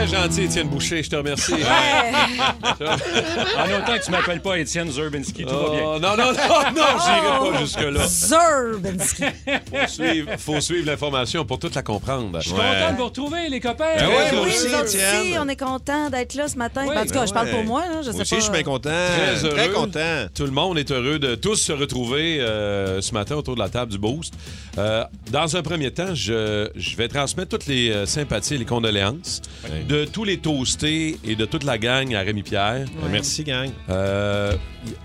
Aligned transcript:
Très 0.00 0.16
gentil, 0.16 0.44
Étienne 0.44 0.68
Boucher, 0.68 1.02
je 1.02 1.10
te 1.10 1.16
remercie. 1.16 1.52
En 1.52 1.56
autant 3.66 3.98
que 3.98 4.02
tu 4.02 4.10
m'appelles 4.10 4.40
pas 4.40 4.58
Étienne 4.58 4.90
Zurbinski, 4.90 5.44
tout 5.44 5.54
va 5.54 5.70
bien. 5.70 5.82
Oh, 5.84 5.98
non, 6.00 6.16
non, 6.16 6.32
non, 6.32 6.72
non, 6.74 6.86
j'irai 7.04 7.52
pas 7.52 7.58
jusque-là. 7.60 8.06
Zurbinski. 8.08 9.24
Faut 9.70 9.86
suivre, 9.88 10.30
faut 10.38 10.60
suivre 10.62 10.86
l'information 10.86 11.44
pour 11.44 11.58
toute 11.58 11.74
la 11.74 11.82
comprendre. 11.82 12.38
Je 12.40 12.48
suis 12.48 12.52
content 12.52 12.92
de 12.92 12.96
vous 12.96 13.04
retrouver, 13.04 13.50
les 13.50 13.60
copains. 13.60 13.96
Ben 13.98 14.08
ouais, 14.08 14.14
Oui, 14.32 14.38
oui, 14.44 14.74
aussi, 14.82 15.34
nous 15.34 15.38
on 15.38 15.48
est 15.48 15.60
content 15.60 16.08
d'être 16.08 16.32
là 16.34 16.48
ce 16.48 16.56
matin. 16.56 16.84
Oui, 16.88 16.94
Ben, 16.94 17.02
en 17.02 17.04
tout 17.04 17.12
cas, 17.12 17.20
ben 17.20 17.26
je 17.26 17.34
parle 17.34 17.46
ouais. 17.48 17.52
pour 17.52 17.64
moi. 17.64 17.82
Là, 17.82 18.00
je 18.00 18.06
sais 18.06 18.12
Moi 18.12 18.22
aussi, 18.22 18.30
pas. 18.30 18.36
je 18.36 18.44
suis 18.44 18.52
bien 18.52 18.62
content. 18.62 18.88
Très 18.90 19.44
heureux. 19.44 19.54
Très 19.54 19.68
content. 19.68 20.26
Tout 20.34 20.44
le 20.44 20.52
monde 20.52 20.78
est 20.78 20.90
heureux 20.90 21.18
de 21.18 21.34
tous 21.34 21.56
se 21.56 21.72
retrouver 21.72 22.40
euh, 22.40 23.02
ce 23.02 23.12
matin 23.12 23.34
autour 23.36 23.54
de 23.54 23.60
la 23.60 23.68
table 23.68 23.92
du 23.92 23.98
Boost. 23.98 24.32
Euh, 24.78 25.04
dans 25.30 25.56
un 25.58 25.62
premier 25.62 25.90
temps, 25.90 26.14
je, 26.14 26.70
je 26.74 26.96
vais 26.96 27.08
transmettre 27.08 27.50
toutes 27.50 27.66
les 27.66 27.90
euh, 27.90 28.06
sympathies 28.06 28.54
et 28.54 28.58
les 28.58 28.64
condoléances 28.64 29.42
de 29.90 30.04
tous 30.04 30.22
les 30.24 30.38
toastés 30.38 31.18
et 31.24 31.34
de 31.34 31.44
toute 31.44 31.64
la 31.64 31.76
gang 31.76 32.14
à 32.14 32.20
Rémi-Pierre. 32.20 32.84
Merci, 33.10 33.42
gang. 33.42 33.70
Euh, 33.88 34.52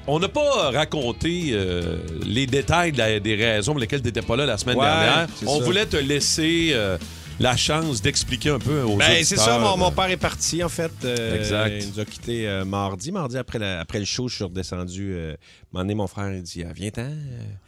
on 0.05 0.19
n'a 0.19 0.27
pas 0.29 0.69
raconté 0.71 1.49
euh, 1.53 1.97
les 2.23 2.45
détails 2.45 2.91
de 2.91 2.99
la- 2.99 3.19
des 3.19 3.35
raisons 3.35 3.71
pour 3.71 3.79
lesquelles 3.81 4.01
tu 4.01 4.07
n'étais 4.07 4.21
pas 4.21 4.35
là 4.35 4.45
la 4.45 4.57
semaine 4.59 4.77
Ouais, 4.77 4.85
dernière. 4.85 5.27
c'est 5.35 5.47
On 5.47 5.57
ça. 5.59 5.65
voulait 5.65 5.85
te 5.87 5.97
laisser 5.97 6.69
euh, 6.73 6.97
la 7.39 7.57
chance 7.57 8.01
d'expliquer 8.01 8.49
un 8.49 8.59
peu 8.59 8.81
aux 8.83 8.95
Ben, 8.95 9.05
auditeurs. 9.11 9.25
c'est 9.25 9.35
ça, 9.37 9.59
mon, 9.59 9.75
mon 9.77 9.91
père 9.91 10.09
est 10.09 10.17
parti, 10.17 10.63
en 10.63 10.69
fait. 10.69 10.91
Euh, 11.03 11.37
Exact. 11.37 11.83
Il 11.83 11.89
nous 11.91 11.99
a 11.99 12.05
quittés 12.05 12.47
euh, 12.47 12.63
mardi. 12.65 13.11
Mardi, 13.11 13.37
après, 13.37 13.59
la- 13.59 13.79
après 13.81 13.99
le 13.99 14.05
show, 14.05 14.27
je 14.27 14.35
suis 14.35 14.43
redescendu. 14.45 15.13
Euh, 15.13 15.33
un 15.33 15.35
moment 15.73 15.83
donné, 15.83 15.95
mon 15.95 16.07
frère, 16.07 16.31
il 16.33 16.41
dit 16.43 16.63
ah, 16.63 16.71
Viens-t'en. 16.73 17.09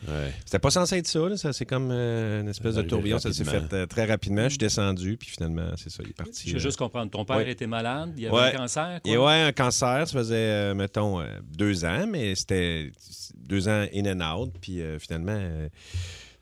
Ouais. 0.07 0.33
C'était 0.45 0.59
pas 0.59 0.69
censé 0.71 0.97
être 0.97 1.07
ça, 1.07 1.19
là. 1.27 1.35
ça 1.35 1.51
c'est 1.51 1.65
comme 1.65 1.89
euh, 1.91 2.41
une 2.41 2.47
espèce 2.47 2.75
de 2.75 2.81
tourbillon. 2.83 3.19
Ça 3.19 3.33
s'est 3.33 3.43
fait 3.43 3.73
euh, 3.73 3.85
très 3.85 4.05
rapidement. 4.05 4.43
Je 4.43 4.49
suis 4.49 4.57
descendu, 4.57 5.17
puis 5.17 5.29
finalement, 5.29 5.67
c'est 5.75 5.89
ça, 5.89 6.01
il 6.03 6.11
est 6.11 6.13
parti. 6.13 6.43
Je 6.45 6.51
veux 6.51 6.57
euh. 6.57 6.59
juste 6.61 6.77
comprendre. 6.77 7.11
Ton 7.11 7.25
père 7.25 7.37
Ouais. 7.37 7.51
était 7.51 7.67
malade, 7.67 8.13
il 8.17 8.27
avait 8.27 8.35
Ouais. 8.35 8.53
un 8.55 8.57
cancer. 8.57 8.99
Quoi? 9.03 9.11
Et 9.13 9.17
ouais, 9.17 9.41
un 9.47 9.51
cancer, 9.51 10.07
ça 10.07 10.13
faisait, 10.17 10.35
euh, 10.35 10.73
mettons, 10.75 11.19
euh, 11.19 11.25
deux 11.57 11.83
ans, 11.83 12.05
mais 12.09 12.35
c'était 12.35 12.91
deux 13.35 13.67
ans 13.67 13.85
in 13.93 14.05
and 14.21 14.21
out. 14.39 14.53
Puis 14.61 14.81
euh, 14.81 14.97
finalement, 14.99 15.35
euh, 15.37 15.67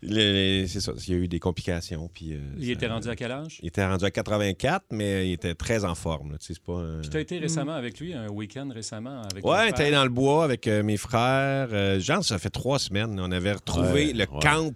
c'est 0.09 0.79
ça, 0.81 0.91
il 1.07 1.13
y 1.13 1.17
a 1.17 1.19
eu 1.19 1.27
des 1.27 1.39
complications. 1.39 2.09
Puis, 2.13 2.33
euh, 2.33 2.39
Il 2.57 2.65
ça- 2.67 2.71
était 2.73 2.87
rendu 2.87 3.09
à 3.09 3.15
quel 3.15 3.31
âge? 3.31 3.59
Il 3.61 3.67
était 3.67 3.85
rendu 3.85 4.05
à 4.05 4.11
84, 4.11 4.85
mais 4.91 5.29
il 5.29 5.33
était 5.33 5.55
très 5.55 5.85
en 5.85 5.95
forme. 5.95 6.31
là, 6.33 6.37
tu 6.37 6.47
sais, 6.47 6.53
c'est 6.53 6.63
pas 6.63 6.79
un- 6.79 7.01
Puis 7.01 7.09
tu 7.09 7.17
as 7.17 7.21
été 7.21 7.39
récemment 7.39 7.73
avec 7.73 7.99
lui, 7.99 8.13
un 8.13 8.29
week-end 8.29 8.69
récemment 8.73 9.21
avec 9.31 9.45
Ouais, 9.45 9.69
était 9.69 9.83
allé 9.83 9.91
dans 9.91 10.03
le 10.03 10.09
bois 10.09 10.43
avec 10.43 10.67
euh, 10.67 10.83
mes 10.83 10.97
frères. 10.97 11.69
Euh, 11.71 11.99
genre, 11.99 12.23
ça 12.23 12.37
fait 12.39 12.49
trois 12.49 12.79
semaines. 12.79 13.19
On 13.19 13.31
avait 13.31 13.53
retrouvé 13.53 14.07
Ouais, 14.07 14.13
le 14.13 14.19
ouais. 14.19 14.39
camp 14.41 14.73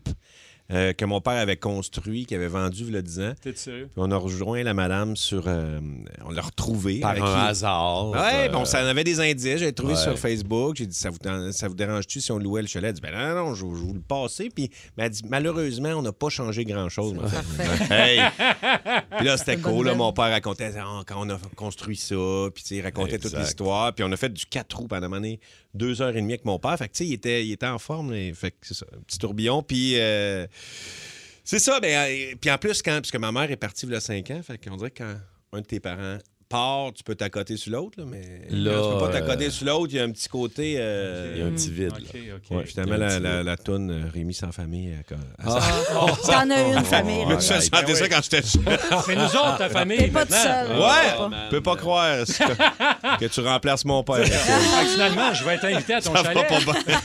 euh, 0.72 0.94
que 0.94 1.04
mon 1.06 1.20
père 1.22 1.34
avait 1.34 1.58
construit, 1.58 2.26
qu'il 2.26 2.38
avait 2.38 2.48
vendu 2.48 2.84
il 2.88 2.94
y 2.94 2.98
a 2.98 3.02
10 3.02 3.20
ans. 3.22 3.34
T'es 3.42 3.56
sérieux? 3.56 3.90
Puis 3.92 3.96
on 3.98 4.12
a 4.12 4.18
rejoint 4.18 4.62
la 4.64 4.74
madame 4.74 5.16
sur... 5.16 5.44
euh, 5.48 5.80
on 6.26 6.32
l'a 6.32 6.42
retrouvé. 6.42 7.00
Par 7.00 7.12
un 7.12 7.16
qui- 7.16 7.50
hasard. 7.50 8.10
Ouais, 8.12 8.48
euh, 8.48 8.50
bon, 8.50 8.66
ça 8.66 8.84
en 8.84 8.88
avait 8.88 9.04
des 9.04 9.20
indices. 9.20 9.58
J'ai 9.58 9.74
trouvé 9.74 9.94
ouais. 9.94 10.00
sur 10.00 10.18
Facebook. 10.20 10.76
J'ai 10.78 10.86
dit, 10.86 10.96
ça 10.96 11.10
vous, 11.10 11.18
ça 11.52 11.68
vous 11.68 11.74
dérange-tu 11.76 12.22
si 12.22 12.32
on 12.32 12.38
louait 12.38 12.62
le 12.62 12.68
chalet? 12.68 12.90
Elle 12.90 12.94
dit, 12.96 13.02
ben 13.02 13.12
non, 13.36 13.46
non, 13.46 13.54
je, 13.56 13.62
je 13.62 13.66
vais 13.66 13.88
vous 13.88 13.94
le 13.94 14.02
passer. 14.02 14.50
Puis 14.54 14.70
elle 14.98 15.10
dit, 15.10 15.24
malheureusement, 15.28 15.90
on 15.90 16.02
n'a 16.02 16.12
pas 16.14 16.30
changé 16.30 16.66
grand-chose. 16.66 17.16
Hey! 17.92 18.22
Puis 19.18 19.26
là, 19.26 19.38
c'était 19.38 19.58
cool. 19.58 19.88
là, 19.88 19.96
mon 19.96 20.14
père 20.14 20.30
racontait 20.30 20.72
Ah, 20.78 21.02
quand 21.06 21.16
on 21.26 21.30
a 21.30 21.38
construit 21.56 21.96
ça. 21.98 22.16
Puis 22.54 22.64
il 22.72 22.82
racontait 22.82 23.18
toute 23.18 23.36
l'histoire. 23.38 23.94
Puis 23.94 24.04
on 24.08 24.12
a 24.12 24.18
fait 24.18 24.30
du 24.30 24.46
4 24.46 24.78
roues 24.78 24.88
pendant 24.88 25.08
une 25.08 25.14
année, 25.16 25.40
deux 25.74 26.02
heures 26.02 26.16
et 26.16 26.22
demie 26.22 26.34
avec 26.34 26.46
mon 26.46 26.60
père. 26.60 26.78
Fait 26.78 26.88
que 26.88 26.94
tu 26.94 27.04
sais, 27.04 27.08
il 27.08 27.14
était, 27.14 27.46
il 27.46 27.52
était 27.52 27.68
en 27.68 27.80
forme. 27.80 28.14
Fait 28.34 28.52
que 28.52 28.58
c'est 28.62 28.74
ça, 28.74 28.86
un 28.96 29.02
petit 29.02 29.20
tourbillon. 29.20 29.64
Puis. 29.64 29.98
euh, 29.98 30.48
c'est 31.50 31.58
ça, 31.58 31.80
ben, 31.80 31.90
euh, 31.90 32.36
puis 32.40 32.52
en 32.52 32.60
plus, 32.60 32.84
quand, 32.84 33.02
puisque 33.02 33.16
ma 33.16 33.32
mère 33.32 33.50
est 33.50 33.56
partie 33.56 33.88
il 33.88 33.92
y 33.92 33.96
a 33.96 34.00
5 34.00 34.30
ans, 34.30 34.42
fait 34.44 34.64
qu'on 34.64 34.78
dirait 34.78 34.92
que 34.92 35.02
quand 35.02 35.16
un 35.52 35.62
de 35.62 35.66
tes 35.66 35.80
parents 35.80 36.20
part, 36.50 36.92
tu 36.96 37.04
peux 37.04 37.16
t'accoter 37.16 37.56
sur 37.58 37.72
l'autre, 37.72 38.00
là, 38.00 38.06
mais 38.08 38.22
Là, 38.50 38.72
quand 38.76 38.82
tu 38.88 38.94
peux 38.94 39.00
pas 39.00 39.06
euh, 39.06 39.12
t'accoter 39.22 39.50
sur 39.52 39.66
l'autre, 39.68 39.88
il 39.94 39.98
y 39.98 40.00
a 40.00 40.04
un 40.04 40.12
petit 40.12 40.28
côté... 40.28 40.76
euh, 40.80 41.34
Il 41.36 41.40
y 41.42 41.44
a 41.44 41.46
un 41.48 41.52
petit 41.52 41.70
vide. 41.70 41.92
OK, 41.94 42.14
là. 42.14 42.36
OK. 42.36 42.58
ouais, 42.58 42.66
finalement, 42.66 42.96
il 42.96 43.02
y 43.02 43.04
a 43.28 43.32
un 43.40 43.44
la, 43.44 43.58
toune 43.58 43.92
euh, 43.92 44.10
Rémi 44.14 44.34
sans 44.34 44.52
famille... 44.52 44.90
euh, 44.94 45.02
quand- 45.08 46.16
T'en 46.26 46.50
as 46.50 46.62
une 46.80 46.84
famille. 46.86 47.26
Là. 47.26 47.38
Je 47.40 47.54
ouais. 47.54 47.62
sentais 47.62 47.96
ça 47.96 48.10
quand 48.10 48.20
j'étais 48.24 48.42
seul. 48.42 48.62
C'est 49.06 49.16
nous 49.16 49.22
autres, 49.24 49.58
ta 49.60 49.70
famille. 49.70 49.98
T'es 50.00 50.08
pas 50.08 50.26
tout 50.26 50.34
seul. 50.34 50.68
Ouais! 50.78 51.30
Je 51.46 51.50
peux 51.52 51.62
pas 51.62 51.76
croire 51.76 52.26
que, 52.26 53.18
que 53.20 53.26
tu 53.32 53.40
remplaces 53.42 53.86
mon 53.86 54.04
père. 54.04 54.26
Finalement, 54.26 55.34
je 55.34 55.44
vais 55.44 55.56
être 55.56 55.66
invité 55.66 55.94
à 55.94 56.02
ton 56.02 56.16
Ça 56.16 56.24
va 56.24 56.34
chalet. 56.34 56.48
pas 56.48 56.60
bien. 56.60 57.00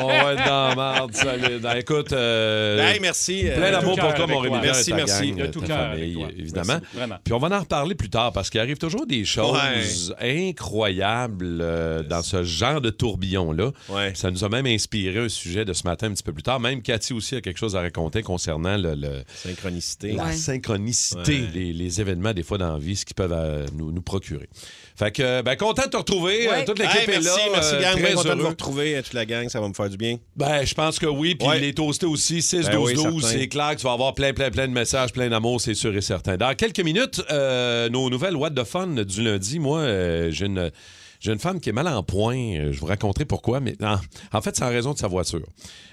On 0.00 0.06
va 0.06 0.32
être 0.32 0.44
dans 0.46 0.68
la 0.68 0.74
marde, 0.74 1.14
solide. 1.14 1.66
Ah, 1.68 1.78
Écoute, 1.78 2.12
euh, 2.12 2.78
Hey, 2.88 3.00
merci. 3.00 3.42
euh, 3.48 3.56
plein 3.56 3.70
d'amour 3.70 3.98
pour 3.98 4.14
toi, 4.14 4.26
mon 4.26 4.38
Rémi 4.38 4.56
Merci, 4.62 4.92
merci. 4.94 5.32
De 5.32 5.46
tout 5.46 5.60
cœur 5.60 5.92
évidemment. 5.94 6.78
Puis 7.22 7.34
on 7.34 7.38
va 7.38 7.54
en 7.56 7.60
reparler 7.60 7.94
plus 7.94 8.08
tard 8.10 8.32
parce 8.32 8.48
qu'il 8.50 8.60
arrive 8.60 8.77
toujours 8.78 9.06
des 9.06 9.24
choses 9.24 10.14
incroyables 10.20 11.58
euh, 11.60 12.02
dans 12.02 12.22
ce 12.22 12.42
genre 12.42 12.80
de 12.80 12.90
tourbillon-là. 12.90 13.72
Ouais. 13.88 14.12
Ça 14.14 14.30
nous 14.30 14.44
a 14.44 14.48
même 14.48 14.66
inspiré 14.66 15.18
un 15.18 15.28
sujet 15.28 15.64
de 15.64 15.72
ce 15.72 15.84
matin 15.84 16.08
un 16.08 16.12
petit 16.12 16.22
peu 16.22 16.32
plus 16.32 16.42
tard. 16.42 16.60
Même 16.60 16.82
Cathy 16.82 17.12
aussi 17.12 17.36
a 17.36 17.40
quelque 17.40 17.58
chose 17.58 17.76
à 17.76 17.80
raconter 17.80 18.22
concernant 18.22 18.76
le- 18.76 18.94
le, 18.94 19.22
Synchronicité. 19.34 20.12
la 20.12 20.24
Ouais. 20.26 20.32
synchronicité, 20.32 21.40
Ouais. 21.40 21.48
les, 21.54 21.72
les 21.72 22.00
événements 22.00 22.32
des 22.32 22.42
fois 22.42 22.58
dans 22.58 22.72
la 22.72 22.78
vie, 22.78 22.96
ce 22.96 23.04
qu'ils 23.04 23.14
peuvent 23.14 23.32
euh, 23.34 23.66
nous, 23.74 23.92
nous 23.92 24.02
procurer. 24.02 24.48
Fait 24.96 25.12
que, 25.12 25.42
ben, 25.42 25.54
content 25.56 25.84
de 25.84 25.90
te 25.90 25.96
retrouver. 25.96 26.48
Ouais. 26.48 26.62
Euh, 26.62 26.64
Toute 26.66 26.78
l'équipe 26.80 27.08
Hey, 27.08 27.14
est 27.16 27.20
là. 27.20 27.30
merci, 27.52 27.74
merci, 27.78 28.02
gang. 28.02 28.14
content 28.14 28.28
de 28.30 28.34
vous 28.34 28.40
heureux. 28.40 28.48
retrouver, 28.48 29.00
toute 29.04 29.12
la 29.14 29.24
gang. 29.26 29.48
Ça 29.48 29.60
va 29.60 29.68
me 29.68 29.74
faire 29.74 29.88
du 29.88 29.96
bien. 29.96 30.16
Ben, 30.36 30.64
je 30.64 30.74
pense 30.74 30.98
que 30.98 31.06
oui. 31.06 31.34
Puis 31.36 31.46
Ouais. 31.46 31.60
les 31.60 31.72
toastés 31.72 32.06
aussi, 32.06 32.42
6, 32.42 32.66
Ben 32.66 32.72
12, 32.74 32.88
oui, 32.90 32.94
12. 32.94 33.22
certain. 33.22 33.38
C'est 33.38 33.48
clair 33.48 33.70
que 33.70 33.76
tu 33.80 33.84
vas 33.86 33.92
avoir 33.92 34.14
plein, 34.14 34.32
plein, 34.32 34.50
plein 34.50 34.66
de 34.66 34.72
messages, 34.72 35.12
plein 35.12 35.28
d'amour, 35.28 35.60
c'est 35.60 35.74
sûr 35.74 35.94
et 35.96 36.00
certain. 36.00 36.36
Dans 36.36 36.52
quelques 36.56 36.80
minutes, 36.80 37.22
euh, 37.30 37.88
nos 37.88 38.10
nouvelles 38.10 38.34
What 38.36 38.50
the 38.50 38.64
Fun 38.68 38.86
du 38.88 39.22
lundi. 39.22 39.58
Moi, 39.58 39.80
euh, 39.80 40.30
j'ai 40.30 40.46
une. 40.46 40.70
J'ai 41.20 41.32
une 41.32 41.40
femme 41.40 41.58
qui 41.58 41.68
est 41.70 41.72
mal 41.72 41.88
en 41.88 42.04
point. 42.04 42.36
Euh, 42.36 42.72
Je 42.72 42.78
vous 42.78 42.86
raconterai 42.86 43.24
pourquoi, 43.24 43.58
mais 43.58 43.74
en, 43.82 43.96
en 44.32 44.40
fait, 44.40 44.54
c'est 44.54 44.62
en 44.64 44.68
raison 44.68 44.92
de 44.92 44.98
sa 44.98 45.08
voiture. 45.08 45.44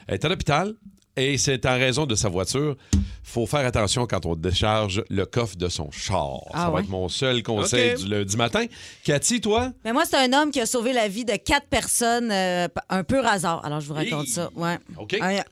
Elle 0.08 0.14
est 0.16 0.26
à 0.26 0.30
l'hôpital 0.30 0.76
et 1.18 1.40
c'est 1.40 1.66
en 1.66 1.74
raison 1.80 2.06
de 2.06 2.14
sa 2.14 2.30
voiture. 2.30 2.76
faut 3.24 3.48
faire 3.48 3.66
attention 3.66 4.06
quand 4.06 4.28
on 4.28 4.36
décharge 4.36 5.04
le 5.10 5.26
coffre 5.26 5.56
de 5.56 5.68
son 5.68 5.90
char. 5.90 6.42
Ah 6.54 6.58
Ça 6.60 6.66
va 6.70 6.76
ouais? 6.76 6.82
être 6.84 6.90
mon 6.90 7.10
seul 7.10 7.42
conseil 7.42 7.96
du 7.96 8.08
lundi 8.08 8.38
matin. 8.38 8.66
Cathy, 9.04 9.42
toi? 9.42 9.72
Mais 9.84 9.94
moi, 9.94 10.04
c'est 10.06 10.18
un 10.18 10.32
homme 10.34 10.52
qui 10.52 10.62
a 10.62 10.68
sauvé 10.68 10.94
la 10.94 11.08
vie 11.08 11.26
de 11.26 11.36
quatre 11.38 11.68
personnes, 11.70 12.30
euh, 12.32 12.68
un 12.90 13.04
peu 13.04 13.26
hasard. 13.26 13.66
Alors, 13.66 13.80
je 13.80 13.88
vous 13.88 13.94
raconte 13.96 14.28
ça. 14.28 14.52
Ouais. 14.56 14.78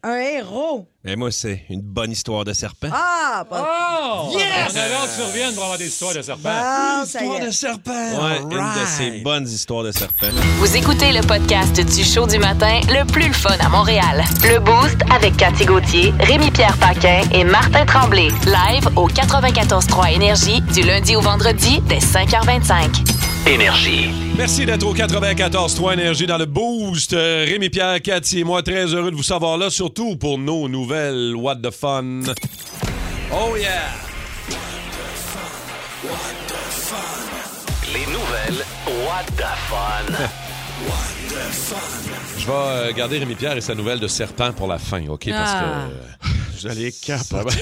Un 0.04 0.18
héros. 0.20 0.88
Et 1.06 1.18
moi, 1.18 1.32
c'est 1.32 1.66
une 1.70 1.82
bonne 1.82 2.12
histoire 2.12 2.46
de 2.46 2.54
serpent. 2.54 2.88
Ah! 2.90 3.44
Pas... 3.50 3.68
Oh! 3.68 4.32
Yes! 4.32 4.72
On 4.74 4.78
avait 4.78 4.94
hâte 4.94 5.10
que 5.12 5.22
tu 5.22 5.28
reviennes 5.28 5.54
pour 5.54 5.64
avoir 5.64 5.78
des 5.78 5.88
histoires 5.88 6.14
de 6.14 6.22
serpents. 6.22 6.50
Ah, 6.50 7.04
ça 7.06 7.22
y 7.26 7.28
est. 7.28 7.52
serpent. 7.52 7.92
Ouais, 7.92 8.40
une 8.40 8.82
de 8.82 8.86
ces 8.88 9.12
bonnes 9.22 9.46
histoires 9.46 9.84
de 9.84 9.92
serpent. 9.92 10.28
Vous 10.60 10.78
écoutez 10.78 11.12
le 11.12 11.20
podcast 11.20 11.76
du 11.76 12.06
show 12.06 12.26
du 12.26 12.40
matin 12.40 12.80
le 12.88 13.06
plus 13.06 13.28
le 13.28 13.34
fun 13.34 13.58
à 13.60 13.68
Montréal. 13.68 14.24
Le 14.44 14.60
Boost 14.60 14.96
avec 15.12 15.36
Cathy 15.36 15.66
Gauthier, 15.66 16.14
Rémi-Pierre 16.22 16.78
Paquin 16.78 17.22
et 17.34 17.44
Martin 17.44 17.86
Tremblay. 17.86 18.30
Live 18.46 18.88
au 18.96 19.10
94.3 19.10 20.14
Énergie 20.14 20.62
du 20.62 20.84
lundi 20.84 21.18
au 21.18 21.22
vendredi 21.22 21.82
dès 21.90 22.00
5h25. 22.00 23.23
Énergie. 23.46 24.10
Merci 24.38 24.66
d'être 24.66 24.88
au 24.88 24.94
94.3 24.94 25.94
Énergie 25.94 26.26
dans 26.26 26.38
le 26.38 26.46
Boost. 26.46 27.14
Euh, 27.14 27.46
Rémi 27.46 27.70
Pierre, 27.70 28.02
Cathy 28.02 28.40
et 28.40 28.44
moi, 28.44 28.64
très 28.64 28.86
heureux 28.86 29.12
de 29.12 29.16
vous 29.16 29.24
savoir 29.24 29.58
là, 29.58 29.70
surtout 29.70 30.16
pour 30.16 30.38
nos 30.38 30.70
nouvelles 30.70 31.36
What 31.36 31.58
the 31.58 31.72
Fun. 31.72 32.22
Oh 33.32 33.56
yeah! 33.58 33.92
Les 37.92 38.06
nouvelles 38.06 38.66
What 39.06 39.26
the 39.36 39.44
Fun. 39.70 40.14
Je 42.44 42.48
vais 42.48 42.54
euh, 42.54 42.92
garder 42.94 43.20
Rémi 43.20 43.36
Pierre 43.36 43.56
et 43.56 43.62
sa 43.62 43.74
nouvelle 43.74 44.00
de 44.02 44.08
serpent 44.08 44.52
pour 44.52 44.68
la 44.68 44.78
fin, 44.78 45.08
OK? 45.08 45.30
Parce 45.30 45.52
Ah. 45.56 45.86
que 46.22 46.28
J'allais 46.60 46.92
ça, 46.92 47.18
capoter. 47.18 47.58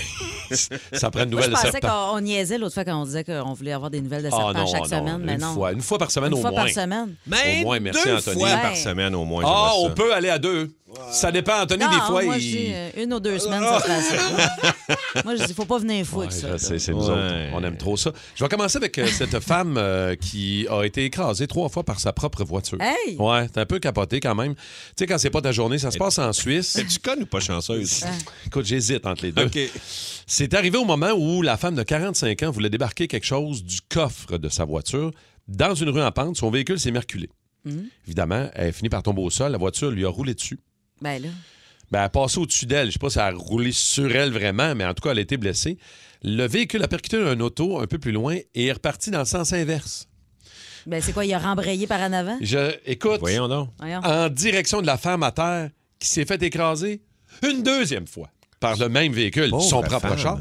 ça 0.93 1.11
prend 1.11 1.23
une 1.23 1.29
Moi, 1.31 1.41
je 1.41 1.47
nouvelle 1.47 1.49
de 1.49 1.55
pensais 1.55 1.71
serpent. 1.71 1.87
qu'on 2.11 2.17
on 2.17 2.21
niaisait 2.21 2.57
l'autre 2.57 2.73
fois 2.73 2.83
quand 2.85 2.99
on 3.01 3.05
disait 3.05 3.23
qu'on 3.23 3.53
voulait 3.53 3.73
avoir 3.73 3.89
des 3.91 4.01
nouvelles 4.01 4.23
de 4.23 4.29
Ah 4.31 4.35
serpents 4.37 4.53
non, 4.53 4.65
chaque 4.67 4.81
non, 4.81 4.87
semaine, 4.87 5.17
mais 5.23 5.33
une 5.33 5.39
non. 5.39 5.53
Fois, 5.53 5.71
une 5.71 5.81
fois 5.81 5.97
par 5.99 6.09
semaine 6.11 6.31
Une 6.31 6.37
au 6.37 6.41
fois 6.41 6.51
moins. 6.51 6.61
par 6.63 6.69
semaine. 6.69 7.15
Mais 7.27 7.59
Au 7.61 7.65
moins, 7.65 7.79
merci, 7.79 8.03
deux 8.05 8.15
Anthony. 8.15 8.39
fois 8.41 8.49
Ouais. 8.49 8.61
par 8.61 8.75
semaine 8.75 9.15
au 9.15 9.23
moins. 9.25 9.43
Ah, 9.45 9.49
j'aimerais 9.71 9.85
on 9.85 9.87
ça. 9.89 9.93
peut 9.95 10.13
aller 10.15 10.29
à 10.29 10.39
deux. 10.39 10.71
Ça 11.11 11.31
dépend, 11.31 11.61
Anthony, 11.61 11.83
Non, 11.83 11.89
des 11.89 11.95
fois, 12.01 12.23
moi, 12.23 12.37
il... 12.37 12.41
je 12.41 12.57
dis 12.57 12.71
euh, 12.73 13.03
une 13.03 13.13
ou 13.13 13.19
deux 13.19 13.39
semaines, 13.39 13.61
ça 13.63 13.77
assez. 13.77 14.15
moi, 15.25 15.35
je 15.35 15.43
dis, 15.45 15.53
faut 15.53 15.65
pas 15.65 15.77
venir 15.77 16.05
fou 16.05 16.17
Ouais, 16.19 16.25
avec 16.25 16.31
ça. 16.33 16.57
c'est 16.57 16.91
nous 16.91 16.97
Ouais. 17.05 17.11
autres. 17.11 17.49
On 17.53 17.63
aime 17.63 17.77
trop 17.77 17.95
ça. 17.97 18.11
Je 18.35 18.43
vais 18.43 18.49
commencer 18.49 18.77
avec 18.77 18.97
euh, 18.97 19.07
cette 19.07 19.39
femme 19.41 19.75
euh, 19.77 20.15
qui 20.15 20.67
a 20.69 20.83
été 20.83 21.05
écrasée 21.05 21.47
trois 21.47 21.69
fois 21.69 21.83
par 21.83 21.99
sa 21.99 22.11
propre 22.13 22.43
voiture. 22.43 22.77
Hey! 22.81 23.15
Ouais, 23.17 23.47
t'es 23.49 23.59
un 23.61 23.65
peu 23.65 23.79
capoté 23.79 24.19
quand 24.19 24.35
même. 24.35 24.55
Tu 24.55 24.61
sais, 24.99 25.07
quand 25.07 25.17
c'est 25.17 25.29
pas 25.29 25.41
ta 25.41 25.51
journée, 25.51 25.77
ça 25.77 25.91
se 25.91 25.97
passe 25.97 26.19
en 26.19 26.33
Suisse. 26.33 26.75
Es-tu 26.75 26.99
conne 26.99 27.23
ou 27.23 27.25
pas 27.25 27.39
chanceuse? 27.39 28.03
Écoute, 28.47 28.65
j'hésite 28.65 29.05
entre 29.05 29.23
les 29.25 29.31
deux. 29.31 29.45
OK. 29.45 29.59
C'est 30.27 30.53
arrivé 30.53 30.77
au 30.77 30.85
moment 30.85 31.11
où 31.15 31.41
la 31.41 31.57
femme 31.57 31.75
de 31.75 31.83
45 31.83 32.43
ans 32.43 32.51
voulait 32.51 32.69
débarquer 32.69 33.07
quelque 33.07 33.25
chose 33.25 33.63
du 33.63 33.79
coffre 33.89 34.37
de 34.37 34.49
sa 34.49 34.65
voiture 34.65 35.11
dans 35.47 35.73
une 35.75 35.89
rue 35.89 36.01
en 36.01 36.11
pente. 36.11 36.37
Son 36.37 36.49
véhicule 36.51 36.79
s'est 36.79 36.91
merculé. 36.91 37.29
Évidemment, 38.07 38.49
elle 38.55 38.73
finit 38.73 38.89
par 38.89 39.03
tomber 39.03 39.21
au 39.21 39.29
sol. 39.29 39.51
La 39.51 39.57
voiture 39.57 39.91
lui 39.91 40.05
a 40.05 40.09
roulé 40.09 40.33
dessus. 40.33 40.59
Ben 41.01 41.21
là. 41.21 41.29
Ben, 41.91 41.99
elle 41.99 42.05
a 42.05 42.09
passé 42.09 42.39
au-dessus 42.39 42.65
d'elle. 42.65 42.87
Je 42.87 42.93
sais 42.93 42.99
pas 42.99 43.09
si 43.09 43.19
elle 43.19 43.25
a 43.25 43.37
roulé 43.37 43.71
sur 43.71 44.15
elle 44.15 44.31
vraiment, 44.31 44.73
mais 44.75 44.85
en 44.85 44.93
tout 44.93 45.01
cas, 45.01 45.11
elle 45.11 45.17
a 45.17 45.21
été 45.21 45.35
blessée. 45.37 45.77
Le 46.23 46.47
véhicule 46.47 46.83
a 46.83 46.87
percuté 46.87 47.17
un 47.17 47.39
auto 47.39 47.79
un 47.79 47.87
peu 47.87 47.97
plus 47.97 48.11
loin 48.11 48.37
et 48.55 48.67
est 48.67 48.71
reparti 48.71 49.11
dans 49.11 49.19
le 49.19 49.25
sens 49.25 49.51
inverse. 49.53 50.07
Ben 50.87 51.01
c'est 51.01 51.13
quoi, 51.13 51.25
il 51.25 51.33
a 51.33 51.39
rembrayé 51.39 51.85
par 51.87 51.99
en 52.01 52.13
avant? 52.13 52.37
Je, 52.41 52.75
écoute, 52.85 53.19
Voyons 53.19 53.47
donc. 53.47 53.69
Voyons. 53.79 53.99
en 54.03 54.29
direction 54.29 54.81
de 54.81 54.87
la 54.87 54.97
femme 54.97 55.21
à 55.23 55.31
terre 55.31 55.69
qui 55.99 56.07
s'est 56.07 56.25
fait 56.25 56.41
écraser 56.41 57.01
une 57.47 57.61
deuxième 57.61 58.07
fois 58.07 58.29
par 58.59 58.77
le 58.77 58.89
même 58.89 59.11
véhicule, 59.13 59.49
Pauvre 59.49 59.63
son 59.63 59.81
propre 59.81 60.07
femme. 60.09 60.17
char. 60.17 60.39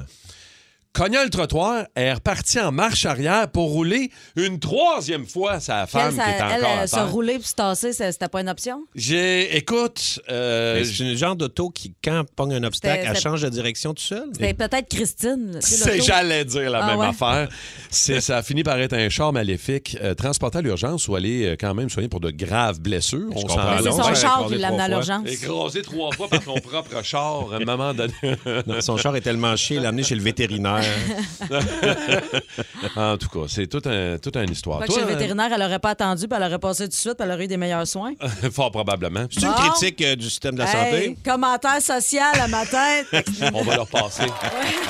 Cogna 0.92 1.22
le 1.22 1.30
trottoir, 1.30 1.84
elle 1.94 2.06
est 2.08 2.12
repartie 2.14 2.58
en 2.58 2.72
marche 2.72 3.06
arrière 3.06 3.48
pour 3.48 3.70
rouler 3.70 4.10
une 4.34 4.58
troisième 4.58 5.24
fois 5.24 5.60
sa 5.60 5.86
femme 5.86 6.08
Elle, 6.10 6.16
ça- 6.16 6.24
qui 6.24 6.30
était 6.30 6.40
elle, 6.42 6.64
encore 6.64 6.78
euh, 6.78 6.82
à 6.82 6.86
se 6.88 6.94
terre. 6.96 7.10
rouler 7.12 7.38
puis 7.38 7.46
se 7.46 7.54
tasser, 7.54 7.92
ça- 7.92 8.10
c'était 8.10 8.28
pas 8.28 8.40
une 8.40 8.48
option? 8.48 8.82
J'ai, 8.96 9.56
écoute, 9.56 10.18
euh, 10.28 10.74
Mais 10.80 10.84
C'est 10.84 11.04
une 11.04 11.14
genre 11.16 11.36
d'auto 11.36 11.70
qui, 11.70 11.94
quand 12.02 12.18
elle 12.20 12.26
pogne 12.34 12.54
un 12.54 12.64
obstacle, 12.64 12.98
C'était- 13.02 13.08
elle 13.16 13.20
change 13.22 13.40
de 13.42 13.48
direction 13.50 13.94
tout 13.94 14.02
seul. 14.02 14.24
C'était 14.32 14.52
peut-être 14.52 14.88
Christine. 14.88 15.58
tu 15.62 15.66
sais, 15.68 15.76
C'est, 15.76 15.90
l'auto. 15.92 16.04
j'allais 16.06 16.44
dire 16.44 16.68
la 16.70 16.82
Ah 16.82 16.86
même 16.88 16.98
ouais? 16.98 17.06
affaire. 17.06 17.48
C'est, 17.88 18.20
ça 18.20 18.38
a 18.38 18.42
fini 18.42 18.64
par 18.64 18.76
être 18.80 18.94
un 18.94 19.08
char 19.08 19.32
maléfique, 19.32 19.96
euh, 20.02 20.14
transporté 20.14 20.58
à 20.58 20.60
l'urgence 20.60 21.06
ou 21.06 21.14
aller 21.14 21.46
euh, 21.46 21.56
quand 21.58 21.72
même 21.72 21.88
soigner 21.88 22.08
pour 22.08 22.18
de 22.20 22.32
graves 22.32 22.80
blessures. 22.80 23.28
On 23.30 23.42
comprends. 23.42 23.56
s'en 23.62 23.70
Mais 23.76 23.82
c'est 23.82 24.02
son 24.02 24.14
char 24.14 24.46
qui 24.48 24.56
l'a 24.58 24.68
amené 24.68 24.82
à 24.82 24.88
trois 24.88 25.02
fois. 25.04 25.14
l'urgence. 25.18 25.28
Écrasé 25.44 25.82
trois 25.82 26.10
fois 26.12 26.26
par 26.28 26.42
son 26.42 26.54
propre 26.54 27.04
char 27.04 27.52
à 27.52 27.56
un 27.56 27.64
moment 27.64 27.94
donné. 27.94 28.12
Non, 28.66 28.80
son 28.80 28.96
char 28.96 29.14
est 29.14 29.20
tellement 29.20 29.54
chier, 29.54 29.76
il 29.76 29.82
l'a 29.84 29.90
amené 29.90 30.02
chez 30.02 30.16
le 30.16 30.22
vétérinaire. 30.22 30.79
en 32.96 33.16
tout 33.16 33.28
cas, 33.28 33.40
c'est 33.48 33.66
toute 33.66 33.86
un, 33.86 34.18
toute 34.18 34.36
une 34.36 34.50
histoire. 34.50 34.84
Toi, 34.84 34.94
chez 34.94 35.00
le 35.02 35.06
vétérinaire, 35.06 35.50
elle 35.54 35.62
aurait 35.62 35.78
pas 35.78 35.90
attendu, 35.90 36.26
puis 36.28 36.36
elle 36.40 36.46
aurait 36.46 36.58
passé 36.58 36.84
tout 36.84 36.88
de 36.90 36.94
suite, 36.94 37.14
puis 37.18 37.26
elle 37.26 37.32
aurait 37.34 37.44
eu 37.44 37.48
des 37.48 37.56
meilleurs 37.56 37.86
soins. 37.86 38.12
euh, 38.22 38.50
fort 38.52 38.70
probablement. 38.70 39.26
C'est 39.30 39.42
une 39.42 39.48
Bon. 39.48 39.54
critique 39.70 40.00
euh, 40.02 40.16
du 40.16 40.28
système 40.28 40.54
de 40.54 40.60
la 40.60 40.70
Hey, 40.70 41.06
santé. 41.08 41.16
commentaire 41.24 41.80
social 41.82 42.38
à 42.40 42.48
ma 42.48 42.64
tête. 42.66 43.06
On 43.54 43.62
va 43.62 43.76
leur 43.76 43.86
passer. 43.86 44.26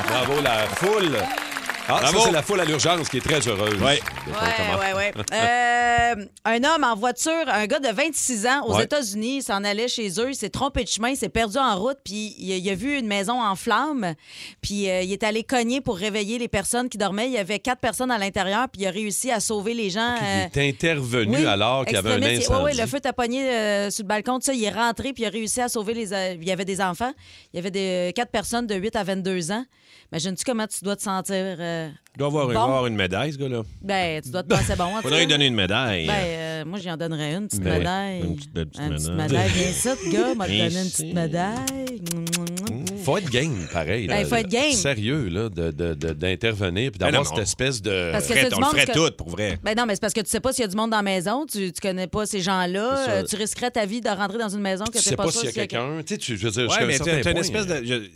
Bravo, 0.08 0.40
la 0.42 0.66
foule. 0.76 1.16
Ah, 2.02 2.06
ça, 2.06 2.16
c'est 2.24 2.30
la 2.32 2.42
foule 2.42 2.60
à 2.60 2.64
l'urgence 2.64 3.08
qui 3.08 3.18
est 3.18 3.20
très 3.20 3.46
heureuse. 3.48 3.80
Ouais, 3.80 4.00
ouais, 4.28 4.92
ouais. 4.96 5.12
Euh, 5.32 6.14
un 6.44 6.64
homme 6.64 6.84
en 6.84 6.94
voiture, 6.96 7.30
un 7.48 7.66
gars 7.66 7.78
de 7.80 7.88
26 7.88 8.46
ans 8.46 8.64
aux 8.66 8.74
Ouais. 8.76 8.84
États-Unis, 8.84 9.38
il 9.38 9.42
s'en 9.42 9.62
allait 9.64 9.88
chez 9.88 10.08
eux, 10.20 10.30
il 10.30 10.34
s'est 10.34 10.50
trompé 10.50 10.84
de 10.84 10.88
chemin, 10.88 11.08
il 11.10 11.16
s'est 11.16 11.28
perdu 11.28 11.58
en 11.58 11.76
route, 11.78 11.98
puis 12.04 12.34
il, 12.38 12.52
a- 12.52 12.56
il 12.56 12.70
a 12.70 12.74
vu 12.74 12.98
une 12.98 13.06
maison 13.06 13.40
en 13.42 13.54
flammes, 13.56 14.14
puis 14.60 14.88
euh, 14.88 15.02
il 15.02 15.12
est 15.12 15.22
allé 15.22 15.42
cogner 15.42 15.80
pour 15.80 15.96
réveiller 15.96 16.38
les 16.38 16.48
personnes 16.48 16.88
qui 16.88 16.98
dormaient. 16.98 17.26
Il 17.26 17.32
y 17.32 17.38
avait 17.38 17.58
quatre 17.58 17.80
personnes 17.80 18.10
à 18.10 18.18
l'intérieur, 18.18 18.68
puis 18.72 18.82
il 18.82 18.86
a 18.86 18.90
réussi 18.90 19.30
à 19.30 19.40
sauver 19.40 19.74
les 19.74 19.90
gens. 19.90 20.14
Il 20.20 20.24
euh, 20.24 20.46
est 20.54 20.68
intervenu 20.68 21.36
oui, 21.38 21.46
alors 21.46 21.84
qu'il 21.84 21.94
y 21.94 21.98
avait 21.98 22.12
un 22.12 22.22
incendie. 22.22 22.46
Oui, 22.50 22.70
oui, 22.72 22.76
le 22.80 22.86
feu 22.86 23.00
t'a 23.00 23.12
pogné 23.12 23.48
euh, 23.50 23.90
sur 23.90 24.04
le 24.04 24.08
balcon, 24.08 24.38
ça. 24.40 24.52
Il 24.52 24.62
est 24.64 24.70
rentré, 24.70 25.12
puis 25.12 25.22
il 25.22 25.26
a 25.26 25.30
réussi 25.30 25.60
à 25.60 25.68
sauver 25.68 25.94
les. 25.94 26.10
il 26.34 26.44
y 26.44 26.52
avait 26.52 26.64
des 26.64 26.80
enfants. 26.80 27.12
Il 27.52 27.56
y 27.56 27.58
avait 27.60 27.70
des, 27.70 28.12
quatre 28.14 28.30
personnes 28.30 28.66
de 28.66 28.74
8 28.74 28.96
à 28.96 29.04
22 29.04 29.52
ans. 29.52 29.64
Imagine-tu 30.12 30.42
comment 30.44 30.66
tu 30.66 30.82
dois 30.84 30.96
te 30.96 31.02
sentir. 31.02 31.34
euh, 31.36 31.88
Il 32.16 32.18
doit 32.18 32.26
avoir, 32.28 32.48
Bon? 32.48 32.60
avoir 32.60 32.86
une 32.88 32.96
médaille, 32.96 33.32
ce 33.32 33.38
gars-là. 33.38 33.62
ben, 33.80 34.20
tu 34.20 34.30
dois 34.30 34.42
te 34.42 34.48
penser 34.48 34.74
bon. 34.76 34.88
tout 34.96 35.02
Faudrait 35.02 35.20
lui 35.20 35.26
donner 35.28 35.46
une 35.46 35.54
médaille. 35.54 36.06
Ben, 36.08 36.14
euh, 36.18 36.64
moi, 36.64 36.80
j'y 36.80 36.90
en 36.90 36.96
donnerais 36.96 37.34
une 37.34 37.46
petite 37.46 37.62
Mais- 37.62 37.78
médaille. 37.78 38.20
Une 38.22 38.34
petite- 38.36 38.50
une 38.56 38.64
petite 38.64 38.80
Une 38.80 38.94
petite 38.96 39.10
médaille. 39.12 39.48
Viens 39.54 39.72
ça, 39.72 39.94
gars, 40.12 40.34
m'a 40.34 40.46
donné 40.48 40.64
une 40.66 40.90
petite 40.90 41.14
médaille. 41.14 42.02
Faut 43.04 43.16
être 43.18 43.30
game, 43.30 43.66
pareil. 43.72 44.06
Ben, 44.08 44.14
là. 44.14 44.20
il 44.22 44.26
faut 44.26 44.34
être 44.34 44.48
game. 44.48 44.72
Sérieux, 44.72 45.28
là, 45.28 45.48
de- 45.48 45.70
de- 45.70 45.94
de- 45.94 46.12
d'intervenir 46.12 46.90
puis 46.90 46.98
Ben 46.98 47.06
d'avoir 47.12 47.26
cette 47.28 47.38
espèce 47.38 47.80
de... 47.80 48.10
Parce 48.12 48.26
que 48.26 48.34
du 48.48 48.54
on 48.54 48.58
le 48.58 48.64
ferait 48.66 48.86
que- 48.86 48.92
tout, 48.92 49.16
pour 49.16 49.28
vrai. 49.30 49.58
Ben 49.62 49.74
non, 49.76 49.86
mais 49.86 49.94
c'est 49.94 50.00
parce 50.00 50.12
que 50.12 50.20
tu 50.20 50.28
sais 50.28 50.40
pas 50.40 50.52
s'il 50.52 50.62
y 50.62 50.64
a 50.64 50.68
du 50.68 50.76
monde 50.76 50.90
dans 50.90 50.96
la 50.98 51.02
maison, 51.02 51.46
tu, 51.46 51.72
tu 51.72 51.80
connais 51.80 52.08
pas 52.08 52.26
ces 52.26 52.40
gens-là, 52.40 53.08
euh, 53.08 53.22
tu 53.24 53.36
risquerais 53.36 53.70
ta 53.70 53.86
vie 53.86 54.00
de 54.00 54.08
rentrer 54.08 54.38
dans 54.38 54.48
une 54.48 54.60
maison 54.60 54.84
que 54.84 54.98
Tu 54.98 54.98
sais 54.98 55.16
pas, 55.16 55.30
sûr 55.30 55.40
s'il 55.40 55.46
y 55.46 55.48
a 55.48 55.52
quelqu'un. 55.66 56.02
Tu 56.04 56.14
sais, 56.14 56.18
tu- 56.18 56.36
je 56.36 56.44
veux 56.46 56.50
dire, 56.50 56.68
Ouais, 56.68 56.82
un 56.82 56.86
mais 56.86 56.96
une 56.98 57.04
point, 57.22 57.34
espèce 57.40 57.66
de. 57.66 58.10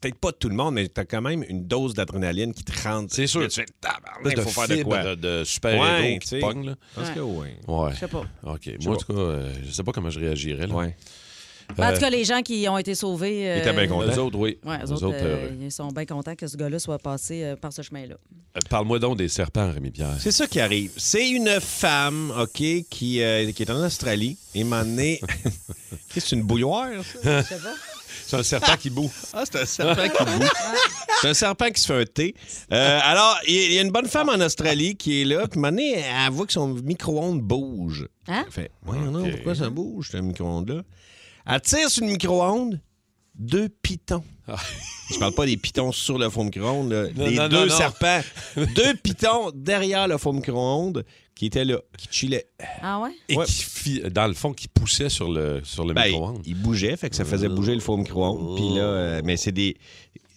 Peut-être 0.00 0.14
pas 0.18 0.32
tout 0.32 0.48
le 0.48 0.54
monde, 0.54 0.74
mais 0.74 0.88
t'as 0.88 1.04
quand 1.04 1.20
même 1.20 1.44
une 1.48 1.66
dose 1.66 1.92
d'adrénaline 1.92 2.54
qui 2.54 2.64
te 2.64 2.72
rentre. 2.88 3.12
C'est 3.14 3.26
sûr. 3.26 3.46
Tu 3.48 3.60
fais 3.60 3.66
tabarnak, 3.80 4.40
faut 4.40 4.48
faire 4.48 4.68
de 4.76 4.82
quoi? 4.82 5.02
de, 5.04 5.14
de 5.14 5.44
super-héros 5.44 5.84
Ouais, 5.84 6.12
qui 6.14 6.18
tu 6.20 6.26
sais. 6.28 6.36
te 6.40 6.44
pognent, 6.46 6.66
là. 6.66 6.74
Parce 6.94 7.10
que 7.10 7.20
oui. 7.20 7.48
Ouais. 7.68 7.90
Je 7.92 7.98
sais 7.98 8.08
pas. 8.08 8.22
OK. 8.44 8.70
Moi, 8.82 8.94
en 8.94 8.96
tout 8.96 9.12
cas, 9.12 9.18
euh, 9.18 9.52
je 9.62 9.70
sais 9.70 9.82
pas 9.82 9.92
comment 9.92 10.08
je 10.10 10.20
réagirais. 10.20 10.66
Là. 10.66 10.74
Ouais. 10.74 10.96
Ben, 11.76 11.90
en 11.90 11.94
tout 11.94 12.00
cas, 12.00 12.10
les 12.10 12.24
gens 12.24 12.42
qui 12.42 12.66
ont 12.68 12.78
été 12.78 12.96
sauvés. 12.96 13.48
euh, 13.48 13.56
Ils 13.56 13.60
étaient 13.60 13.72
bien 13.72 13.86
contents. 13.86 14.10
Eux 14.10 14.18
autres, 14.18 14.38
oui. 14.38 14.58
Ouais, 14.64 14.78
eux 14.78 14.86
Eux 14.88 14.92
autres, 14.92 15.06
autres, 15.06 15.16
euh, 15.20 15.48
euh, 15.50 15.56
ils 15.60 15.70
sont 15.70 15.86
bien 15.88 16.04
contents 16.04 16.34
que 16.34 16.48
ce 16.48 16.56
gars-là 16.56 16.78
soit 16.80 16.98
passé 16.98 17.44
euh, 17.44 17.54
par 17.56 17.72
ce 17.72 17.82
chemin-là. 17.82 18.14
euh, 18.16 18.58
Parle-moi 18.68 18.98
donc 18.98 19.18
des 19.18 19.28
serpents, 19.28 19.70
Rémi-Pierre. 19.70 20.16
C'est 20.18 20.32
ça 20.32 20.48
qui 20.48 20.58
arrive. 20.58 20.90
C'est 20.96 21.28
une 21.30 21.60
femme, 21.60 22.32
OK, 22.40 22.62
qui, 22.90 23.22
euh, 23.22 23.52
qui 23.52 23.62
est 23.62 23.70
en 23.70 23.84
Australie 23.84 24.36
et 24.54 24.64
m'a 24.64 24.78
amené. 24.80 25.20
c'est 26.08 26.32
une 26.32 26.42
bouilloire, 26.42 26.88
ça? 27.22 27.42
Je 27.42 27.46
sais 27.46 27.54
pas. 27.58 27.74
C'est 28.26 28.36
un 28.36 28.42
serpent 28.42 28.76
qui 28.76 28.90
boue. 28.90 29.10
Ah, 29.32 29.44
c'est 29.50 29.60
un 29.60 29.66
serpent 29.66 30.08
qui 30.08 30.24
boue. 30.38 30.44
C'est 31.20 31.28
un 31.28 31.34
serpent 31.34 31.70
qui 31.70 31.82
se 31.82 31.86
fait 31.86 32.00
un 32.00 32.04
thé. 32.06 32.34
Euh, 32.72 32.98
alors, 33.02 33.38
il 33.46 33.72
y 33.74 33.78
a- 33.78 33.82
une 33.82 33.90
bonne 33.90 34.06
femme 34.08 34.30
en 34.30 34.40
Australie 34.40 34.96
qui 34.96 35.20
est 35.20 35.24
là, 35.26 35.46
puis 35.48 35.58
à 35.58 35.66
un 35.66 35.70
moment 35.70 35.76
donné, 35.76 35.92
elle 35.98 36.32
voit 36.32 36.46
que 36.46 36.52
son 36.54 36.68
micro-ondes 36.68 37.42
bouge. 37.42 38.08
Hein? 38.26 38.44
Elle 38.46 38.52
fait, 38.52 38.70
ouais, 38.86 38.96
non, 38.98 39.28
pourquoi 39.30 39.54
ça 39.54 39.68
bouge, 39.68 40.08
ce 40.12 40.16
micro-ondes-là? 40.16 40.80
Elle 41.46 41.60
tire 41.60 41.90
sur 41.90 42.04
le 42.06 42.12
micro-ondes, 42.12 42.80
deux 43.34 43.68
pitons. 43.68 44.24
Je 45.12 45.18
parle 45.18 45.34
pas 45.34 45.44
des 45.46 45.56
pitons 45.58 45.92
sur 45.92 46.16
le 46.18 46.30
faux 46.30 46.42
micro-ondes, 46.42 47.12
les 47.16 47.34
non, 47.36 47.48
deux 47.48 47.56
non, 47.58 47.66
non. 47.66 47.76
serpents. 47.76 48.20
deux 48.74 48.94
pitons 48.94 49.50
derrière 49.54 50.08
le 50.08 50.16
faux 50.16 50.32
micro-ondes 50.32 51.04
qui 51.40 51.46
étaient 51.46 51.64
là, 51.64 51.78
qui 51.96 52.06
chillaient. 52.10 52.44
Ah 52.82 53.00
ouais? 53.00 53.12
Et 53.30 53.34
Ouais. 53.34 53.46
qui, 53.46 53.52
fi- 53.62 54.02
dans 54.10 54.26
le 54.26 54.34
fond, 54.34 54.52
qui 54.52 54.68
poussait 54.68 55.08
sur 55.08 55.30
le, 55.32 55.62
sur 55.64 55.86
le 55.86 55.94
Ben, 55.94 56.04
micro-ondes. 56.08 56.42
ils 56.44 56.54
bougeaient, 56.54 56.98
fait 56.98 57.08
que 57.08 57.16
ça 57.16 57.24
faisait 57.24 57.48
bouger 57.48 57.74
le 57.74 57.80
faux 57.80 57.96
micro-ondes. 57.96 58.56
Puis 58.56 58.74
là, 58.76 58.82
euh, 58.82 59.22
mais 59.24 59.38
c'est 59.38 59.50
des, 59.50 59.74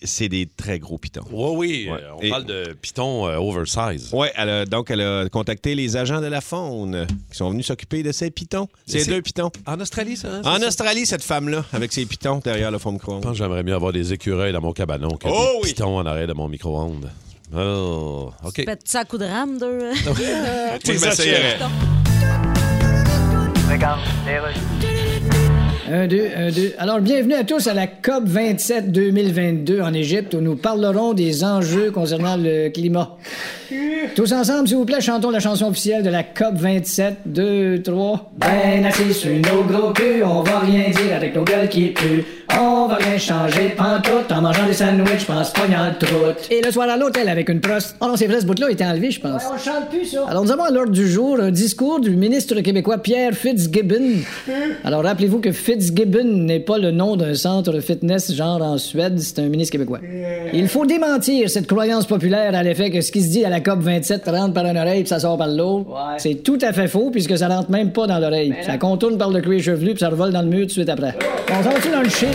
c'est 0.02 0.30
des 0.30 0.46
très 0.46 0.80
gros 0.80 0.98
pitons. 0.98 1.26
Oui, 1.30 1.58
oui. 1.58 1.90
Ouais. 1.92 2.00
euh, 2.02 2.14
on 2.18 2.22
Et- 2.22 2.30
parle 2.30 2.46
de 2.46 2.74
python 2.82 3.28
euh, 3.28 3.36
oversize. 3.36 4.12
Oui, 4.14 4.28
elle 4.38 4.48
a- 4.50 4.66
donc 4.66 4.92
elle 4.92 5.02
a 5.02 5.28
contacté 5.28 5.76
les 5.76 5.98
agents 5.98 6.22
de 6.22 6.28
la 6.28 6.40
faune 6.40 7.06
qui 7.30 7.38
sont 7.38 7.50
venus 7.50 7.66
s'occuper 7.66 8.02
de 8.02 8.14
ces 8.14 8.32
pitons. 8.32 8.70
Ces 8.86 9.04
deux 9.06 9.22
pitons. 9.22 9.52
En 9.68 9.82
Australie, 9.82 10.16
ça? 10.16 10.30
hein, 10.36 10.42
En 10.46 10.58
ça? 10.62 10.68
Australie, 10.70 11.06
cette 11.06 11.24
femme-là, 11.24 11.66
avec 11.74 11.92
ses 11.92 12.06
pitons 12.06 12.40
derrière 12.40 12.72
le 12.72 12.78
fond 12.78 12.92
Je 12.92 12.94
micro-ondes. 12.94 13.24
pense 13.24 13.34
que 13.34 13.38
j'aimerais 13.40 13.64
mieux 13.64 13.76
avoir 13.76 13.92
des 13.92 14.14
écureuils 14.14 14.54
dans 14.54 14.62
mon 14.62 14.72
cabanon 14.72 15.10
que 15.18 15.28
Oh 15.28 15.32
des 15.62 15.68
oui! 15.68 15.74
pitons 15.74 15.98
en 15.98 16.06
arrêt 16.06 16.28
de 16.28 16.34
mon 16.34 16.48
micro-ondes. 16.48 17.10
Oh, 17.56 18.32
OK. 18.44 18.64
Faites 18.66 18.82
ça 18.86 19.02
à 19.02 19.06
coup 19.06 19.20
de 19.20 19.26
rame, 19.26 19.60
deux? 19.60 19.78
Moi, 19.78 20.16
je 20.84 20.92
m'essayerais. 20.92 21.58
Un, 25.92 26.08
deux, 26.08 26.30
un, 26.36 26.50
deux. 26.50 26.74
Alors, 26.80 27.00
bienvenue 27.00 27.36
à 27.36 27.44
tous 27.44 27.68
à 27.68 27.76
la 27.76 27.86
COP 27.86 28.24
27 28.26 28.92
2022 28.92 29.82
en 29.82 29.94
Égypte 29.94 30.34
où 30.34 30.42
nous 30.42 30.56
parlerons 30.56 31.14
des 31.14 31.44
enjeux 31.44 31.92
concernant 31.92 32.38
le 32.38 32.70
climat. 32.70 33.18
Tous 34.16 34.32
ensemble, 34.34 34.68
s'il 34.68 34.78
vous 34.78 34.86
plaît, 34.86 35.02
chantons 35.02 35.30
la 35.30 35.40
chanson 35.40 35.68
officielle 35.68 36.02
de 36.02 36.10
la 36.10 36.24
COP 36.24 36.56
27. 36.56 37.18
Deux, 37.26 37.82
trois. 37.84 38.32
Ben 38.38 38.84
assis 38.86 39.14
sur 39.14 39.32
nos 39.32 39.64
gros 39.64 39.94
culs, 39.94 40.24
on 40.24 40.42
va 40.42 40.60
rien 40.60 40.90
dire 40.90 41.16
avec 41.16 41.36
nos 41.36 41.44
gueules 41.44 41.70
qui 41.70 41.90
puent. 41.90 42.26
On 42.60 42.88
va 42.88 42.96
rien 42.96 43.18
changer 43.18 43.70
pantoute 43.70 44.32
en 44.32 44.42
mangeant 44.42 44.66
des 44.66 44.74
sandwichs, 44.74 45.26
pense 45.26 45.52
pognant 45.52 45.88
le 45.88 46.06
troute. 46.06 46.48
Et 46.52 46.62
le 46.62 46.72
soir 46.72 46.90
à 46.90 46.98
l'hôtel 46.98 47.30
avec 47.30 47.50
une 47.50 47.62
proste. 47.62 47.96
Oh 48.02 48.08
non, 48.08 48.16
c'est 48.16 48.28
vrai, 48.28 48.42
ce 48.42 48.46
bout-là 48.46 48.70
était 48.70 48.86
enlevé, 48.86 49.12
je 49.12 49.20
pense. 49.20 49.44
on 49.54 49.58
chante 49.58 49.90
plus, 49.90 50.06
ça. 50.06 50.26
Alors, 50.28 50.44
nous 50.44 50.52
avons 50.52 50.64
à 50.64 50.72
l'ordre 50.72 50.92
du 50.92 51.08
jour 51.10 51.40
un 51.40 51.52
discours 51.52 52.00
du 52.00 52.12
ministre 52.12 52.60
québécois 52.62 52.98
Pierre 52.98 53.34
Fitzgibbon. 53.34 54.22
Alors, 54.84 55.04
rappelez-vous 55.04 55.40
que 55.40 55.52
Fitzgibbon 55.52 56.24
n'est 56.24 56.60
pas 56.60 56.78
le 56.78 56.92
nom 56.92 57.16
d'un 57.16 57.34
centre 57.34 57.80
fitness 57.80 58.34
genre 58.34 58.62
en 58.62 58.78
Suède, 58.78 59.20
c'est 59.20 59.40
un 59.40 59.48
ministre 59.50 59.72
québécois. 59.72 60.00
Il 60.54 60.68
faut 60.68 60.86
démentir 60.86 61.50
cette 61.50 61.68
croyance 61.68 62.06
populaire 62.06 62.56
à 62.56 62.64
l'effet 62.64 62.92
que 62.92 63.02
ce 63.02 63.12
qui 63.12 63.22
se 63.22 63.30
dit 63.30 63.46
à 63.46 63.50
la 63.50 63.62
COP 63.62 63.80
27 63.80 64.24
rentre 64.28 64.54
par 64.54 64.66
une 64.66 64.78
oreille 64.78 65.02
puis 65.02 65.10
ça 65.10 65.20
sort 65.20 65.38
par 65.38 65.48
l'autre. 65.48 65.90
C'est 66.18 66.44
tout 66.44 66.60
à 66.62 66.74
fait 66.74 66.88
faux 66.88 67.10
puisque 67.12 67.38
ça 67.38 67.48
rentre 67.48 67.72
même 67.72 67.92
pas 67.92 68.08
dans 68.08 68.20
l'oreille. 68.20 68.54
Ça 68.66 68.78
contourne 68.78 69.18
par 69.18 69.30
le 69.30 69.42
cuir 69.42 69.62
chevelu 69.62 69.92
puis 69.92 70.00
ça 70.00 70.10
revole 70.10 70.32
dans 70.32 70.42
le 70.42 70.48
mur 70.48 70.62
tout 70.62 70.68
de 70.68 70.72
suite 70.72 70.90
après. 70.90 71.16
On 71.50 71.64
s'en 71.64 71.80
tu 71.82 71.90
dans 71.90 72.02
le 72.02 72.10
chien, 72.10 72.30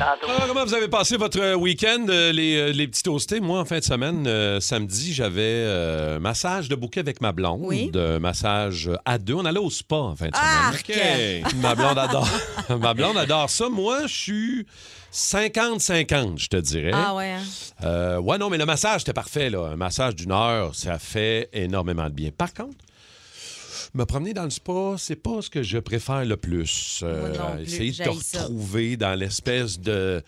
Alors, 0.00 0.46
comment 0.46 0.64
vous 0.64 0.74
avez 0.74 0.88
passé 0.88 1.16
votre 1.16 1.40
euh, 1.40 1.54
week-end, 1.54 2.06
euh, 2.08 2.32
les, 2.32 2.56
euh, 2.56 2.72
les 2.72 2.86
petits 2.88 3.02
toastés? 3.02 3.40
Moi, 3.40 3.60
en 3.60 3.64
fin 3.64 3.78
de 3.78 3.84
semaine, 3.84 4.26
euh, 4.26 4.60
samedi, 4.60 5.12
j'avais 5.12 5.42
euh, 5.42 6.16
un 6.16 6.20
massage 6.20 6.68
de 6.68 6.74
bouquet 6.76 7.00
avec 7.00 7.20
ma 7.20 7.32
blonde. 7.32 7.60
Oui. 7.62 7.90
De 7.90 8.18
massage 8.18 8.90
à 9.04 9.18
deux. 9.18 9.34
On 9.34 9.44
allait 9.44 9.58
au 9.58 9.70
spa 9.70 9.96
en 9.96 10.16
fin 10.16 10.28
de 10.28 10.34
semaine. 10.34 11.42
Arc! 11.44 11.54
Ma 11.56 11.74
blonde 11.74 11.98
adore. 11.98 12.28
ma 12.80 12.94
blonde 12.94 13.16
adore 13.16 13.50
ça. 13.50 13.68
Moi, 13.68 14.06
je 14.06 14.14
suis 14.14 14.66
50-50, 15.12 16.38
je 16.38 16.48
te 16.48 16.56
dirais. 16.56 16.92
Ah 16.94 17.14
ouais, 17.14 17.32
hein? 17.32 17.42
Euh, 17.84 18.18
ouais, 18.18 18.38
non, 18.38 18.50
mais 18.50 18.58
le 18.58 18.66
massage, 18.66 19.00
c'était 19.00 19.12
parfait. 19.12 19.50
Là. 19.50 19.70
Un 19.72 19.76
massage 19.76 20.14
d'une 20.14 20.32
heure, 20.32 20.74
ça 20.74 20.98
fait 20.98 21.48
énormément 21.52 22.04
de 22.04 22.14
bien. 22.14 22.30
Par 22.36 22.52
contre, 22.54 22.76
me 23.94 24.04
promener 24.04 24.34
dans 24.34 24.44
le 24.44 24.50
spa, 24.50 24.94
c'est 24.98 25.16
pas 25.16 25.40
ce 25.42 25.50
que 25.50 25.62
je 25.62 25.78
préfère 25.78 26.24
le 26.24 26.36
plus. 26.36 27.00
Euh, 27.02 27.28
Moi 27.30 27.38
non 27.38 27.54
plus, 27.56 27.62
essayer 27.64 27.90
de 27.92 27.96
te 27.96 28.02
j'haïs 28.04 28.20
ça. 28.22 28.42
retrouver 28.42 28.96
dans 28.96 29.14
l'espèce 29.18 29.78
de 29.80 30.22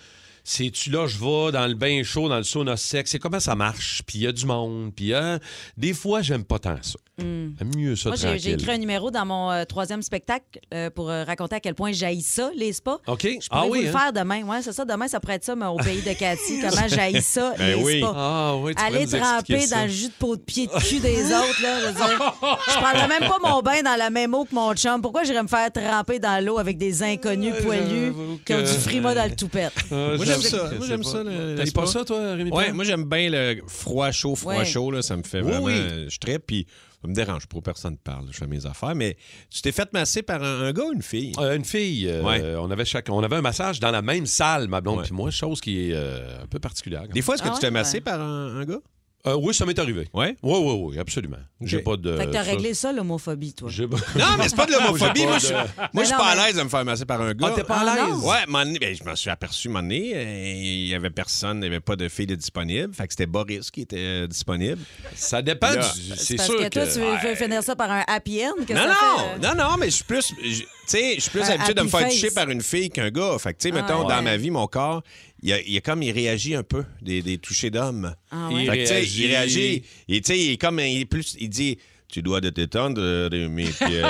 C'est-tu 0.45 0.91
là, 0.91 1.07
je 1.07 1.19
vais 1.19 1.53
dans 1.53 1.67
le 1.67 1.75
bain 1.75 2.03
chaud, 2.03 2.29
dans 2.29 2.39
le 2.39 2.43
sauna 2.45 2.77
sec, 2.77 3.07
c'est 3.09 3.19
comment 3.19 3.41
ça 3.41 3.55
marche, 3.55 4.03
puis 4.07 4.19
il 4.19 4.23
y 4.23 4.27
a 4.27 4.33
du 4.33 4.47
monde, 4.47 4.93
puis 4.95 5.15
hein, 5.15 5.39
des 5.77 5.93
fois, 5.95 6.23
j'aime 6.23 6.45
pas 6.45 6.59
tant 6.59 6.77
ça. 6.83 6.99
J'aime 7.19 7.53
mieux 7.77 7.97
ça 7.97 8.09
Moi, 8.09 8.17
j'ai- 8.17 8.23
j'ai 8.23 8.29
tranquille. 8.53 8.53
écrit 8.55 8.73
un 8.73 8.79
numéro 8.79 9.11
dans 9.11 9.27
mon 9.27 9.51
euh, 9.51 9.65
troisième 9.67 10.01
spectacle 10.01 10.59
euh, 10.73 10.89
pour 10.89 11.11
euh, 11.11 11.23
raconter 11.25 11.57
à 11.57 11.61
quel 11.61 11.75
point 11.75 11.93
j'haïs 11.93 12.23
ça, 12.23 12.51
les 12.57 12.73
spas. 12.73 12.97
OK? 13.07 13.21
Je 13.25 13.29
pourrais 13.29 13.45
Ah 13.51 13.65
vous 13.67 13.73
oui, 13.73 13.83
le 13.83 13.89
hein? 13.89 13.93
faire 13.93 14.13
demain. 14.15 14.43
Ouais, 14.45 14.63
c'est 14.63 14.73
ça. 14.73 14.87
Demain, 14.87 15.07
ça 15.07 15.21
pourrait 15.21 15.35
être 15.35 15.45
ça, 15.45 15.55
mais 15.55 15.67
au 15.67 15.77
pays 15.77 16.01
de 16.01 16.15
Cathy. 16.15 16.61
Comment 16.63 16.89
j'haïs 16.89 17.21
ça, 17.21 17.53
Ben 17.59 17.77
les 17.77 17.85
oui. 17.85 17.99
spas. 18.01 18.15
Ah 18.17 18.57
oui, 18.57 18.71
tu 18.71 18.75
pourrais 18.77 18.87
Aller 18.87 19.03
expliquer 19.03 19.23
tremper 19.27 19.61
ça. 19.67 19.77
dans 19.77 19.83
le 19.83 19.89
jus 19.91 20.07
de 20.09 20.13
peau 20.19 20.35
de 20.37 20.41
pied 20.41 20.67
de 20.67 20.73
cul 20.83 21.01
des 21.01 21.25
autres, 21.35 21.63
là. 21.63 21.81
Je, 21.81 21.87
veux 21.89 21.93
dire, 21.93 22.35
je 22.69 22.73
prendrais 22.81 23.09
même 23.09 23.29
pas 23.29 23.39
mon 23.47 23.61
bain 23.61 23.83
dans 23.83 23.97
la 23.99 24.09
même 24.09 24.33
eau 24.35 24.47
que 24.47 24.55
mon 24.55 24.73
chum. 24.75 25.03
Pourquoi 25.03 25.25
j'irais 25.25 25.43
me 25.43 25.49
faire 25.49 25.71
tremper 25.71 26.21
dans 26.21 26.43
l'eau 26.43 26.59
avec 26.59 26.79
des 26.79 27.03
inconnus 27.03 27.53
poilus 27.63 28.07
j'avoue 28.07 28.41
qui 28.47 28.55
ont 28.55 28.57
que- 28.63 28.73
du 28.73 28.79
frima 28.79 29.15
dans 29.15 29.29
le 29.29 29.37
toupette? 29.37 29.75
Ah, 29.91 30.15
Moi, 30.17 30.25
j'aime 30.33 30.41
ça. 30.43 30.57
Moi, 30.59 30.71
c'est 30.81 30.87
j'aime 30.87 31.03
pas- 31.03 31.09
ça, 31.11 31.25
T'aimes 31.25 31.73
pas 31.73 31.87
ça, 31.87 32.05
toi, 32.05 32.35
Rémi? 32.35 32.51
Ouais, 32.51 32.73
moi 32.73 32.85
j'aime 32.85 33.05
bien 33.05 33.29
le 33.31 33.61
froid 33.67 34.11
chaud, 34.11 34.35
froid 34.35 34.57
Ouais. 34.59 34.65
chaud 34.65 34.91
là, 34.91 35.03
ça 35.03 35.17
me 35.17 35.23
fait 35.23 35.41
Oui, 35.41 35.51
vraiment 35.51 35.65
oui. 35.67 36.07
je 36.09 36.19
trippe 36.19 36.45
puis 36.47 36.67
ça 37.03 37.09
me 37.09 37.15
dérange 37.15 37.47
pour 37.47 37.63
personne 37.63 37.93
ne 37.93 37.97
parle, 37.99 38.27
je 38.31 38.37
fais 38.37 38.47
mes 38.47 38.67
affaires 38.67 38.95
mais 38.95 39.17
tu 39.51 39.63
t'es 39.63 39.73
fait 39.73 39.91
masser 39.93 40.23
par 40.23 40.43
un, 40.43 40.63
un 40.67 40.73
gars 40.73 40.85
ou 40.85 40.93
une 40.93 41.03
fille? 41.03 41.33
Euh, 41.39 41.57
une 41.57 41.65
fille, 41.65 42.07
euh, 42.09 42.23
Ouais. 42.23 42.55
on, 42.59 42.71
avait 42.71 42.85
chaque, 42.85 43.09
on 43.11 43.23
avait 43.23 43.37
un 43.37 43.43
massage 43.43 43.81
dans 43.81 43.91
la 43.91 44.03
même 44.03 44.27
salle, 44.27 44.69
ma 44.69 44.81
blonde 44.81 45.03
puis 45.05 45.13
moi, 45.15 45.31
chose 45.31 45.61
qui 45.61 45.89
est 45.91 45.95
euh, 45.95 46.43
un 46.43 46.47
peu 46.47 46.59
particulière. 46.59 47.07
Des 47.09 47.23
fois 47.23 47.35
est-ce 47.37 47.43
que 47.43 47.49
Ah 47.49 47.53
tu 47.55 47.61
t'es 47.61 47.67
ouais? 47.67 47.71
massé 47.73 48.01
par 48.01 48.21
un, 48.21 48.57
un 48.61 48.65
gars? 48.65 48.81
Euh, 49.27 49.35
oui, 49.39 49.53
ça 49.53 49.67
m'est 49.67 49.79
arrivé. 49.79 50.09
Ouais? 50.15 50.35
Oui, 50.43 50.59
oui, 50.63 50.75
oui, 50.93 50.99
absolument. 50.99 51.37
J'ai 51.61 51.81
pas 51.81 51.97
de. 51.99 52.17
Fait 52.17 52.25
que 52.27 52.31
t'as 52.31 52.43
ça- 52.43 52.51
réglé 52.53 52.73
ça, 52.73 52.91
l'homophobie, 52.91 53.53
toi? 53.53 53.69
j'ai- 53.71 53.87
Non, 53.87 53.97
mais 54.39 54.49
c'est 54.49 54.57
pas 54.57 54.65
de 54.65 54.73
l'homophobie. 54.73 55.25
Moi, 55.27 55.39
de- 55.39 55.53
moi, 55.93 56.03
je 56.03 56.05
suis 56.05 56.17
pas 56.17 56.35
mais- 56.35 56.41
à 56.41 56.47
l'aise 56.47 56.57
de 56.57 56.63
me 56.63 56.69
faire 56.71 56.85
masser 56.87 57.05
par 57.05 57.21
un 57.21 57.35
gars. 57.35 57.49
Ah, 57.51 57.53
t'es 57.55 57.65
pas 57.65 57.81
à 57.81 57.85
Ah, 57.87 57.95
l'aise? 58.09 58.25
Ouais, 58.25 58.47
donné, 58.65 58.79
ben, 58.79 58.97
je 58.97 59.05
me 59.05 59.15
suis 59.15 59.29
aperçu 59.29 59.69
donné, 59.69 60.13
euh, 60.15 60.53
il 60.57 60.87
y 60.87 60.95
avait 60.95 61.11
personne, 61.11 61.59
il 61.59 61.61
n'y 61.61 61.67
avait 61.67 61.81
pas 61.81 61.97
de 61.97 62.09
fille 62.09 62.27
de 62.27 62.35
disponible. 62.35 62.95
Fait 62.95 63.07
que 63.07 63.13
c'était 63.13 63.27
Boris 63.27 63.71
qui 63.71 63.83
était 63.83 63.97
euh, 63.99 64.27
disponible. 64.27 64.79
Ça 65.15 65.43
dépend. 65.43 65.69
Là, 65.71 65.77
du- 65.77 66.01
C'est 66.01 66.17
C'est 66.17 66.37
parce 66.37 66.49
sûr 66.49 66.59
que 66.59 66.69
toi, 66.69 66.87
tu 66.87 67.01
veux 67.27 67.35
finir 67.35 67.63
ça 67.63 67.77
par 67.77 67.91
un 67.91 68.05
happy 68.07 68.43
end? 68.43 68.65
que 68.65 68.73
Non, 68.73 68.81
ça 68.81 68.87
non, 68.87 68.95
fait, 68.95 69.47
euh, 69.47 69.55
non, 69.55 69.63
non, 69.65 69.77
mais 69.79 69.87
je 69.91 69.97
suis 69.97 70.05
plus, 70.05 70.33
je- 70.43 70.61
tu 70.63 70.67
sais, 70.87 71.15
je 71.17 71.21
suis 71.21 71.31
plus 71.31 71.43
habitué 71.43 71.75
de 71.75 71.83
me 71.83 71.89
faire 71.89 72.01
face. 72.01 72.15
toucher 72.15 72.31
par 72.31 72.49
une 72.49 72.63
fille 72.63 72.89
qu'un 72.89 73.11
gars. 73.11 73.37
Fait 73.39 73.53
que, 73.53 73.59
tu 73.59 73.69
sais, 73.69 73.75
Ah, 73.77 73.83
mettons, 73.83 74.03
ouais. 74.07 74.09
dans 74.15 74.23
ma 74.23 74.37
vie, 74.39 74.51
mon 74.51 74.67
corps, 74.67 75.03
il 75.43 75.49
y 75.49 75.53
a, 75.53 75.61
il 75.61 75.77
a 75.77 75.81
comme, 75.81 76.03
il 76.03 76.11
réagit 76.13 76.55
un 76.55 76.63
peu, 76.63 76.85
des, 77.03 77.23
des 77.23 77.39
touchés 77.39 77.71
d'hommes. 77.71 78.15
Ah 78.31 78.49
Il 78.51 78.69
ouais. 78.69 78.87
Sais, 78.87 78.95
réagit. 78.95 79.23
il 79.23 79.27
réagit. 79.29 79.83
Et, 80.09 80.21
tu 80.21 80.27
sais, 80.33 80.39
il 80.39 80.53
est 80.53 80.57
comme, 80.57 80.81
il 80.81 81.01
est 81.01 81.05
plus, 81.07 81.37
il 81.41 81.49
dit, 81.49 81.79
tu 82.09 82.23
dois 82.23 82.41
de 82.41 82.51
t'étendre, 82.51 83.01
euh, 83.01 83.49
mes 83.49 83.65
pieds. 83.65 84.03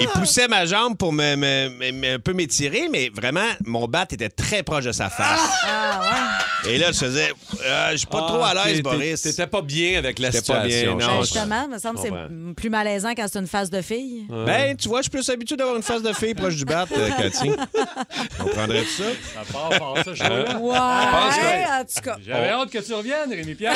Il 0.00 0.08
poussait 0.08 0.48
ma 0.48 0.64
jambe 0.66 0.96
pour 0.96 1.12
me, 1.12 1.36
me- 1.36 1.68
me- 1.70 1.92
me- 1.92 2.14
un 2.14 2.18
peu 2.18 2.32
m'étirer, 2.32 2.88
mais 2.90 3.10
vraiment, 3.14 3.40
mon 3.64 3.86
bat 3.86 4.06
était 4.10 4.28
très 4.28 4.62
proche 4.62 4.84
de 4.84 4.92
sa 4.92 5.08
face. 5.10 5.40
Ah, 5.64 6.38
Et 6.66 6.76
là, 6.78 6.90
je 6.92 6.98
faisais, 6.98 7.32
euh, 7.64 7.92
je 7.92 7.98
suis 7.98 8.06
pas 8.06 8.18
trop 8.22 8.42
à 8.42 8.52
Ah, 8.56 8.66
l'aise, 8.68 8.82
Boris. 8.82 9.22
T'étais 9.22 9.46
pas 9.46 9.62
bien 9.62 9.98
avec 9.98 10.18
la 10.18 10.30
J'étais 10.30 10.52
pas 10.52 10.60
bien, 10.60 10.70
situation. 10.78 10.98
non. 11.08 11.14
Ben 11.18 11.22
justement, 11.22 11.62
il 11.68 11.74
me 11.74 11.78
semble 11.78 11.96
que 11.96 12.02
c'est 12.02 12.54
plus 12.54 12.70
malaisant 12.70 13.10
quand 13.16 13.26
c'est 13.32 13.38
une 13.38 13.46
face 13.46 13.70
de 13.70 13.80
fille. 13.80 14.26
Ben, 14.28 14.76
tu 14.76 14.88
vois, 14.88 14.98
je 14.98 15.02
suis 15.04 15.10
plus 15.10 15.28
habitué 15.30 15.56
d'avoir 15.56 15.76
une 15.76 15.82
face 15.82 16.02
de 16.02 16.12
fille 16.12 16.34
proche 16.34 16.56
du 16.56 16.64
bat, 16.64 16.84
euh, 16.96 17.08
Cathy. 17.18 17.50
On 18.40 18.44
prendrait 18.46 18.82
tout 18.82 19.02
ça? 19.02 19.04
Ça 19.46 19.52
part 19.52 19.68
par 19.70 19.96
ça, 19.98 20.02
je 20.06 20.14
suis 20.14 20.22
là. 20.28 20.58
Ouais, 20.58 20.76
en 20.76 21.84
tout 21.84 22.00
cas. 22.02 22.16
J'avais 22.26 22.48
hâte 22.48 22.70
que 22.70 22.78
tu 22.78 22.92
reviennes, 22.94 23.30
Rémi 23.30 23.54
Pierre. 23.54 23.74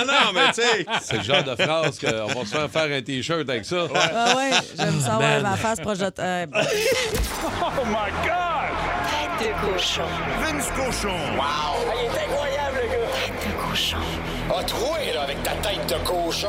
non, 0.00 0.06
non, 0.06 0.32
mais 0.34 0.48
tu 0.48 0.62
sais. 0.62 0.86
C'est 1.02 1.16
le 1.18 1.22
genre 1.22 1.44
de 1.44 1.54
phrase 1.62 1.98
qu'on 1.98 2.26
va 2.26 2.40
se 2.44 2.50
faire 2.50 2.70
faire 2.70 2.96
un 2.98 3.02
T-shirt 3.02 3.48
avec 3.48 3.64
ça. 3.64 3.86
Ah 3.94 4.34
ouais, 4.36 4.50
j'aime 4.76 5.00
ça, 5.00 5.18
ouais, 5.42 5.50
ma 5.50 5.56
face 5.56 5.80
proche 5.80 5.98
de... 5.98 6.10
euh, 6.18 6.46
Tête 9.38 9.48
de 9.48 9.52
cochon. 9.72 10.02
Vince 10.40 10.70
Cochon. 10.76 11.08
Wow! 11.36 11.92
il 11.94 12.04
est 12.06 12.24
incroyable, 12.24 12.78
le 12.82 12.88
gars! 12.88 13.06
Tête 13.26 13.40
de 13.46 13.52
cochon. 13.70 13.96
A 14.58 14.62
troué, 14.64 15.12
là, 15.14 15.22
avec 15.22 15.42
ta 15.42 15.52
tête 15.52 15.86
de 15.88 15.94
cochon. 16.06 16.48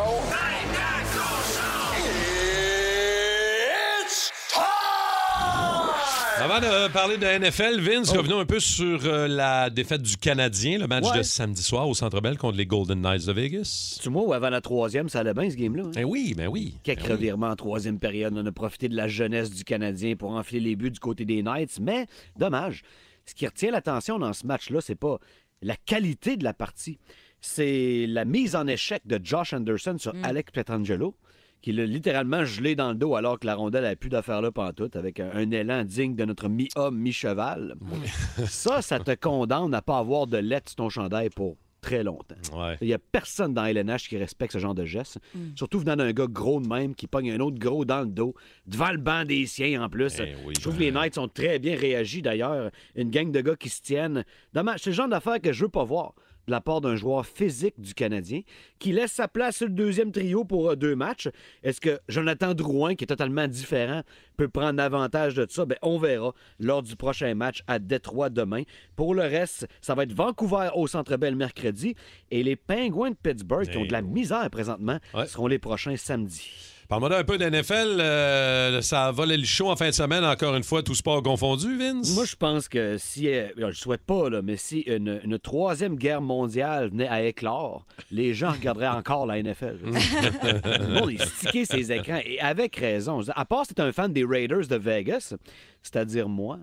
Avant 6.52 6.62
de 6.62 6.92
parler 6.92 7.18
de 7.18 7.26
NFL, 7.28 7.80
Vince, 7.80 8.10
revenons 8.10 8.40
un 8.40 8.46
peu 8.46 8.60
sur 8.60 9.06
euh, 9.06 9.28
la 9.28 9.70
défaite 9.70 10.02
du 10.02 10.18
Canadien, 10.18 10.80
le 10.80 10.88
match 10.88 11.06
Ouais. 11.06 11.20
de 11.20 11.22
samedi 11.24 11.62
soir 11.62 11.88
au 11.88 11.94
Centre 11.94 12.22
Bell 12.22 12.40
contre 12.40 12.58
les 12.58 12.66
Golden 12.66 13.02
Knights 13.02 13.28
de 13.28 13.34
Vegas. 13.34 14.00
Tu 14.02 14.10
ou 14.10 14.34
avant 14.34 14.50
la 14.50 14.60
troisième, 14.60 15.10
ça 15.10 15.20
allait 15.20 15.36
bien, 15.36 15.48
ce 15.48 15.56
game-là. 15.56 15.84
hein? 15.86 15.92
Ben 15.94 16.06
oui, 16.06 16.34
ben 16.36 16.48
oui. 16.48 16.74
Quelques 16.82 17.02
Ben 17.02 17.06
oui. 17.10 17.12
revirements 17.14 17.50
en 17.50 17.56
troisième 17.56 18.00
période. 18.00 18.34
On 18.36 18.44
a 18.44 18.52
profité 18.52 18.90
de 18.90 18.96
la 18.96 19.08
jeunesse 19.08 19.52
du 19.52 19.64
Canadien 19.64 20.16
pour 20.16 20.32
enfiler 20.32 20.62
les 20.72 20.76
buts 20.76 20.90
du 20.90 21.00
côté 21.00 21.24
des 21.24 21.44
Knights. 21.44 21.78
Mais, 21.80 22.08
dommage, 22.36 22.82
ce 23.28 23.36
qui 23.36 23.46
retient 23.46 23.70
l'attention 23.70 24.18
dans 24.18 24.34
ce 24.34 24.48
match-là, 24.48 24.82
c'est 24.82 24.96
pas 24.96 25.20
la 25.62 25.76
qualité 25.76 26.36
de 26.36 26.44
la 26.44 26.54
partie. 26.56 26.98
C'est 27.42 28.08
la 28.08 28.26
mise 28.26 28.56
en 28.56 28.66
échec 28.66 29.04
de 29.06 29.20
Josh 29.24 29.54
Anderson 29.54 29.98
sur 30.00 30.14
Alex 30.24 30.52
Petrangelo, 30.52 31.16
qui 31.62 31.72
l'a 31.72 31.86
littéralement 31.86 32.46
gelé 32.46 32.76
dans 32.76 32.90
le 32.90 32.96
dos 32.96 33.16
alors 33.16 33.40
que 33.40 33.46
la 33.46 33.56
rondelle 33.56 33.84
n'a 33.84 33.96
plus 33.96 34.10
d'affaires 34.10 34.42
là 34.42 34.52
pantoute, 34.52 34.96
avec 34.96 35.20
un, 35.20 35.30
un 35.34 35.52
élan 35.52 35.84
digne 35.84 36.16
de 36.16 36.26
notre 36.26 36.48
mi-homme, 36.48 36.98
mi-cheval. 36.98 37.76
ça, 38.48 38.82
ça 38.82 39.00
te 39.00 39.14
condamne 39.16 39.74
à 39.74 39.82
pas 39.82 39.98
avoir 39.98 40.28
de 40.28 40.38
lettres 40.38 40.70
sur 40.70 40.78
ton 40.78 40.90
chandail 40.90 41.30
pour 41.30 41.58
très 41.82 42.04
longtemps. 42.04 42.36
Ouais. 42.54 42.78
Il 42.82 42.88
n'y 42.88 42.94
a 42.94 43.00
personne 43.00 43.54
dans 43.54 43.66
LNH 43.66 44.10
qui 44.10 44.18
respecte 44.18 44.54
ce 44.54 44.60
genre 44.60 44.76
de 44.76 44.86
geste. 44.86 45.18
Surtout 45.56 45.80
venant 45.80 45.96
d'un 45.96 46.12
gars 46.12 46.28
gros 46.28 46.60
de 46.60 46.68
même 46.68 46.94
qui 46.94 47.08
pogne 47.08 47.32
un 47.32 47.40
autre 47.40 47.58
gros 47.58 47.86
dans 47.86 48.02
le 48.02 48.08
dos, 48.08 48.34
devant 48.68 48.92
le 48.92 48.98
banc 48.98 49.24
des 49.24 49.46
siens 49.46 49.84
en 49.84 49.90
plus. 49.90 50.20
Eh 50.20 50.36
oui, 50.46 50.54
je 50.58 50.62
trouve 50.62 50.76
que 50.76 50.82
les 50.82 50.92
Knights 50.92 51.18
ont 51.18 51.28
très 51.30 51.58
bien 51.60 51.78
réagi 51.78 52.22
d'ailleurs. 52.22 52.72
Une 52.96 53.10
gang 53.10 53.32
de 53.32 53.42
gars 53.42 53.56
qui 53.56 53.70
se 53.70 53.82
tiennent. 53.82 54.26
Dommage, 54.54 54.82
C'est 54.82 54.90
le 54.90 54.96
genre 54.96 55.08
d'affaire 55.08 55.40
que 55.40 55.54
je 55.54 55.64
veux 55.64 55.70
pas 55.70 55.84
voir 55.86 56.14
de 56.50 56.52
la 56.52 56.62
part 56.62 56.82
d'un 56.82 56.96
joueur 56.96 57.26
physique 57.28 57.80
du 57.80 57.94
Canadien 57.94 58.42
qui 58.80 58.92
laisse 58.92 59.12
sa 59.12 59.28
place 59.28 59.58
sur 59.58 59.68
le 59.68 59.74
deuxième 59.74 60.12
trio 60.12 60.44
pour 60.44 60.72
euh, 60.72 60.76
deux 60.76 60.96
matchs. 60.96 61.30
Est-ce 61.64 61.80
que 61.80 62.00
Jonathan 62.10 62.54
Drouin, 62.56 62.96
qui 62.96 63.04
est 63.04 63.08
totalement 63.08 63.48
différent, 63.48 64.02
peut 64.36 64.50
prendre 64.50 64.82
avantage 64.82 65.36
de 65.36 65.46
ça? 65.48 65.66
Ben, 65.66 65.78
on 65.84 66.00
verra 66.00 66.34
lors 66.60 66.82
du 66.82 66.96
prochain 66.96 67.34
match 67.36 67.62
à 67.68 67.78
Détroit 67.78 68.30
demain. 68.30 68.64
Pour 68.96 69.14
le 69.14 69.22
reste, 69.22 69.68
ça 69.80 69.94
va 69.94 70.04
être 70.04 70.14
Vancouver 70.14 70.70
au 70.74 70.88
Centre 70.88 71.16
Bell 71.18 71.36
mercredi 71.36 71.94
et 72.32 72.42
les 72.42 72.56
Penguins 72.56 73.12
de 73.12 73.16
Pittsburgh, 73.16 73.70
qui 73.70 73.78
ont 73.78 73.86
de 73.86 73.92
la 73.92 74.02
misère 74.02 74.50
présentement, 74.50 74.98
Ouais. 75.14 75.28
seront 75.28 75.48
les 75.48 75.60
prochains 75.60 75.98
samedi. 75.98 76.50
Parle-moi 76.90 77.20
un 77.20 77.24
peu 77.24 77.38
d'NFL. 77.38 78.02
euh, 78.02 78.82
ça 78.82 79.06
a 79.06 79.12
volé 79.12 79.38
le 79.38 79.46
show 79.46 79.70
en 79.70 79.76
fin 79.76 79.90
de 79.90 79.94
semaine, 79.94 80.26
encore 80.26 80.56
une 80.56 80.64
fois, 80.64 80.82
tout 80.82 80.96
sport 80.96 81.22
confondu, 81.22 81.78
Vince? 81.78 82.16
Moi, 82.16 82.26
je 82.26 82.36
pense 82.36 82.68
que 82.68 82.98
si, 82.98 83.30
euh, 83.30 83.50
je 83.56 83.78
souhaite 83.78 84.02
pas, 84.02 84.28
là, 84.28 84.42
mais 84.42 84.58
si 84.58 84.80
une, 84.80 85.22
une 85.24 85.38
troisième 85.38 85.98
guerre 85.98 86.24
mondiale 86.24 86.90
venait 86.90 87.08
à 87.08 87.22
éclore, 87.22 87.86
les 88.10 88.34
gens 88.34 88.54
regarderaient 88.54 88.88
encore 88.88 89.28
la 89.28 89.40
NFL. 89.40 89.78
Le 89.84 91.00
monde 91.00 91.12
est 91.12 91.24
stické 91.24 91.66
ses 91.66 91.92
écrans, 91.92 92.22
et 92.26 92.40
avec 92.40 92.76
raison. 92.78 93.22
À 93.36 93.46
part 93.46 93.68
si 93.68 93.76
t'es 93.76 93.84
un 93.84 93.92
fan 93.92 94.12
des 94.12 94.26
Raiders 94.26 94.66
de 94.66 94.76
Vegas, 94.76 95.36
c'est-à-dire 95.84 96.28
moi, 96.28 96.58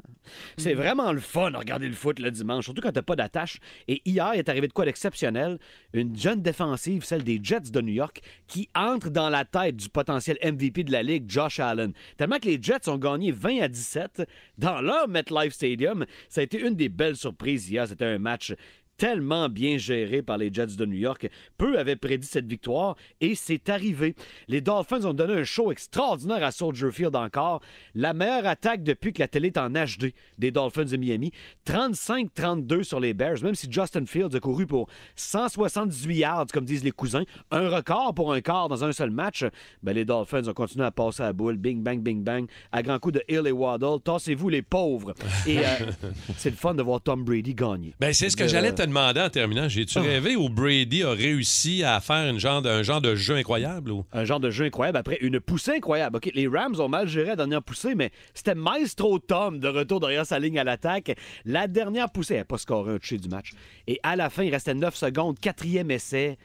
c'est 0.59 0.75
vraiment 0.75 1.13
le 1.13 1.21
fun 1.21 1.53
de 1.53 1.57
regarder 1.57 1.87
le 1.87 1.95
foot 1.95 2.19
le 2.19 2.33
dimanche, 2.33 2.65
surtout 2.65 2.83
quand 2.83 2.93
t'as 2.93 3.01
pas 3.03 3.17
d'attache. 3.17 3.61
Et 3.87 4.03
hier, 4.05 4.33
il 4.35 4.41
est 4.41 4.49
arrivé 4.49 4.67
de 4.67 4.73
quoi 4.73 4.85
d'exceptionnel? 4.87 5.59
Une 5.95 6.19
jeune 6.19 6.43
défensive, 6.43 7.05
celle 7.05 7.23
des 7.23 7.39
Jets 7.41 7.71
de 7.71 7.81
New 7.81 7.95
York, 7.95 8.21
qui 8.49 8.69
entre 8.75 9.09
dans 9.09 9.31
la 9.31 9.45
tête 9.45 9.77
du 9.77 9.89
potentiel 9.89 10.16
MVP 10.21 10.85
de 10.85 10.93
la 10.93 11.03
Ligue, 11.03 11.25
Josh 11.29 11.61
Allen. 11.61 11.93
Tellement 12.17 12.39
que 12.39 12.47
les 12.47 12.59
Jets 12.61 12.89
ont 12.89 12.99
gagné 12.99 13.33
20 13.33 13.61
à 13.63 13.69
17 13.69 14.23
dans 14.59 14.81
leur 14.81 15.09
MetLife 15.09 15.55
Stadium. 15.55 16.07
Ça 16.29 16.41
a 16.41 16.45
été 16.45 16.61
une 16.61 16.75
des 16.75 16.89
belles 16.89 17.17
surprises 17.17 17.71
hier. 17.71 17.87
C'était 17.87 18.05
un 18.05 18.19
match 18.19 18.55
tellement 18.97 19.49
bien 19.49 19.79
géré 19.79 20.23
par 20.23 20.39
les 20.39 20.53
Jets 20.53 20.77
de 20.77 20.87
New 20.87 20.97
York. 20.97 21.29
Peu 21.59 21.79
avaient 21.79 21.97
prédit 21.97 22.27
cette 22.27 22.47
victoire 22.47 22.97
et 23.21 23.35
c'est 23.35 23.69
arrivé. 23.69 24.15
Les 24.49 24.61
Dolphins 24.61 25.05
ont 25.05 25.13
donné 25.15 25.35
un 25.35 25.45
show 25.45 25.71
extraordinaire 25.73 26.43
à 26.43 26.51
Soldier 26.53 26.91
Field 26.91 27.15
encore. 27.17 27.61
La 27.95 28.15
meilleure 28.15 28.47
attaque 28.47 28.83
depuis 28.83 29.13
que 29.13 29.21
la 29.21 29.29
télé 29.29 29.49
est 29.49 29.59
en 29.59 29.71
HD 29.71 30.13
des 30.39 30.51
Dolphins 30.51 30.85
de 30.85 30.97
Miami. 30.97 31.33
35-32 31.67 32.83
sur 32.83 33.01
les 33.01 33.15
Bears, 33.15 33.43
même 33.43 33.55
si 33.55 33.71
Justin 33.71 34.07
Fields 34.07 34.35
a 34.35 34.41
couru 34.41 34.67
pour 34.67 34.89
178 35.17 36.17
yards, 36.17 36.47
comme 36.53 36.65
disent 36.65 36.85
les 36.85 36.91
cousins. 36.91 37.25
Un 37.51 37.69
record 37.69 38.15
pour 38.15 38.33
un 38.33 38.41
quart 38.41 38.69
dans 38.69 38.85
un 38.85 38.93
seul 38.93 39.11
match. 39.11 39.45
Ben, 39.83 39.93
les 39.93 40.05
Dolphins 40.05 40.47
ont 40.49 40.55
continué 40.55 40.85
à 40.85 40.91
passer 40.91 41.23
à 41.23 41.27
la 41.27 41.33
boule. 41.33 41.57
Bing, 41.57 41.83
bang, 41.83 42.01
bing, 42.01 42.23
bang. 42.23 42.47
À 42.73 42.83
grand 42.83 42.99
coup 42.99 43.11
de 43.11 43.23
Hill 43.29 43.47
et 43.47 43.53
Waddle. 43.53 44.01
Tassez-vous 44.03 44.49
les 44.49 44.63
pauvres. 44.63 45.15
Et 45.47 45.59
euh, 45.59 45.63
c'est 46.37 46.51
le 46.51 46.57
fun 46.57 46.75
de 46.75 46.83
voir 46.83 47.01
Tom 47.01 47.25
Brady 47.25 47.55
gagner. 47.55 47.95
Ben, 48.01 48.13
c'est 48.13 48.31
ce 48.31 48.37
que 48.37 48.45
Euh, 48.45 48.49
j'allais 48.49 48.73
te 48.73 48.83
en 48.95 49.31
terminant. 49.31 49.69
J'ai-tu 49.69 49.99
rêvé 49.99 50.37
où 50.37 50.49
Brady 50.49 51.03
a 51.03 51.11
réussi 51.11 51.83
à 51.83 52.01
faire 52.01 52.29
une 52.29 52.39
genre 52.39 52.63
de, 52.63 52.69
un 52.69 52.83
genre 52.83 53.01
de 53.01 53.15
jeu 53.15 53.37
incroyable? 53.37 53.91
Ou... 53.91 54.05
un 54.13 54.25
genre 54.25 54.41
de 54.41 54.51
jeu 54.51 54.67
incroyable 54.67 54.99
après 54.99 55.19
une 55.21 55.41
poussée 55.41 55.73
incroyable. 55.77 56.17
OK, 56.17 56.31
les 56.35 56.47
Rams 56.47 56.79
ont 56.81 56.89
mal 56.89 57.09
géré 57.09 57.29
la 57.29 57.37
dernière 57.37 57.63
poussée, 57.63 57.95
mais 57.95 58.11
c'était 58.35 58.55
Maestro 58.55 59.19
Tom 59.19 59.59
de 59.59 59.69
retour 59.69 60.01
derrière 60.01 60.27
sa 60.27 60.39
ligne 60.39 60.59
à 60.59 60.65
l'attaque. 60.65 61.17
La 61.45 61.67
dernière 61.67 62.11
poussée, 62.11 62.35
elle 62.35 62.41
n'a 62.41 62.45
pas 62.45 62.59
scoré 62.59 62.95
un 62.95 62.99
touché 62.99 63.19
du 63.19 63.29
match. 63.29 63.53
Et 63.87 63.99
à 64.03 64.17
la 64.17 64.31
fin, 64.31 64.43
il 64.43 64.51
restait 64.53 64.75
9 64.75 64.95
secondes, 64.95 65.39
quatrième 65.41 65.91
essai. 65.91 66.39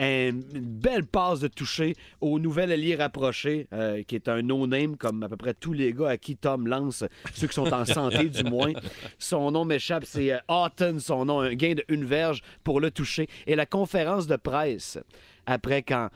Une 0.00 0.42
belle 0.42 1.06
passe 1.06 1.40
de 1.40 1.48
toucher 1.48 1.94
au 2.20 2.38
nouvel 2.38 2.72
allié 2.72 2.96
rapproché, 2.96 3.68
euh, 3.72 4.02
qui 4.02 4.16
est 4.16 4.28
un 4.28 4.42
no-name 4.42 4.96
comme 4.96 5.22
à 5.22 5.28
peu 5.28 5.36
près 5.36 5.54
tous 5.54 5.72
les 5.72 5.92
gars 5.92 6.10
à 6.10 6.16
qui 6.16 6.36
Tom 6.36 6.66
lance, 6.66 7.04
ceux 7.32 7.46
qui 7.46 7.54
sont 7.54 7.72
en 7.72 7.84
santé 7.84 8.28
du 8.28 8.44
moins. 8.44 8.72
Son 9.18 9.50
nom 9.50 9.64
m'échappe, 9.64 10.04
c'est 10.04 10.32
euh, 10.32 10.38
Houghton, 10.48 10.98
son 10.98 11.24
nom, 11.26 11.40
un 11.40 11.54
gain 11.54 11.74
de 11.74 11.84
une 11.88 12.04
verge 12.04 12.42
pour 12.64 12.80
le 12.80 12.90
toucher. 12.90 13.28
Et 13.46 13.54
la 13.54 13.66
conférence 13.66 14.26
de 14.26 14.36
presse, 14.36 14.98
après 15.46 15.82
quand 15.82 16.08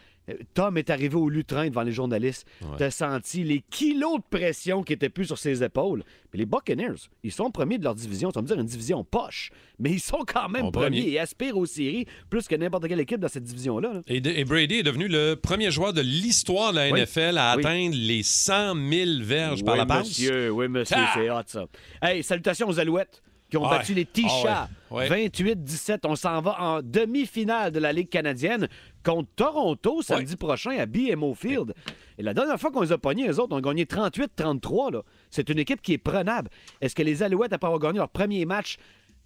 Tom 0.55 0.77
est 0.79 0.91
arrivé 0.91 1.15
au 1.17 1.29
lutrin 1.29 1.69
devant 1.69 1.83
les 1.83 1.93
journalistes, 1.93 2.47
t'as 2.77 2.91
senti 2.91 3.45
les 3.45 3.63
kilos 3.71 4.19
de 4.19 4.25
pression 4.31 4.83
qui 4.83 4.93
étaient 4.93 5.09
plus 5.09 5.27
sur 5.27 5.39
ses 5.39 5.63
épaules. 5.63 6.05
Mais 6.33 6.39
les 6.41 6.47
Buccaneers, 6.47 7.09
ils 7.23 7.33
sont 7.33 7.51
premiers 7.51 7.79
de 7.79 7.85
leur 7.85 7.95
division. 7.95 8.31
Ça 8.31 8.41
veut 8.41 8.47
dire 8.47 8.59
une 8.59 8.67
division 8.67 9.03
poche, 9.05 9.51
mais 9.79 9.91
ils 9.91 10.01
sont 10.01 10.25
quand 10.27 10.49
même 10.49 10.71
premiers 10.71 11.09
et 11.09 11.19
aspirent 11.19 11.57
aux 11.57 11.65
séries 11.67 12.05
plus 12.29 12.47
que 12.47 12.55
n'importe 12.55 12.87
quelle 12.89 13.01
équipe 13.01 13.21
dans 13.21 13.29
cette 13.29 13.45
division-là. 13.45 13.93
là. 13.95 14.03
Et, 14.09 14.45
Brady 14.45 14.77
est 14.77 14.83
devenu 14.83 15.09
le 15.09 15.35
premier 15.35 15.71
joueur 15.71 15.93
de 15.95 16.03
l'histoire 16.03 16.73
de 16.73 16.77
la 16.77 16.91
Oui. 16.91 17.01
NFL 17.01 17.39
à 17.39 17.55
Oui. 17.57 17.63
atteindre 17.65 17.95
les 17.97 18.23
100 18.23 18.75
000 18.91 19.11
verges 19.23 19.65
par 19.65 19.77
la 19.77 19.87
passe. 19.87 20.09
monsieur, 20.09 20.51
oui, 20.51 20.69
monsieur, 20.69 20.97
Ah! 20.99 21.11
c'est 21.15 21.31
hot, 21.31 21.43
ça. 21.47 21.65
Hey, 22.03 22.23
salutations 22.23 22.69
aux 22.69 22.79
Alouettes 22.79 23.23
qui 23.51 23.57
ont 23.57 23.65
Ah 23.65 23.79
battu 23.79 23.95
les 23.95 24.05
T-Chats. 24.05 24.69
Ah 24.91 24.95
ouais. 24.95 25.09
28-17. 25.29 26.01
On 26.05 26.17
s'en 26.17 26.41
va 26.41 26.61
en 26.61 26.83
demi-finale 26.83 27.73
de 27.73 27.79
la 27.79 27.93
Ligue 27.93 28.09
canadienne 28.09 28.69
contre 29.05 29.29
Toronto 29.37 30.03
samedi 30.03 30.37
prochain 30.37 30.79
à 30.79 30.87
BMO 30.87 31.35
Field. 31.35 31.75
Et 32.19 32.23
la 32.23 32.35
dernière 32.35 32.59
fois 32.59 32.71
qu'on 32.71 32.83
les 32.83 32.93
a 32.93 32.99
pognés, 32.99 33.27
les 33.27 33.39
autres 33.39 33.57
ont 33.57 33.61
gagné 33.61 33.85
38-33. 33.85 34.93
là. 34.93 35.03
C'est 35.31 35.49
une 35.49 35.59
équipe 35.59 35.81
qui 35.81 35.93
est 35.95 35.99
prenable. 35.99 36.51
Est-ce 36.81 36.95
que 36.95 37.03
les 37.03 37.23
Alouettes, 37.23 37.53
après 37.53 37.67
avoir 37.69 37.81
gagné 37.81 37.99
leur 37.99 38.09
premier 38.09 38.45
match 38.45 38.77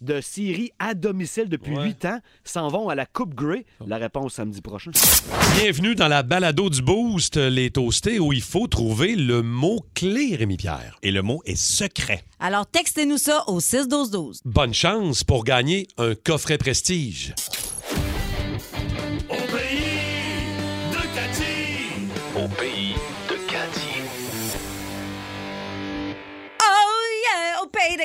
de 0.02 0.20
série 0.20 0.70
à 0.78 0.94
domicile 0.94 1.48
depuis 1.48 1.74
Ouais. 1.76 1.84
huit 1.84 2.04
ans, 2.04 2.18
s'en 2.44 2.68
vont 2.68 2.88
à 2.88 2.94
la 2.94 3.06
Coupe 3.06 3.34
Grey? 3.34 3.64
La 3.86 3.96
réponse 3.96 4.34
samedi 4.34 4.60
prochain. 4.60 4.90
Bienvenue 5.56 5.94
dans 5.94 6.08
la 6.08 6.22
balado 6.22 6.68
du 6.70 6.82
Boost, 6.82 7.36
les 7.36 7.70
toastés, 7.70 8.18
où 8.18 8.32
il 8.32 8.42
faut 8.42 8.66
trouver 8.66 9.14
le 9.16 9.42
mot-clé, 9.42 10.36
Rémi-Pierre. 10.36 10.98
Et 11.02 11.10
le 11.12 11.22
mot 11.22 11.40
est 11.44 11.56
secret. 11.56 12.24
Alors, 12.40 12.66
textez-nous 12.66 13.18
ça 13.18 13.44
au 13.46 13.60
6-12-12. 13.60 14.40
Bonne 14.44 14.74
chance 14.74 15.24
pour 15.24 15.44
gagner 15.44 15.86
un 15.98 16.14
coffret 16.14 16.58
prestige. 16.58 17.34
Au 19.30 19.34
pays 19.34 20.90
de 20.90 21.14
Cathy. 21.14 22.42
Au 22.44 22.48
pays 22.48 22.81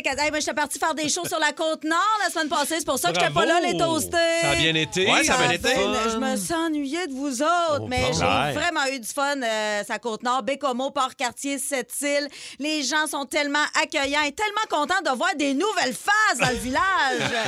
yeah! 0.05 0.11
Au 0.11 0.13
pays 0.13 0.13
de 0.13 0.15
Canada. 0.15 0.23
Hey, 0.23 0.29
moi, 0.31 0.39
j'étais 0.39 0.53
partie 0.53 0.79
faire 0.79 0.93
des 0.95 1.09
shows 1.09 1.25
sur 1.27 1.39
la 1.39 1.51
côte 1.51 1.83
nord 1.83 2.19
la 2.23 2.29
semaine 2.31 2.49
passée. 2.49 2.75
C'est 2.79 2.85
pour 2.85 2.97
ça 2.99 3.11
que 3.11 3.19
j'étais 3.19 3.33
pas 3.33 3.45
là, 3.45 3.59
les 3.61 3.77
toastés. 3.77 4.17
Ça 4.41 4.49
a 4.51 4.55
bien 4.55 4.75
été. 4.75 5.11
Ouais, 5.11 5.23
ça 5.23 5.33
a 5.35 5.37
bien 5.37 5.47
Ça 5.47 5.53
été. 5.55 5.69
Je 6.11 6.17
me 6.17 6.35
sens 6.35 6.51
ennuyée 6.67 7.07
de 7.07 7.13
vous 7.13 7.41
autres, 7.41 7.81
Oh, 7.81 7.87
mais 7.87 8.01
bon. 8.01 8.13
j'ai 8.13 8.25
Ouais. 8.25 8.53
vraiment 8.53 8.85
eu 8.91 8.99
du 8.99 9.07
fun. 9.07 9.41
Euh, 9.41 9.83
sa 9.87 9.99
côte 9.99 10.23
nord, 10.23 10.43
Bécomo, 10.43 10.91
Port-Cartier, 10.91 11.57
Sept-Îles. 11.59 12.27
Les 12.59 12.83
gens 12.83 13.07
sont 13.07 13.25
tellement 13.25 13.63
accueillants 13.81 14.21
et 14.23 14.31
tellement 14.31 14.65
contents 14.69 15.01
de 15.05 15.15
voir 15.15 15.31
des 15.35 15.53
nouvelles 15.53 15.93
faces 15.95 16.39
dans 16.39 16.49
le 16.49 16.55
village. 16.55 16.81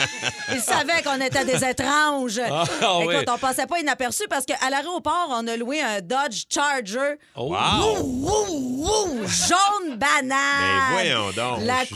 Ils 0.53 0.61
savaient 0.61 1.01
qu'on 1.03 1.19
était 1.21 1.45
des 1.45 1.63
étranges. 1.63 2.39
Ah, 2.49 2.63
Écoute, 3.01 3.07
oui. 3.07 3.15
on 3.27 3.37
passait 3.37 3.65
pas 3.67 3.79
inaperçu 3.79 4.23
parce 4.29 4.45
qu'à 4.45 4.69
l'aéroport, 4.69 5.27
on 5.31 5.47
a 5.47 5.55
loué 5.57 5.81
un 5.81 6.01
Dodge 6.01 6.43
Charger. 6.49 7.15
Oh. 7.35 7.53
Wouh, 7.53 7.99
wouh, 8.01 8.85
wouh, 8.85 9.27
jaune 9.27 9.97
banane. 9.97 10.29
Ben 10.31 10.91
voyons 10.91 11.31
donc, 11.31 11.59
La 11.65 11.83
je 11.85 11.93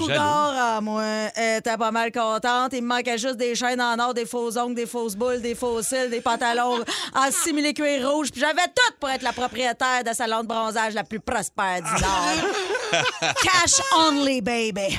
ah, 0.56 0.80
moi, 0.82 1.04
était 1.36 1.78
pas 1.78 1.92
mal 1.92 2.12
contente. 2.12 2.72
Il 2.74 2.82
me 2.84 2.88
manquait 2.88 3.18
juste 3.18 3.38
des 3.38 3.56
chaînes 3.56 3.82
en 3.82 3.98
or, 4.00 4.14
des 4.14 4.26
faux 4.26 4.58
ongles, 4.58 4.76
des 4.76 4.86
fausses 4.86 5.16
boules, 5.16 5.42
des 5.42 5.56
faux 5.56 5.82
cils, 5.82 6.10
des 6.10 6.22
pantalons 6.22 6.84
en 7.16 7.32
simili 7.32 7.74
cuir 7.74 8.10
rouge. 8.10 8.32
Puis 8.32 8.42
j'avais 8.42 8.68
tout 8.76 8.94
pour 9.00 9.10
être 9.10 9.22
la 9.22 9.34
propriétaire 9.34 10.04
de 10.06 10.14
salon 10.14 10.42
de 10.42 10.48
bronzage 10.48 10.94
la 10.94 11.04
plus 11.04 11.20
prospère 11.20 11.82
du 11.82 12.02
Nord. 12.02 12.50
Cash 13.44 13.82
only, 13.98 14.42
baby. 14.42 14.98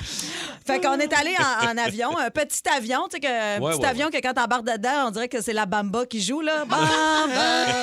Fait 0.67 0.81
qu'on 0.81 0.99
est 0.99 1.13
allé 1.13 1.35
en, 1.39 1.69
en 1.73 1.77
avion, 1.79 2.17
un 2.19 2.31
petit 2.31 2.63
avion, 2.75 3.03
tu 3.11 3.17
sais, 3.17 3.21
que, 3.21 3.27
un 3.27 3.61
Ouais, 3.61 3.73
petit 3.73 3.81
ouais, 3.83 3.87
avion 3.89 4.11
que 4.11 4.17
quand 4.17 4.33
t'embarques 4.33 4.65
dedans, 4.65 5.09
on 5.09 5.11
dirait 5.11 5.29
que 5.29 5.43
c'est 5.43 5.53
la 5.53 5.67
bamba 5.67 6.07
qui 6.07 6.23
joue, 6.23 6.41
là. 6.41 6.65
Bamba, 6.65 6.87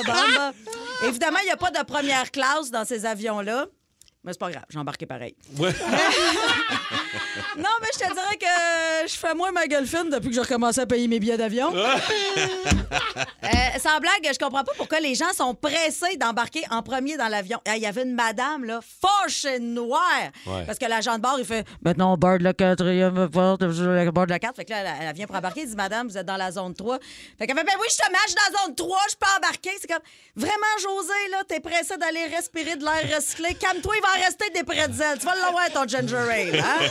bamba. 0.05 0.51
Évidemment, 1.05 1.37
il 1.43 1.45
n'y 1.45 1.51
a 1.51 1.57
pas 1.57 1.71
de 1.71 1.83
première 1.85 2.31
classe 2.31 2.71
dans 2.71 2.85
ces 2.85 3.05
avions-là. 3.05 3.65
Mais 4.23 4.33
c'est 4.33 4.39
pas 4.39 4.51
grave, 4.51 4.65
j'ai 4.69 4.79
embarqué 4.79 5.05
pareil. 5.05 5.35
Ouais. 5.57 5.71
Non, 7.57 7.69
mais 7.81 7.87
je 7.93 7.99
te 7.99 8.05
dirais 8.05 8.37
que 8.39 9.07
je 9.07 9.15
fais 9.15 9.33
moins 9.33 9.51
ma 9.51 9.67
gueule 9.67 9.85
fine 9.85 10.09
depuis 10.09 10.29
que 10.29 10.35
j'ai 10.35 10.41
recommencé 10.41 10.79
à 10.79 10.85
payer 10.85 11.07
mes 11.07 11.19
billets 11.19 11.37
d'avion. 11.37 11.73
Euh, 13.43 13.79
sans 13.79 13.99
blague, 13.99 14.29
je 14.31 14.37
comprends 14.37 14.63
pas 14.63 14.71
pourquoi 14.77 14.99
les 14.99 15.15
gens 15.15 15.33
sont 15.33 15.55
pressés 15.55 16.15
d'embarquer 16.17 16.61
en 16.69 16.83
premier 16.83 17.17
dans 17.17 17.27
l'avion. 17.27 17.59
Il 17.65 17.81
y 17.81 17.85
avait 17.85 18.03
une 18.03 18.13
madame, 18.13 18.63
là, 18.65 18.79
de 18.79 19.59
noire. 19.59 20.03
Ouais. 20.45 20.63
Parce 20.65 20.77
que 20.77 20.85
l'agent 20.85 21.15
de 21.17 21.21
bord, 21.21 21.37
il 21.39 21.45
fait 21.45 21.65
Maintenant, 21.81 22.13
on 22.13 22.17
borde 22.17 22.41
la 22.41 22.53
quatrième 22.53 23.29
porte, 23.29 23.69
je 23.71 24.09
borde 24.09 24.29
la 24.29 24.39
carte. 24.39 24.55
Fait 24.57 24.65
que 24.65 24.71
là, 24.71 24.81
elle, 24.81 25.07
elle 25.07 25.15
vient 25.15 25.25
pour 25.25 25.35
embarquer. 25.35 25.61
Elle 25.61 25.69
dit 25.69 25.75
Madame, 25.75 26.07
vous 26.07 26.17
êtes 26.17 26.25
dans 26.25 26.37
la 26.37 26.51
zone 26.51 26.73
3. 26.73 26.99
Fait 27.39 27.47
qu'elle 27.47 27.57
fait 27.57 27.63
Ben 27.63 27.73
oui, 27.79 27.87
je 27.89 27.97
te 27.97 28.11
match 28.11 28.35
dans 28.35 28.53
la 28.53 28.65
zone 28.65 28.75
3, 28.75 28.97
je 29.09 29.15
peux 29.15 29.37
embarquer. 29.37 29.71
C'est 29.79 29.87
comme 29.87 30.03
Vraiment, 30.35 30.77
José, 30.81 31.29
là, 31.31 31.43
t'es 31.47 31.59
pressé 31.59 31.97
d'aller 31.97 32.25
respirer 32.27 32.75
de 32.75 32.83
l'air 32.83 33.17
recyclé. 33.17 33.55
Calme-toi, 33.55 33.93
il 33.97 34.01
va 34.01 34.10
en 34.17 34.23
rester 34.23 34.49
des 34.53 34.63
pretzels. 34.63 35.17
Tu 35.19 35.25
vas 35.25 35.35
l'avoir, 35.35 35.69
ton 35.71 35.87
ginger 35.87 36.15
ale. 36.17 36.59
Hein? 36.59 36.87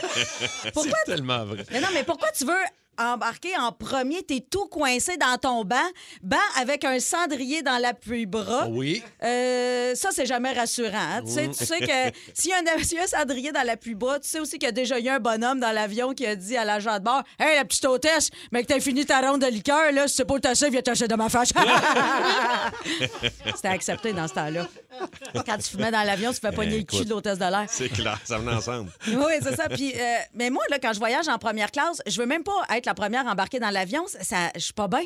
Pourquoi 0.72 0.92
C'est 1.04 1.12
tellement 1.12 1.44
vrai. 1.44 1.64
mais 1.70 1.80
non, 1.80 1.88
mais 1.92 2.04
pourquoi 2.04 2.30
tu 2.30 2.44
veux 2.44 2.54
embarquer 2.98 3.56
en 3.56 3.72
premier? 3.72 4.22
T'es 4.22 4.40
tout 4.50 4.66
coincé 4.66 5.16
dans 5.16 5.38
ton 5.38 5.64
banc, 5.64 5.76
banc 6.22 6.36
avec 6.60 6.84
un 6.84 7.00
cendrier 7.00 7.62
dans 7.62 7.78
l'appui-bras. 7.78 8.66
Oui. 8.68 9.02
Euh, 9.22 9.94
ça, 9.94 10.10
c'est 10.12 10.26
jamais 10.26 10.52
rassurant. 10.52 10.92
hein? 10.98 11.22
Tu, 11.24 11.32
sais, 11.32 11.48
tu 11.48 11.64
sais 11.64 11.78
que 11.78 12.16
s'il 12.34 12.50
y, 12.50 12.52
a 12.52 12.58
un- 12.58 12.82
s'il 12.82 12.98
y 12.98 13.00
a 13.00 13.04
un 13.04 13.06
cendrier 13.06 13.52
dans 13.52 13.62
l'appui-bras, 13.62 14.20
tu 14.20 14.28
sais 14.28 14.38
aussi 14.38 14.58
qu'il 14.58 14.64
y 14.64 14.68
a 14.68 14.72
déjà 14.72 14.98
eu 15.00 15.08
un 15.08 15.18
bonhomme 15.18 15.60
dans 15.60 15.72
l'avion 15.72 16.12
qui 16.12 16.26
a 16.26 16.36
dit 16.36 16.58
à 16.58 16.64
l'agent 16.66 16.98
de 16.98 17.04
bord 17.04 17.22
Hey, 17.38 17.56
la 17.56 17.64
petite 17.64 17.86
hôtesse, 17.86 18.28
mais 18.52 18.62
que 18.64 18.68
t'as 18.68 18.80
fini 18.80 19.06
ta 19.06 19.20
ronde 19.20 19.40
de 19.40 19.46
liqueur, 19.46 19.92
là, 19.92 20.06
si 20.06 20.16
c'est 20.16 20.24
pas 20.26 20.34
le 20.34 20.40
tasser, 20.40 20.68
viens 20.68 20.82
tasser 20.82 21.08
de 21.08 21.14
ma 21.14 21.30
fâche. 21.30 21.50
C'était 23.54 23.68
accepté 23.68 24.12
dans 24.12 24.28
ce 24.28 24.34
temps-là. 24.34 24.66
Quand 25.46 25.56
tu 25.58 25.70
fumais 25.70 25.90
dans 25.90 26.02
l'avion, 26.02 26.32
tu 26.32 26.40
fais 26.40 26.52
pogner 26.52 26.78
le 26.78 26.84
cul 26.84 27.04
de 27.04 27.10
l'hôtesse 27.10 27.38
de 27.38 27.44
l'air. 27.44 27.66
C'est 27.68 27.88
clair, 27.88 28.18
ça 28.24 28.38
venait 28.38 28.52
ensemble. 28.52 28.90
Oui, 29.08 29.32
c'est 29.42 29.54
ça. 29.56 29.68
Puis, 29.68 29.92
euh, 29.94 30.16
mais 30.34 30.50
moi, 30.50 30.62
là, 30.70 30.78
quand 30.78 30.92
je 30.92 30.98
voyage 30.98 31.28
en 31.28 31.38
première 31.38 31.70
classe, 31.70 32.00
je 32.06 32.20
veux 32.20 32.26
même 32.26 32.42
pas 32.42 32.52
être 32.76 32.86
la 32.86 32.94
première 32.94 33.26
embarquée 33.26 33.60
dans 33.60 33.70
l'avion. 33.70 34.06
Ça, 34.06 34.22
ça- 34.24 34.50
je 34.54 34.60
suis 34.60 34.72
pas 34.72 34.88
bien. 34.88 35.02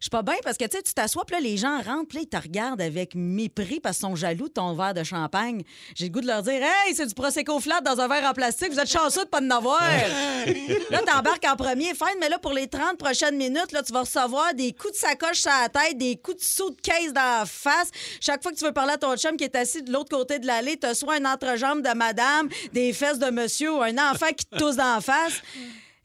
Je 0.00 0.04
suis 0.04 0.10
pas 0.10 0.22
bien 0.22 0.34
parce 0.42 0.56
que 0.56 0.64
tu 0.64 0.94
t'assois, 0.94 1.24
puis 1.24 1.36
là, 1.36 1.40
les 1.40 1.56
gens 1.56 1.80
rentrent, 1.80 2.08
puis 2.08 2.20
ils 2.22 2.26
te 2.26 2.36
regardent 2.36 2.80
avec 2.80 3.14
mépris 3.14 3.80
parce 3.80 3.98
qu'ils 3.98 4.08
sont 4.08 4.16
jaloux 4.16 4.48
de 4.48 4.54
ton 4.54 4.74
verre 4.74 4.94
de 4.94 5.02
champagne. 5.02 5.62
J'ai 5.94 6.06
le 6.06 6.10
goût 6.10 6.20
de 6.20 6.26
leur 6.26 6.42
dire 6.42 6.60
Hey, 6.62 6.94
c'est 6.94 7.06
du 7.06 7.14
Prosecco 7.14 7.58
flat 7.60 7.80
dans 7.80 8.00
un 8.00 8.08
verre 8.08 8.28
en 8.28 8.32
plastique, 8.32 8.72
vous 8.72 8.80
êtes 8.80 8.90
chanceux 8.90 9.24
de 9.24 9.28
pas 9.28 9.40
en 9.40 9.50
avoir. 9.50 9.80
là, 10.90 11.02
t'embarques 11.02 11.44
en 11.46 11.56
premier, 11.56 11.94
fine, 11.94 12.18
mais 12.20 12.28
là, 12.28 12.38
pour 12.38 12.52
les 12.52 12.68
30 12.68 12.98
prochaines 12.98 13.36
minutes, 13.36 13.72
là, 13.72 13.82
tu 13.82 13.92
vas 13.92 14.00
recevoir 14.00 14.54
des 14.54 14.72
coups 14.72 14.92
de 14.92 14.98
sacoche 14.98 15.40
sur 15.40 15.50
la 15.50 15.68
tête, 15.68 15.98
des 15.98 16.16
coups 16.16 16.38
de 16.38 16.44
saut 16.44 16.70
de 16.70 16.80
caisse 16.80 17.12
dans 17.12 17.40
la 17.40 17.46
face. 17.46 17.90
Chaque 18.20 18.42
fois 18.42 18.52
que 18.52 18.56
tu 18.56 18.64
veux 18.64 18.72
parler 18.72 18.92
à 18.92 18.98
ton 18.98 19.16
chum 19.16 19.36
qui 19.36 19.44
est 19.44 19.56
assis 19.56 19.82
de 19.82 19.92
l'autre 19.92 20.14
côté 20.16 20.38
de 20.38 20.46
l'allée, 20.46 20.76
t'as 20.76 20.94
soit 20.94 21.14
un 21.14 21.24
entrejambe 21.24 21.82
de 21.82 21.94
madame, 21.94 22.48
des 22.72 22.92
fesses 22.92 23.18
de 23.18 23.30
monsieur 23.30 23.74
ou 23.74 23.82
un 23.82 23.96
enfant 24.10 24.32
qui 24.36 24.46
te 24.46 24.56
tousse 24.56 24.76
dans 24.76 24.94
la 24.94 25.00
face. 25.00 25.42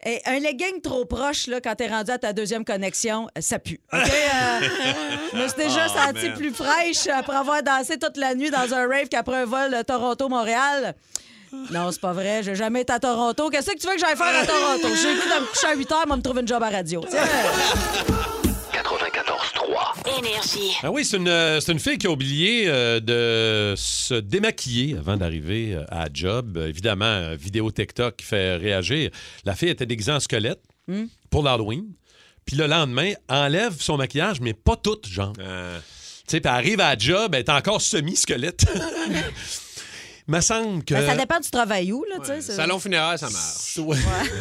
Et 0.05 0.19
un 0.25 0.39
legging 0.39 0.81
trop 0.81 1.05
proche, 1.05 1.45
là, 1.47 1.61
quand 1.61 1.75
t'es 1.75 1.87
rendu 1.87 2.09
à 2.11 2.17
ta 2.17 2.33
deuxième 2.33 2.65
connexion, 2.65 3.27
ça 3.39 3.59
pue. 3.59 3.79
OK? 3.93 3.99
Euh, 3.99 4.67
je 5.33 5.37
me 5.37 5.47
suis 5.47 5.57
déjà 5.57 5.85
Oh, 5.87 5.97
sentie 6.13 6.29
man. 6.29 6.37
plus 6.37 6.51
fraîche 6.53 7.07
après 7.07 7.35
avoir 7.35 7.61
dansé 7.61 7.99
toute 7.99 8.17
la 8.17 8.33
nuit 8.33 8.49
dans 8.49 8.73
un 8.73 8.87
rave 8.87 9.09
qu'après 9.09 9.37
un 9.37 9.45
vol 9.45 9.73
euh, 9.73 9.83
Toronto-Montréal. 9.83 10.95
Non, 11.71 11.91
c'est 11.91 12.01
pas 12.01 12.13
vrai. 12.13 12.41
J'ai 12.43 12.55
jamais 12.55 12.81
été 12.81 12.93
à 12.93 12.99
Toronto. 12.99 13.49
Qu'est-ce 13.49 13.71
que 13.71 13.77
tu 13.77 13.85
veux 13.85 13.93
que 13.93 13.99
j'aille 13.99 14.15
faire 14.15 14.41
à 14.41 14.45
Toronto? 14.45 14.87
J'ai 14.95 15.13
le 15.13 15.19
goût 15.21 15.27
de 15.35 15.41
me 15.41 15.45
coucher 15.47 15.67
à 15.67 15.75
8 15.75 15.91
heures, 15.91 16.07
moi, 16.07 16.15
me 16.17 16.21
trouver 16.21 16.41
une 16.41 16.47
job 16.47 16.63
à 16.63 16.69
radio. 16.69 17.03
Tiens. 17.09 17.21
94.3. 20.21 20.27
Énergie. 20.27 20.71
Ah 20.83 20.91
oui, 20.91 21.03
c'est 21.05 21.17
une, 21.17 21.27
euh, 21.27 21.59
c'est 21.59 21.71
une 21.71 21.79
fille 21.79 21.97
qui 21.97 22.07
a 22.07 22.11
oublié 22.11 22.65
euh, 22.67 22.99
de 22.99 23.73
se 23.77 24.13
démaquiller 24.15 24.97
avant 24.97 25.17
d'arriver 25.17 25.73
euh, 25.73 25.83
à 25.89 26.05
la 26.05 26.09
job. 26.13 26.57
Évidemment, 26.67 27.35
vidéo 27.35 27.71
TikTok 27.71 28.17
qui 28.17 28.25
fait 28.25 28.55
réagir. 28.55 29.09
La 29.45 29.55
fille 29.55 29.69
était 29.69 29.85
déguisée 29.85 30.11
en 30.11 30.19
squelette 30.19 30.61
pour 31.29 31.43
l'Halloween. 31.43 31.85
Puis 32.45 32.55
le 32.55 32.67
lendemain, 32.67 33.13
enlève 33.29 33.75
son 33.79 33.97
maquillage, 33.97 34.41
mais 34.41 34.53
pas 34.53 34.75
tout, 34.75 34.99
genre. 35.09 35.33
Euh, 35.39 35.79
Tu 36.27 36.37
sais, 36.37 36.41
puis 36.41 36.49
elle 36.49 36.57
arrive 36.57 36.79
à 36.81 36.93
la 36.93 36.97
job, 36.97 37.33
elle 37.33 37.41
est 37.41 37.49
encore 37.49 37.81
semi-squelette. 37.81 38.65
me 40.27 40.39
semble 40.41 40.83
que... 40.83 40.93
Ben, 40.93 41.05
ça 41.07 41.15
dépend 41.15 41.39
du 41.39 41.49
travail 41.49 41.91
où, 41.91 42.03
là, 42.05 42.17
tu 42.19 42.25
sais. 42.41 42.53
salon 42.53 42.79
funéraire, 42.79 43.17
ça 43.19 43.29
marche. 43.29 43.77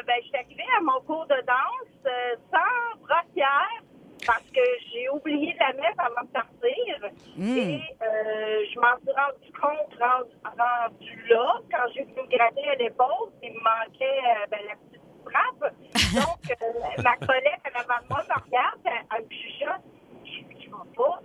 ben, 0.06 0.14
je 0.22 0.28
suis 0.28 0.36
arrivée 0.36 0.70
à 0.78 0.82
mon 0.82 1.00
cours 1.06 1.26
de 1.26 1.36
danse 1.46 2.06
euh, 2.06 2.36
sans 2.50 2.98
brossière 3.00 3.82
parce 4.26 4.44
que 4.54 4.60
j'ai 4.90 5.08
oublié 5.10 5.52
de 5.52 5.58
la 5.58 5.72
mettre 5.72 6.00
avant 6.00 6.22
de 6.22 6.32
partir. 6.32 7.10
Hmm. 7.36 7.56
Et 7.56 7.82
euh, 8.02 8.64
je 8.72 8.80
m'en 8.80 8.96
suis 9.00 9.12
rendu 9.12 9.52
compte 9.60 9.98
rendu, 10.00 10.32
rendu 10.44 11.28
là 11.28 11.60
quand 11.70 11.92
j'ai 11.94 12.02
voulu 12.04 12.22
me 12.22 12.36
gratter 12.36 12.68
à 12.68 12.74
l'épaule. 12.76 13.30
Il 13.42 13.52
me 13.52 13.58
manquait 13.58 14.04
euh, 14.04 14.46
ben, 14.50 14.60
la 14.68 14.76
petite 14.76 15.02
frappe. 15.24 15.74
Donc, 16.14 16.50
euh, 16.50 17.02
ma 17.02 17.16
collègue 17.26 17.60
en 17.66 17.80
avant 17.80 18.02
de 18.02 18.08
moi 18.08 18.22
me 18.28 18.44
regarde, 18.44 18.80
elle, 18.84 18.92
elle 19.16 19.24
me 19.24 19.30
chuchote. 19.30 19.82
Je 20.24 20.70
vas 20.70 20.86
pas? 20.96 21.20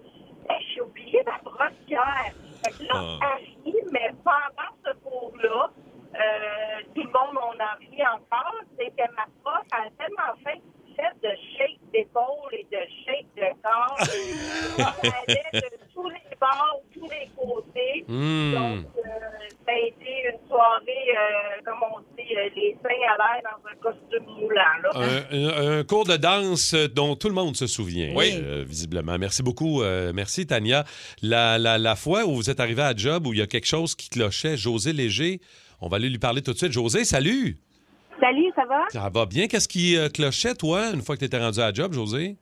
Ben, 0.48 0.58
j'ai 0.74 0.82
oublié 0.82 1.24
ma. 1.24 2.34
Fait 2.64 2.72
que 2.72 2.84
là, 2.84 2.94
Ah. 3.22 3.38
elle 3.40 3.46
rit, 3.74 3.84
mais 3.92 4.12
pendant 4.24 4.72
ce 4.86 4.94
cours-là, 5.04 5.70
euh, 6.16 6.82
tout 6.96 7.04
le 7.04 7.08
monde 7.12 7.38
en 7.38 7.60
a 7.64 7.74
ri 7.76 8.02
encore. 8.14 8.56
C'est 8.78 8.90
que 8.92 9.12
ma 9.16 9.26
prof 9.44 9.66
a 9.72 9.90
tellement 9.98 10.36
fait 10.44 10.62
fait 10.98 11.28
de 11.28 11.32
shake 11.58 11.80
d'épaule 11.94 12.52
et 12.54 12.66
de 12.72 12.82
shake 13.06 13.28
de 13.38 13.48
corps. 13.64 13.98
Elle 15.04 15.12
allait 15.28 15.62
de 15.62 15.78
tous 15.94 16.10
les 16.10 16.36
bords, 16.40 16.82
tous 16.94 17.10
les 17.10 17.30
côtés. 17.36 18.06
Hmm. 18.08 18.54
Donc, 18.54 18.86
euh, 18.98 19.10
ça 19.66 19.72
a 19.74 19.78
été 19.78 20.10
une 20.32 20.48
soirée, 20.48 21.08
euh, 21.10 21.62
comme 21.66 21.80
on 21.96 22.00
dit, 22.16 22.36
euh, 22.36 22.50
les 22.56 22.78
seins 22.82 22.90
à 22.90 23.18
l'air 23.18 23.44
dans 23.44 23.70
un 23.70 23.76
costume 23.82 24.26
moulant. 24.26 24.78
Là. 24.84 24.90
Un, 24.96 25.38
un- 25.76 25.80
un 25.80 25.84
cours 25.84 26.06
de 26.06 26.18
danse 26.18 26.74
dont 26.74 27.16
tout 27.16 27.28
le 27.30 27.36
monde 27.36 27.56
se 27.56 27.68
souvient, 27.68 28.14
Oui. 28.16 28.32
euh, 28.36 28.64
visiblement. 28.68 29.18
Merci 29.18 29.44
beaucoup. 29.44 29.82
euh, 29.82 30.12
merci, 30.14 30.46
Tania. 30.48 30.84
La, 31.22 31.58
la- 31.58 31.78
la 31.78 31.96
fois 31.96 32.26
où 32.26 32.36
vous 32.36 32.50
êtes 32.50 32.60
arrivé 32.60 32.82
à 32.82 32.96
job, 32.96 33.28
où 33.28 33.34
il 33.34 33.40
y 33.40 33.42
a 33.42 33.48
quelque 33.48 33.68
chose 33.68 33.96
qui 33.96 34.10
clochait, 34.10 34.58
José 34.58 34.94
Léger, 34.94 35.40
on 35.82 35.90
va 35.90 35.98
aller 35.98 36.10
lui 36.10 36.18
parler 36.20 36.42
tout 36.42 36.54
de 36.54 36.58
suite. 36.58 36.72
José, 36.72 37.04
salut! 37.06 37.58
Salut, 38.20 38.52
ça 38.56 38.66
va? 38.66 38.82
Ça 38.90 39.10
va 39.14 39.26
bien? 39.26 39.48
Qu'est-ce 39.48 39.68
qui 39.68 39.96
euh, 39.98 40.10
clochait, 40.10 40.56
toi, 40.56 40.90
une 40.94 41.02
fois 41.02 41.16
que 41.16 41.20
tu 41.20 41.26
étais 41.26 41.38
rendu 41.40 41.60
à 41.60 41.72
job, 41.72 41.94
José? 41.94 42.36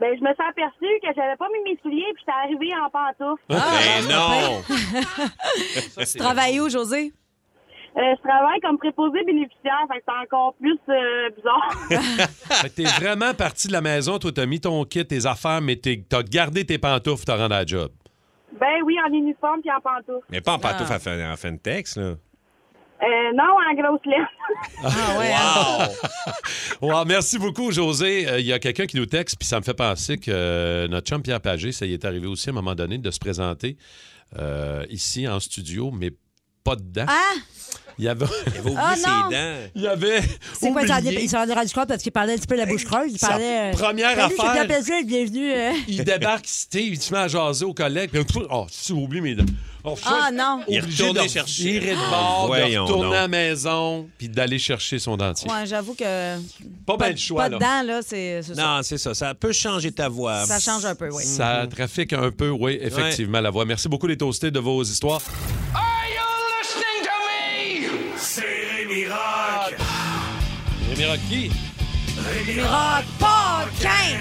Ben, 0.00 0.16
je 0.16 0.22
me 0.22 0.32
suis 0.32 0.44
aperçue 0.48 1.00
que 1.02 1.08
j'avais 1.14 1.36
pas 1.36 1.48
mis 1.52 1.70
mes 1.72 1.78
souliers 1.82 2.04
puis 2.14 2.22
j'étais 2.22 2.32
arrivée 2.44 2.72
en 2.80 2.88
pantoufles. 2.88 3.42
Ben 3.48 4.08
non! 4.08 4.62
Tu 6.12 6.18
travailles 6.18 6.60
où, 6.60 6.68
José? 6.70 7.12
Euh, 7.96 8.00
je 8.16 8.22
travaille 8.28 8.60
comme 8.60 8.78
préposé 8.78 9.24
bénéficiaire, 9.24 9.80
fait 9.92 9.98
que 9.98 10.04
c'est 10.06 10.24
encore 10.26 10.54
plus 10.60 10.78
euh, 10.88 11.30
bizarre. 11.36 11.72
Fait 12.62 12.68
que 12.68 12.74
t'es 12.76 12.84
vraiment 12.84 13.34
parti 13.34 13.66
de 13.66 13.72
la 13.72 13.80
maison, 13.80 14.18
toi, 14.20 14.30
t'as 14.32 14.46
mis 14.46 14.60
ton 14.60 14.84
kit, 14.84 15.04
tes 15.04 15.26
affaires, 15.26 15.60
mais 15.60 15.74
t'es- 15.74 16.04
t'as 16.08 16.22
gardé 16.22 16.64
tes 16.64 16.78
pantoufles, 16.78 17.24
t'as 17.24 17.36
rendu 17.36 17.54
à 17.54 17.66
job. 17.66 17.90
ben 18.60 18.82
oui, 18.84 18.96
en 19.04 19.12
uniforme 19.12 19.62
puis 19.62 19.70
en 19.72 19.80
pantoufles. 19.80 20.24
Mais 20.30 20.40
pas 20.40 20.52
en 20.52 20.58
pantoufle 20.60 20.92
à 20.92 20.98
fin- 21.00 21.32
en 21.32 21.36
fin 21.36 21.50
de 21.52 21.56
texte, 21.58 21.96
là. 21.96 22.14
Euh, 23.00 23.32
non, 23.34 23.44
en 23.44 23.74
grosse 23.74 24.04
lettre. 24.06 24.30
Ah 24.84 25.18
ouais. 25.18 25.32
hein? 25.32 25.88
Wow, 26.80 27.04
merci 27.04 27.38
beaucoup, 27.38 27.70
José. 27.70 28.28
Euh, 28.28 28.40
Il 28.40 28.46
y 28.46 28.52
a 28.52 28.58
quelqu'un 28.58 28.86
qui 28.86 28.96
nous 28.96 29.06
texte, 29.06 29.36
puis 29.38 29.46
ça 29.46 29.58
me 29.60 29.64
fait 29.64 29.74
penser 29.74 30.18
que 30.18 30.30
euh, 30.30 30.88
notre 30.88 31.06
chum 31.08 31.22
Pierre 31.22 31.40
Pagé, 31.40 31.70
ça 31.72 31.86
y 31.86 31.92
est 31.92 32.04
arrivé 32.04 32.26
aussi 32.26 32.48
à 32.48 32.52
un 32.52 32.54
moment 32.54 32.74
donné 32.74 32.98
de 32.98 33.10
se 33.10 33.18
présenter 33.18 33.76
euh, 34.38 34.84
ici 34.90 35.28
en 35.28 35.38
studio, 35.40 35.90
mais 35.92 36.10
pas 36.64 36.76
dedans. 36.76 37.06
Ah! 37.08 37.34
Il 37.98 38.04
y 38.04 38.08
avait, 38.08 38.26
Il 38.46 38.52
avait 38.58 38.60
oublié 38.60 38.76
Ah, 38.80 38.94
ses 38.96 39.06
non! 39.08 39.30
dents. 39.30 39.54
il 39.74 39.82
y 39.82 39.86
avait 39.88 40.20
C'est 40.60 40.70
quoi, 40.70 40.82
il 40.82 41.28
s'en 41.28 41.46
est 41.48 41.52
rendu 41.52 41.72
compte 41.74 41.88
parce 41.88 42.02
qu'il 42.02 42.12
parlait 42.12 42.34
un 42.34 42.36
petit 42.36 42.46
peu 42.46 42.54
de 42.54 42.60
la 42.60 42.66
bouche 42.66 42.84
creuse. 42.84 43.10
Il 43.12 43.18
Sa 43.18 43.28
parlait. 43.30 43.70
euh, 43.70 43.72
première 43.72 44.14
Salut, 44.16 44.34
c'est 44.38 44.46
affaire. 44.46 45.04
Bienvenue. 45.04 45.52
euh. 45.52 45.72
Il 45.88 46.04
débarque, 46.04 46.46
Steve, 46.46 46.94
il 46.94 47.00
se 47.00 47.12
met 47.12 47.18
à 47.18 47.28
jaser 47.28 47.64
aux 47.64 47.74
collègues. 47.74 48.10
Puis, 48.10 48.22
oh, 48.50 48.66
si 48.70 48.92
oublie 48.92 49.20
mes 49.20 49.34
dents. 49.34 49.44
Oh, 49.84 49.94
Ah 50.04 50.30
non! 50.32 50.60
Il 50.68 50.76
est 50.76 50.82
obligé 50.82 51.02
retourné 51.08 51.26
de 51.28 51.32
chercher. 51.32 51.62
virer 51.78 51.92
de 51.92 52.10
bord, 52.10 52.48
de 52.54 52.76
retourner 52.78 53.16
à 53.16 53.20
la 53.22 53.28
maison, 53.28 54.08
puis 54.18 54.28
d'aller 54.28 54.58
chercher 54.58 54.98
son 54.98 55.16
dentier. 55.16 55.50
Ouais, 55.50 55.66
j'avoue 55.66 55.94
que. 55.94 56.36
Pas 56.84 56.96
bien 56.96 57.12
de 57.12 57.16
choix, 57.18 57.44
Pas 57.44 57.48
là. 57.48 57.56
dedans, 57.58 57.94
là, 57.94 58.00
c'est. 58.04 58.40
Non, 58.56 58.80
c'est 58.82 58.98
ça. 58.98 59.14
Ça 59.14 59.34
peut 59.34 59.52
changer 59.52 59.90
ta 59.92 60.08
voix. 60.08 60.44
Ça 60.46 60.58
change 60.60 60.84
un 60.84 60.94
peu, 60.94 61.08
oui. 61.10 61.22
Ça 61.24 61.66
trafique 61.70 62.12
un 62.12 62.30
peu, 62.30 62.50
oui, 62.50 62.78
effectivement, 62.80 63.40
la 63.40 63.50
voix. 63.50 63.64
Merci 63.64 63.88
beaucoup, 63.88 64.06
les 64.08 64.16
toastés, 64.16 64.50
de 64.50 64.58
vos 64.60 64.82
histoires. 64.82 65.22
Are 65.74 65.82
Rémi 68.98 69.10
Rock. 69.10 69.76
Rémi 70.90 71.04
Rocky. 71.04 71.50
Rock 72.62 73.04
Paquin! 73.20 74.18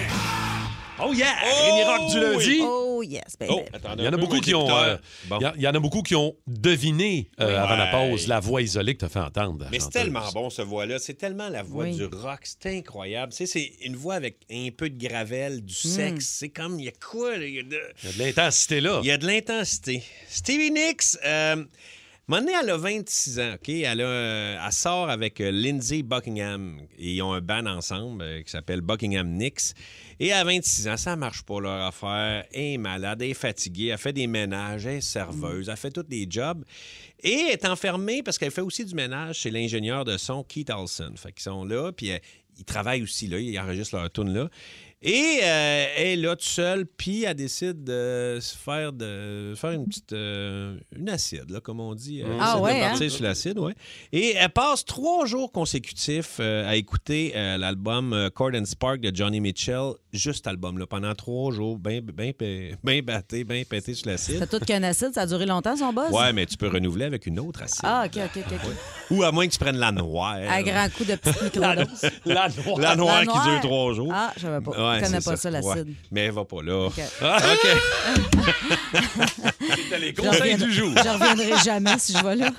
Oh 0.99 1.13
yeah! 1.13 1.33
Rémi 1.41 1.83
Rock 1.83 2.11
du 2.11 2.19
lundi. 2.19 2.59
Oh 2.61 3.01
yes, 3.03 3.35
baby. 3.39 3.53
Oh, 3.55 3.63
Il 3.97 4.03
y 4.03 4.07
en 4.07 4.13
a 4.13 4.17
beaucoup 4.17 4.39
qui 4.39 4.53
ont, 4.53 4.69
euh, 4.69 4.97
Bon. 5.29 5.37
il 5.39 5.41
y 5.41 5.45
a- 5.45 5.53
il 5.55 5.61
y 5.63 5.67
en 5.67 5.73
a 5.73 5.79
beaucoup 5.79 6.03
qui 6.03 6.15
ont 6.15 6.35
deviné 6.45 7.31
euh, 7.39 7.59
avant 7.59 7.75
la 7.75 7.85
Ouais. 7.85 8.11
pause 8.11 8.27
la 8.27 8.39
voix 8.39 8.61
isolée 8.61 8.93
que 8.93 8.99
tu 8.99 9.05
as 9.05 9.09
fait 9.09 9.19
entendre. 9.19 9.63
la 9.63 9.71
Mais 9.71 9.79
c'est 9.79 9.85
chanteuse. 9.85 10.01
tellement 10.03 10.31
bon, 10.33 10.49
ce 10.51 10.61
voix-là. 10.61 10.99
C'est 10.99 11.15
tellement 11.15 11.49
la 11.49 11.63
voix 11.63 11.85
Oui. 11.85 11.95
du 11.95 12.05
rock. 12.05 12.41
C'est 12.43 12.77
incroyable. 12.77 13.31
Tu 13.31 13.37
sais, 13.37 13.45
c'est 13.47 13.71
une 13.83 13.95
voix 13.95 14.13
avec 14.15 14.37
un 14.51 14.69
peu 14.77 14.91
de 14.91 14.97
gravel, 15.07 15.65
du 15.65 15.73
Hmm. 15.73 15.89
sexe. 15.89 16.25
C'est 16.39 16.49
comme, 16.49 16.79
il 16.79 16.85
y 16.85 16.89
a 16.89 16.91
quoi? 16.91 17.35
là? 17.35 17.45
Il 17.47 17.55
y 17.55 17.59
a 17.59 17.63
de, 17.63 17.81
Il 18.03 18.09
y 18.09 18.13
a 18.13 18.13
de 18.13 18.19
l'intensité 18.19 18.81
là. 18.81 18.99
il 19.01 19.07
y 19.07 19.11
a 19.11 19.17
de 19.17 19.25
l'intensité. 19.25 20.03
Stevie 20.29 20.69
Nicks, 20.69 21.17
euh, 21.25 21.63
Mon 22.29 22.41
nez, 22.41 22.51
elle 22.61 22.71
a 22.71 22.75
26 22.75 23.39
ans, 23.39 23.53
OK? 23.53 23.69
Elle, 23.69 24.01
sort 24.71 25.09
avec 25.09 25.39
euh, 25.39 25.49
Lindsay 25.49 26.03
Buckingham. 26.03 26.77
Ils 26.99 27.21
ont 27.21 27.31
un 27.31 27.39
band 27.39 27.65
ensemble 27.67 28.21
euh, 28.21 28.41
qui 28.41 28.51
s'appelle 28.51 28.81
Buckingham 28.81 29.29
Nicks. 29.29 29.73
Et 30.19 30.33
à 30.33 30.43
26 30.43 30.89
ans, 30.89 30.97
ça 30.97 31.15
marche 31.15 31.43
pas 31.43 31.61
leur 31.61 31.85
affaire. 31.85 32.43
Elle 32.51 32.61
est 32.73 32.77
malade, 32.77 33.21
elle 33.21 33.29
est 33.29 33.33
fatiguée, 33.33 33.91
elle 33.93 33.97
fait 33.97 34.11
des 34.11 34.27
ménages, 34.27 34.85
elle 34.85 34.97
est 34.97 35.01
serveuse, 35.01 35.69
elle 35.69 35.77
fait 35.77 35.89
tous 35.89 36.03
les 36.09 36.27
jobs. 36.29 36.65
Et 37.23 37.31
elle 37.31 37.51
est 37.53 37.65
enfermée 37.65 38.21
parce 38.21 38.37
qu'elle 38.37 38.51
fait 38.51 38.59
aussi 38.59 38.83
du 38.83 38.93
ménage 38.93 39.37
chez 39.37 39.49
l'ingénieur 39.49 40.03
de 40.03 40.17
son 40.17 40.43
Keith 40.43 40.69
Olson. 40.69 41.13
Fait 41.15 41.31
qu'ils 41.31 41.43
sont 41.43 41.63
là, 41.63 41.93
puis 41.93 42.11
euh, 42.11 42.17
ils 42.59 42.65
travaillent 42.65 43.03
aussi 43.03 43.27
là, 43.27 43.39
ils 43.39 43.57
enregistrent 43.57 43.95
leur 43.95 44.11
tune 44.11 44.33
là. 44.33 44.49
Et 45.03 45.39
euh, 45.43 45.85
elle 45.95 46.07
est 46.07 46.15
là 46.15 46.29
toute 46.31 46.41
seule, 46.41 46.87
puis 46.87 47.23
elle 47.23 47.35
décide 47.35 47.83
de 47.83 48.39
se 48.41 48.57
faire, 48.57 48.91
de, 48.93 49.53
faire 49.55 49.69
une 49.71 49.85
petite 49.85 50.11
euh, 50.13 50.75
une 50.95 51.07
acide, 51.09 51.51
là, 51.51 51.59
comme 51.59 51.79
on 51.79 51.93
dit. 51.93 52.21
Elle 52.21 52.31
Ah 52.39 52.59
ouais, 52.59 52.73
de 52.73 52.83
hein? 52.83 52.89
partir 52.89 53.11
sur 53.11 53.23
l'acide, 53.23 53.59
ouais. 53.59 53.75
Et 54.11 54.33
elle 54.35 54.49
passe 54.49 54.83
trois 54.85 55.27
jours 55.27 55.51
consécutifs 55.51 56.37
euh, 56.39 56.67
à 56.67 56.75
écouter 56.77 57.33
euh, 57.35 57.57
l'album 57.57 58.11
euh, 58.11 58.29
Chord 58.31 58.51
and 58.55 58.65
Spark 58.65 58.99
de 58.99 59.15
Johnny 59.15 59.39
Mitchell, 59.39 59.91
juste 60.13 60.47
album, 60.47 60.79
là, 60.79 60.87
pendant 60.87 61.13
trois 61.13 61.51
jours, 61.53 61.77
bien 61.77 61.99
ben, 62.01 62.33
ben, 62.37 62.75
ben 62.83 63.01
batté, 63.05 63.43
bien 63.43 63.61
pété 63.69 63.93
sur 63.93 64.07
l'acide. 64.09 64.39
T'as 64.39 64.47
tout 64.59 64.65
qu'un 64.65 64.81
acide, 64.81 65.11
ça 65.13 65.21
a 65.21 65.25
duré 65.27 65.45
longtemps 65.45 65.77
son 65.77 65.93
buzz? 65.93 66.09
Ouais, 66.11 66.33
mais 66.33 66.47
tu 66.47 66.57
peux 66.57 66.69
renouveler 66.69 67.05
avec 67.05 67.27
une 67.27 67.39
autre 67.39 67.61
acide. 67.61 67.81
Ah, 67.83 68.05
OK, 68.07 68.19
OK, 68.35 68.43
OK. 68.51 68.71
Ou 69.11 69.21
à 69.21 69.31
moins 69.31 69.45
que 69.47 69.51
tu 69.53 69.59
prennes 69.59 69.77
la 69.77 69.91
noire. 69.91 70.37
À 70.49 70.63
grand 70.63 70.89
coup 70.89 71.05
de 71.05 71.15
petite 71.15 71.41
microdose. 71.43 72.01
La 72.25 72.49
noire. 72.49 72.79
La 72.79 72.95
noire 72.95 73.15
La 73.19 73.21
qui 73.21 73.27
noire? 73.27 73.51
dure 73.51 73.59
trois 73.61 73.93
jours. 73.93 74.11
Ah, 74.11 74.33
je 74.35 74.41
savais 74.41 74.59
pas. 74.65 74.71
Ouais, 74.95 75.01
connais 75.01 75.21
pas 75.21 75.35
ça, 75.35 75.49
l'acide. 75.49 75.87
Ouais. 75.87 75.93
Mais 76.11 76.21
elle 76.25 76.31
va 76.31 76.45
pas 76.45 76.61
là. 76.63 76.85
OK. 76.87 76.93
OK. 77.21 77.67
C'était 79.75 79.99
les 79.99 80.09
Je 80.09 80.21
conseils 80.21 80.41
reviendrai- 80.53 80.65
du 80.65 80.73
jour. 80.73 80.91
Je 80.95 81.09
reviendrai 81.09 81.63
jamais 81.63 81.97
si 81.99 82.13
je 82.13 82.23
vais 82.23 82.35
là. 82.35 82.51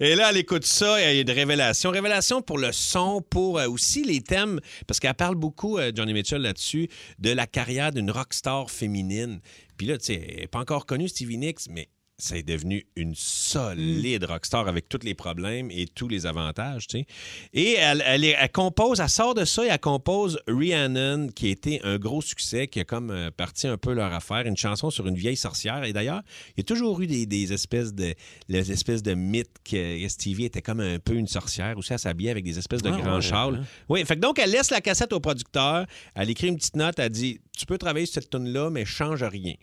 Et 0.00 0.14
là, 0.14 0.30
elle 0.30 0.36
écoute 0.38 0.64
ça 0.64 1.00
et 1.02 1.12
il 1.14 1.16
y 1.18 1.20
a 1.20 1.24
de 1.24 1.32
révélations. 1.32 1.90
Révélations 1.90 2.42
pour 2.42 2.58
le 2.58 2.72
son, 2.72 3.22
pour 3.22 3.58
euh, 3.58 3.68
aussi 3.68 4.04
les 4.04 4.20
thèmes, 4.20 4.60
parce 4.86 5.00
qu'elle 5.00 5.14
parle 5.14 5.34
beaucoup, 5.36 5.78
euh, 5.78 5.92
Johnny 5.94 6.12
Mitchell, 6.12 6.42
là-dessus, 6.42 6.88
de 7.18 7.30
la 7.30 7.46
carrière 7.46 7.92
d'une 7.92 8.10
rockstar 8.10 8.70
féminine. 8.70 9.40
Puis 9.76 9.86
là, 9.86 9.98
tu 9.98 10.06
sais, 10.06 10.26
elle 10.28 10.40
n'est 10.40 10.46
pas 10.46 10.60
encore 10.60 10.86
connue, 10.86 11.08
Stevie 11.08 11.38
Nicks, 11.38 11.68
mais 11.70 11.88
c'est 12.18 12.42
devenu 12.42 12.86
une 12.96 13.14
solide 13.14 14.24
rockstar 14.24 14.68
avec 14.68 14.88
tous 14.88 15.00
les 15.02 15.14
problèmes 15.14 15.70
et 15.70 15.86
tous 15.86 16.08
les 16.08 16.24
avantages, 16.24 16.86
tu 16.86 16.98
sais. 17.00 17.06
Et 17.52 17.74
elle, 17.74 18.02
elle, 18.06 18.50
compose, 18.52 19.00
elle 19.00 19.08
sort 19.08 19.34
de 19.34 19.44
ça 19.44 19.64
et 19.64 19.68
elle 19.68 19.78
compose 19.78 20.38
Rhiannon, 20.48 21.28
qui 21.28 21.48
a 21.48 21.50
été 21.50 21.80
un 21.84 21.98
gros 21.98 22.22
succès, 22.22 22.68
qui 22.68 22.80
a 22.80 22.84
comme 22.84 23.10
euh, 23.10 23.30
parti 23.30 23.66
un 23.66 23.76
peu 23.76 23.92
leur 23.92 24.14
affaire, 24.14 24.46
une 24.46 24.56
chanson 24.56 24.90
sur 24.90 25.06
une 25.06 25.16
vieille 25.16 25.36
sorcière. 25.36 25.84
Et 25.84 25.92
d'ailleurs, 25.92 26.22
il 26.56 26.58
y 26.58 26.60
a 26.60 26.64
toujours 26.64 27.00
eu 27.02 27.06
des, 27.06 27.26
des 27.26 27.52
espèces 27.52 27.92
de 27.92 28.14
les 28.48 28.72
espèces 28.72 29.02
de 29.02 29.12
mythes 29.12 29.56
que 29.64 30.08
Stevie 30.08 30.46
était 30.46 30.62
comme 30.62 30.80
un 30.80 30.98
peu 30.98 31.14
une 31.14 31.28
sorcière, 31.28 31.76
aussi 31.76 31.92
elle 31.92 31.98
s'habillait 31.98 32.30
avec 32.30 32.44
des 32.44 32.58
espèces 32.58 32.82
de 32.82 32.90
Ah, 32.90 32.98
grands 32.98 33.16
ouais, 33.16 33.20
châles. 33.22 33.64
Oui, 33.90 34.04
fait 34.06 34.14
que 34.16 34.20
donc 34.20 34.38
elle 34.38 34.50
laisse 34.50 34.70
la 34.70 34.80
cassette 34.80 35.12
au 35.12 35.20
producteur, 35.20 35.86
elle 36.14 36.30
écrit 36.30 36.48
une 36.48 36.56
petite 36.56 36.76
note, 36.76 36.98
elle 36.98 37.10
dit 37.10 37.40
tu 37.56 37.66
peux 37.66 37.78
travailler 37.78 38.06
sur 38.06 38.22
cette 38.22 38.30
tune 38.30 38.48
là 38.48 38.70
mais 38.70 38.84
change 38.84 39.22
rien. 39.22 39.54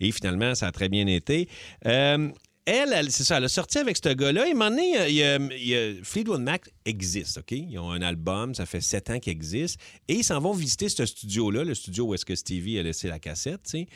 Et 0.00 0.12
finalement, 0.12 0.54
ça 0.54 0.68
a 0.68 0.72
très 0.72 0.88
bien 0.88 1.06
été. 1.06 1.48
Euh, 1.86 1.99
elle, 2.66 2.92
elle- 2.94 3.10
c'est 3.10 3.24
ça, 3.24 3.38
elle 3.38 3.44
a 3.44 3.48
sorti 3.48 3.78
avec 3.78 3.96
ce 3.96 4.12
gars-là. 4.12 4.46
Et 4.46 4.50
à 4.50 4.52
un 4.52 4.54
moment 4.54 4.70
donné, 4.70 5.08
il 5.08 5.14
y 5.16 5.22
a, 5.24 5.36
il 5.36 5.66
y 5.66 5.74
a- 5.74 5.94
Fleetwood 6.04 6.40
Mac 6.42 6.68
existe, 6.84 7.38
OK? 7.38 7.50
Ils 7.52 7.78
ont 7.78 7.90
un 7.90 8.02
album, 8.02 8.54
ça 8.54 8.64
fait 8.66 8.80
sept 8.80 9.10
ans 9.10 9.18
qu'ils 9.18 9.32
existent. 9.32 9.82
Et 10.08 10.14
ils 10.16 10.24
s'en 10.24 10.40
vont 10.40 10.52
visiter 10.52 10.88
ce 10.88 11.04
studio-là, 11.04 11.64
le 11.64 11.74
studio 11.74 12.04
où 12.06 12.14
est-ce 12.14 12.24
que 12.24 12.34
Stevie 12.36 12.78
a 12.78 12.82
laissé 12.82 13.08
la 13.08 13.18
cassette, 13.18 13.62
tu 13.64 13.70
sais. 13.70 13.86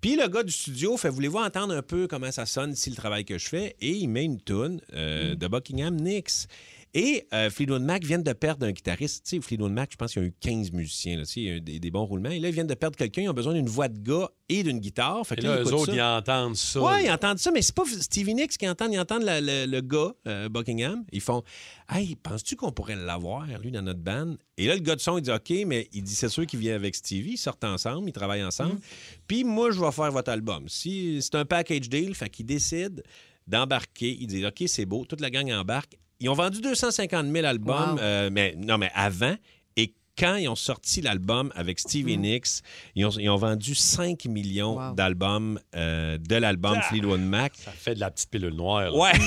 Puis 0.00 0.16
le 0.16 0.28
gars 0.28 0.42
du 0.42 0.52
studio 0.52 0.96
fait 0.96 1.08
Voulez-vous 1.08 1.38
entendre 1.38 1.74
un 1.74 1.82
peu 1.82 2.06
comment 2.06 2.30
ça 2.30 2.44
sonne 2.44 2.72
ici 2.72 2.90
le 2.90 2.96
travail 2.96 3.24
que 3.24 3.38
je 3.38 3.48
fais? 3.48 3.76
Et 3.80 3.92
il 3.92 4.08
met 4.08 4.24
une 4.24 4.40
tune 4.40 4.80
euh, 4.94 5.34
de 5.34 5.46
Buckingham 5.48 5.96
Nicks. 5.96 6.46
Et 6.94 7.26
euh, 7.34 7.50
Fleetwood 7.50 7.82
Mac 7.82 8.04
viennent 8.04 8.22
de 8.22 8.32
perdre 8.32 8.66
un 8.66 8.72
guitariste. 8.72 9.24
Tu 9.26 9.36
sais, 9.36 9.42
Fleetwood 9.42 9.72
Mac, 9.72 9.90
je 9.92 9.96
pense 9.96 10.12
qu'il 10.12 10.22
y 10.22 10.24
a 10.24 10.28
eu 10.28 10.34
15 10.40 10.72
musiciens, 10.72 11.16
là, 11.18 11.24
tu 11.26 11.32
sais, 11.32 11.40
il 11.40 11.46
y 11.46 11.50
a 11.50 11.54
eu 11.56 11.60
des, 11.60 11.78
des 11.78 11.90
bons 11.90 12.04
roulements. 12.04 12.30
Et 12.30 12.38
là, 12.38 12.48
ils 12.48 12.54
viennent 12.54 12.66
de 12.66 12.74
perdre 12.74 12.96
quelqu'un, 12.96 13.22
ils 13.22 13.28
ont 13.28 13.34
besoin 13.34 13.52
d'une 13.54 13.68
voix 13.68 13.88
de 13.88 13.98
gars 13.98 14.28
et 14.48 14.62
d'une 14.62 14.78
guitare. 14.78 15.26
Fait 15.26 15.36
que 15.36 15.42
Et 15.42 15.44
là, 15.44 15.60
eux 15.62 15.74
autres, 15.74 15.92
ça. 15.92 15.94
ils 15.94 16.00
entendent 16.02 16.56
ça. 16.56 16.80
Ouais, 16.80 17.04
ils 17.04 17.10
entendent 17.10 17.38
ça, 17.38 17.50
mais 17.50 17.60
c'est 17.62 17.74
pas 17.74 17.84
Stevie 17.84 18.34
Nicks 18.34 18.56
qui 18.56 18.68
entendent, 18.68 18.92
ils 18.94 18.98
entendent 19.00 19.24
la- 19.24 19.40
le 19.40 19.80
gars, 19.80 20.12
euh, 20.26 20.48
Buckingham. 20.48 21.04
Ils 21.12 21.20
font 21.20 21.42
Hey, 21.90 22.16
penses-tu 22.16 22.56
qu'on 22.56 22.72
pourrait 22.72 22.96
l'avoir, 22.96 23.46
lui, 23.62 23.70
dans 23.70 23.82
notre 23.82 24.00
band? 24.00 24.34
Et 24.56 24.66
là, 24.66 24.74
le 24.74 24.80
gars 24.80 24.96
de 24.96 25.00
son, 25.00 25.18
il 25.18 25.22
dit 25.22 25.30
OK, 25.30 25.52
mais 25.66 25.88
il 25.92 26.02
dit 26.02 26.14
c'est 26.14 26.28
sûr 26.28 26.46
qu'il 26.46 26.58
vient 26.58 26.74
avec 26.74 26.94
Stevie, 26.94 27.32
ils 27.32 27.36
sortent 27.38 27.64
ensemble, 27.64 28.08
ils 28.08 28.12
travaillent 28.12 28.44
ensemble. 28.44 28.74
Mm. 28.74 28.80
Puis 29.26 29.44
moi, 29.44 29.70
je 29.70 29.80
vais 29.80 29.92
faire 29.92 30.10
votre 30.12 30.30
album. 30.30 30.68
Si 30.68 31.20
c'est 31.22 31.34
un 31.34 31.44
package 31.44 31.88
deal, 31.88 32.14
fait 32.14 32.28
qu'il 32.28 32.46
décide 32.46 33.02
d'embarquer. 33.46 34.16
Il 34.20 34.26
dit 34.26 34.44
OK, 34.44 34.62
c'est 34.66 34.84
beau, 34.86 35.04
toute 35.04 35.20
la 35.20 35.30
gang 35.30 35.50
embarque. 35.52 35.96
Ils 36.20 36.28
ont 36.28 36.34
vendu 36.34 36.60
250 36.60 37.26
000 37.32 37.46
albums, 37.46 37.92
Wow. 37.92 37.98
euh, 38.00 38.30
mais 38.32 38.54
non, 38.58 38.76
mais 38.78 38.90
avant. 38.94 39.34
Et 39.76 39.94
quand 40.18 40.34
ils 40.34 40.48
ont 40.48 40.56
sorti 40.56 41.00
l'album 41.00 41.52
avec 41.54 41.78
Stevie 41.78 42.18
Nicks, 42.18 42.48
ils 42.96 43.06
ont, 43.06 43.10
ils 43.10 43.30
ont 43.30 43.36
vendu 43.36 43.74
5 43.76 44.24
millions 44.24 44.76
Wow. 44.76 44.94
d'albums 44.94 45.60
euh, 45.76 46.18
de 46.18 46.34
l'album 46.36 46.80
Fleetwood 46.88 47.20
Mac. 47.20 47.52
Ça 47.56 47.70
fait 47.70 47.94
de 47.94 48.00
la 48.00 48.10
petite 48.10 48.30
pilule 48.30 48.54
noire. 48.54 48.90
là. 48.90 48.96
Ouais. 48.96 49.12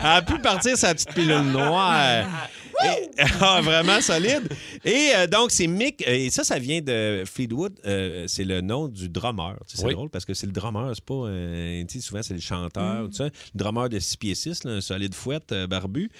Elle 0.00 0.06
a 0.06 0.22
pu 0.22 0.38
partir 0.38 0.76
sa 0.76 0.94
petite 0.94 1.14
pilule 1.14 1.40
noire. 1.50 2.26
Et- 2.84 3.10
ah, 3.40 3.60
vraiment 3.62 4.00
solide. 4.00 4.48
Et 4.84 5.10
euh, 5.16 5.26
donc, 5.26 5.50
c'est 5.50 5.66
Mick. 5.66 6.06
euh, 6.06 6.12
Et 6.12 6.30
ça, 6.30 6.44
ça 6.44 6.58
vient 6.58 6.80
de 6.80 7.22
Fleetwood. 7.24 7.78
euh, 7.86 8.24
c'est 8.28 8.44
le 8.44 8.60
nom 8.60 8.88
du 8.88 9.08
drummer. 9.08 9.56
Tu 9.66 9.72
sais, 9.76 9.80
C'est 9.82 9.86
Oui. 9.86 9.94
drôle 9.94 10.10
parce 10.10 10.24
que 10.24 10.34
c'est 10.34 10.46
le 10.46 10.52
drummer. 10.52 10.92
C'est 10.94 11.04
pas. 11.04 11.14
euh, 11.14 11.84
tu 11.88 11.98
sais, 12.00 12.06
souvent, 12.06 12.22
c'est 12.22 12.34
le 12.34 12.40
chanteur. 12.40 13.06
tout 13.06 13.12
ça. 13.14 13.24
Le 13.24 13.30
drummer 13.54 13.88
de 13.88 13.98
6 13.98 14.16
pieds 14.16 14.34
6, 14.34 14.66
un 14.66 14.80
solide 14.80 15.14
fouette 15.14 15.54
barbu. 15.68 16.10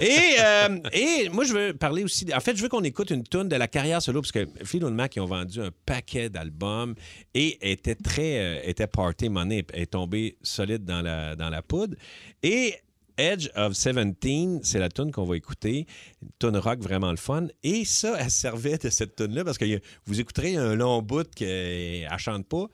Et, 0.00 0.36
et 0.92 1.28
moi, 1.28 1.44
je 1.44 1.52
veux 1.52 1.74
parler 1.74 2.02
aussi. 2.04 2.26
En 2.34 2.40
fait, 2.40 2.56
je 2.56 2.62
veux 2.62 2.68
qu'on 2.68 2.82
écoute 2.84 3.10
une 3.10 3.22
tune 3.24 3.48
de 3.48 3.56
la 3.56 3.68
carrière 3.68 4.02
solo 4.02 4.20
parce 4.20 4.32
que 4.32 4.46
Fleetwood 4.64 4.92
Mac, 4.94 5.14
ils 5.16 5.20
ont 5.20 5.26
vendu 5.26 5.60
un 5.60 5.70
paquet 5.86 6.28
d'albums 6.28 6.94
et 7.34 7.70
était 7.72 7.94
très. 7.94 8.68
était 8.68 8.86
party 8.86 9.28
money. 9.28 9.64
est 9.74 9.90
tombé 9.92 10.36
solide 10.42 10.84
dans 10.84 11.02
la, 11.02 11.36
dans 11.36 11.50
la 11.50 11.62
poudre. 11.62 11.94
Et. 12.42 12.74
Edge 13.20 13.48
of 13.54 13.72
17, 13.74 14.60
c'est 14.62 14.78
la 14.78 14.88
tune 14.88 15.12
qu'on 15.12 15.24
va 15.24 15.36
écouter. 15.36 15.86
Une 16.22 16.28
tune 16.38 16.56
rock 16.56 16.80
vraiment 16.80 17.10
le 17.10 17.16
fun. 17.16 17.46
Et 17.62 17.84
ça, 17.84 18.16
elle 18.18 18.30
servait 18.30 18.78
de 18.78 18.88
cette 18.90 19.14
tune-là 19.16 19.44
parce 19.44 19.58
que 19.58 19.64
vous 20.06 20.20
écouterez 20.20 20.56
un 20.56 20.74
long 20.74 21.02
bout 21.02 21.28
qu'elle 21.34 22.08
ne 22.10 22.18
chante 22.18 22.46
pas. 22.48 22.64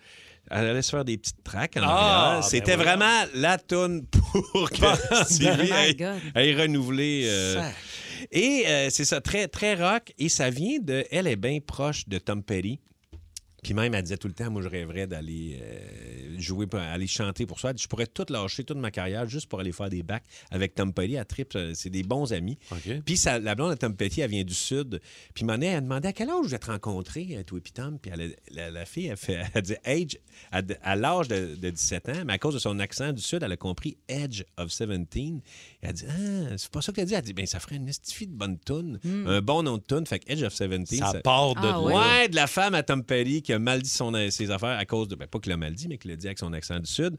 Elle 0.51 0.67
allait 0.69 0.83
se 0.83 0.91
faire 0.91 1.05
des 1.05 1.19
petites 1.19 1.43
tracks 1.43 1.77
en 1.77 1.81
Ah, 1.85 2.33
ben 2.37 2.43
C'était 2.43 2.77
vraiment 2.77 3.25
la 3.35 3.59
tune 3.59 4.07
pour 4.07 4.71
que 4.71 5.73
aille, 5.73 5.97
God. 5.97 6.21
aille 6.37 6.55
renouveler. 6.55 7.25
euh, 7.27 7.69
et 8.31 8.63
euh, 8.67 8.89
c'est 8.91 9.05
ça, 9.05 9.21
très, 9.21 9.49
très 9.49 9.75
rock. 9.75 10.13
Et 10.19 10.29
ça 10.29 10.49
vient 10.51 10.79
de. 10.81 11.05
Elle 11.11 11.27
est 11.27 11.35
bien 11.37 11.59
proche 11.65 12.07
de 12.09 12.19
Tom 12.19 12.45
Petty. 12.45 12.79
Puis 13.67 13.75
même, 13.75 13.93
elle 13.95 14.03
disait 14.05 14.17
tout 14.17 14.29
le 14.29 14.33
temps, 14.35 14.49
moi, 14.49 14.63
je 14.63 14.69
rêverais 14.69 15.09
d'aller 15.09 15.59
euh, 15.61 16.39
jouer, 16.39 16.69
pour- 16.69 16.79
aller 16.79 17.09
chanter 17.09 17.47
pour 17.47 17.59
ça. 17.59 17.73
Je 17.77 17.89
pourrais 17.89 18.07
tout 18.07 18.25
lâcher, 18.29 18.63
toute 18.63 18.77
ma 18.77 18.93
carrière, 18.93 19.29
juste 19.29 19.49
pour 19.49 19.59
aller 19.59 19.73
faire 19.73 19.89
des 19.89 20.05
bacs 20.05 20.23
avec 20.53 20.77
Tom 20.77 20.93
Petty. 20.93 21.17
À 21.17 21.25
Trip, 21.25 21.51
euh, 21.57 21.73
c'est 21.75 21.91
des 21.91 22.05
bons 22.05 22.33
amis. 22.33 22.59
Puis 23.05 23.17
ça- 23.17 23.41
la 23.41 23.57
blonde 23.57 23.73
de 23.73 23.77
Tom 23.77 23.97
Petty, 23.97 24.21
elle 24.21 24.31
vient 24.31 24.45
du 24.45 24.55
Sud. 24.55 25.01
Puis 25.35 25.45
Monet, 25.45 25.67
elle 25.67 25.83
demandait 25.83 26.07
à 26.09 26.13
quel 26.13 26.31
âge 26.31 26.45
vous 26.45 26.55
êtes 26.55 26.67
rencontrés, 26.67 27.27
euh, 27.33 27.43
toi 27.43 27.59
et 27.59 27.61
puis 27.61 27.73
Tom? 27.73 27.99
Puis 27.99 28.13
elle 28.15 28.37
la, 28.53 28.71
la 28.71 28.85
fille, 28.87 29.07
elle, 29.07 29.17
fait, 29.17 29.43
elle 29.53 29.63
dit 29.63 29.75
age, 29.85 30.17
à, 30.53 30.63
à 30.83 30.95
l'âge 30.95 31.27
de, 31.27 31.57
de 31.57 31.71
17 31.71 32.09
ans, 32.11 32.23
mais 32.25 32.35
à 32.35 32.39
cause 32.39 32.55
de 32.55 32.61
son 32.61 32.79
accent 32.79 33.13
du 33.13 33.21
Sud, 33.23 33.43
elle 33.43 33.51
a 33.51 33.57
compris 33.57 33.97
Edge 34.07 34.45
of 34.59 34.69
17. 34.69 35.17
Et 35.17 35.33
elle 35.83 35.93
dit, 35.93 36.05
ah, 36.09 36.55
c'est 36.57 36.71
pas 36.71 36.83
ça 36.83 36.93
qu'elle 36.93 37.07
dit. 37.07 37.15
Elle 37.15 37.23
dit, 37.23 37.33
ben 37.33 37.47
ça 37.47 37.59
ferait 37.59 37.75
une 37.77 37.89
estifie 37.89 38.29
de 38.29 38.33
bonne 38.33 38.59
tune, 38.65 39.01
un 39.27 39.41
bon 39.41 39.65
nom 39.65 39.77
de 39.79 39.83
tune. 39.83 40.07
Fait 40.07 40.21
que 40.21 40.33
Edge 40.33 40.45
of 40.45 40.55
17, 40.57 41.01
Ça 41.01 41.11
ça- 41.11 41.21
part 41.21 41.55
de 41.57 41.61
Ah, 41.65 41.81
ouais. 41.81 41.95
Ouais, 41.97 42.29
de 42.29 42.37
la 42.37 42.47
femme 42.47 42.75
à 42.75 42.85
Tom 42.85 43.03
Petty 43.03 43.43
qui 43.43 43.53
a 43.53 43.56
mal 43.59 43.83
dit 43.83 43.89
son, 43.91 44.13
ses 44.31 44.51
affaires 44.51 44.79
à 44.79 44.85
cause 44.85 45.09
de. 45.09 45.15
Ben, 45.17 45.27
pas 45.27 45.39
qu'il 45.39 45.53
a 45.53 45.57
mal 45.57 45.75
dit, 45.75 45.89
mais 45.89 45.99
qu'il 45.99 46.11
l'a 46.11 46.17
dit 46.17 46.27
avec 46.27 46.39
son 46.39 46.53
accent 46.53 46.79
du 46.79 46.87
Sud. 46.91 47.17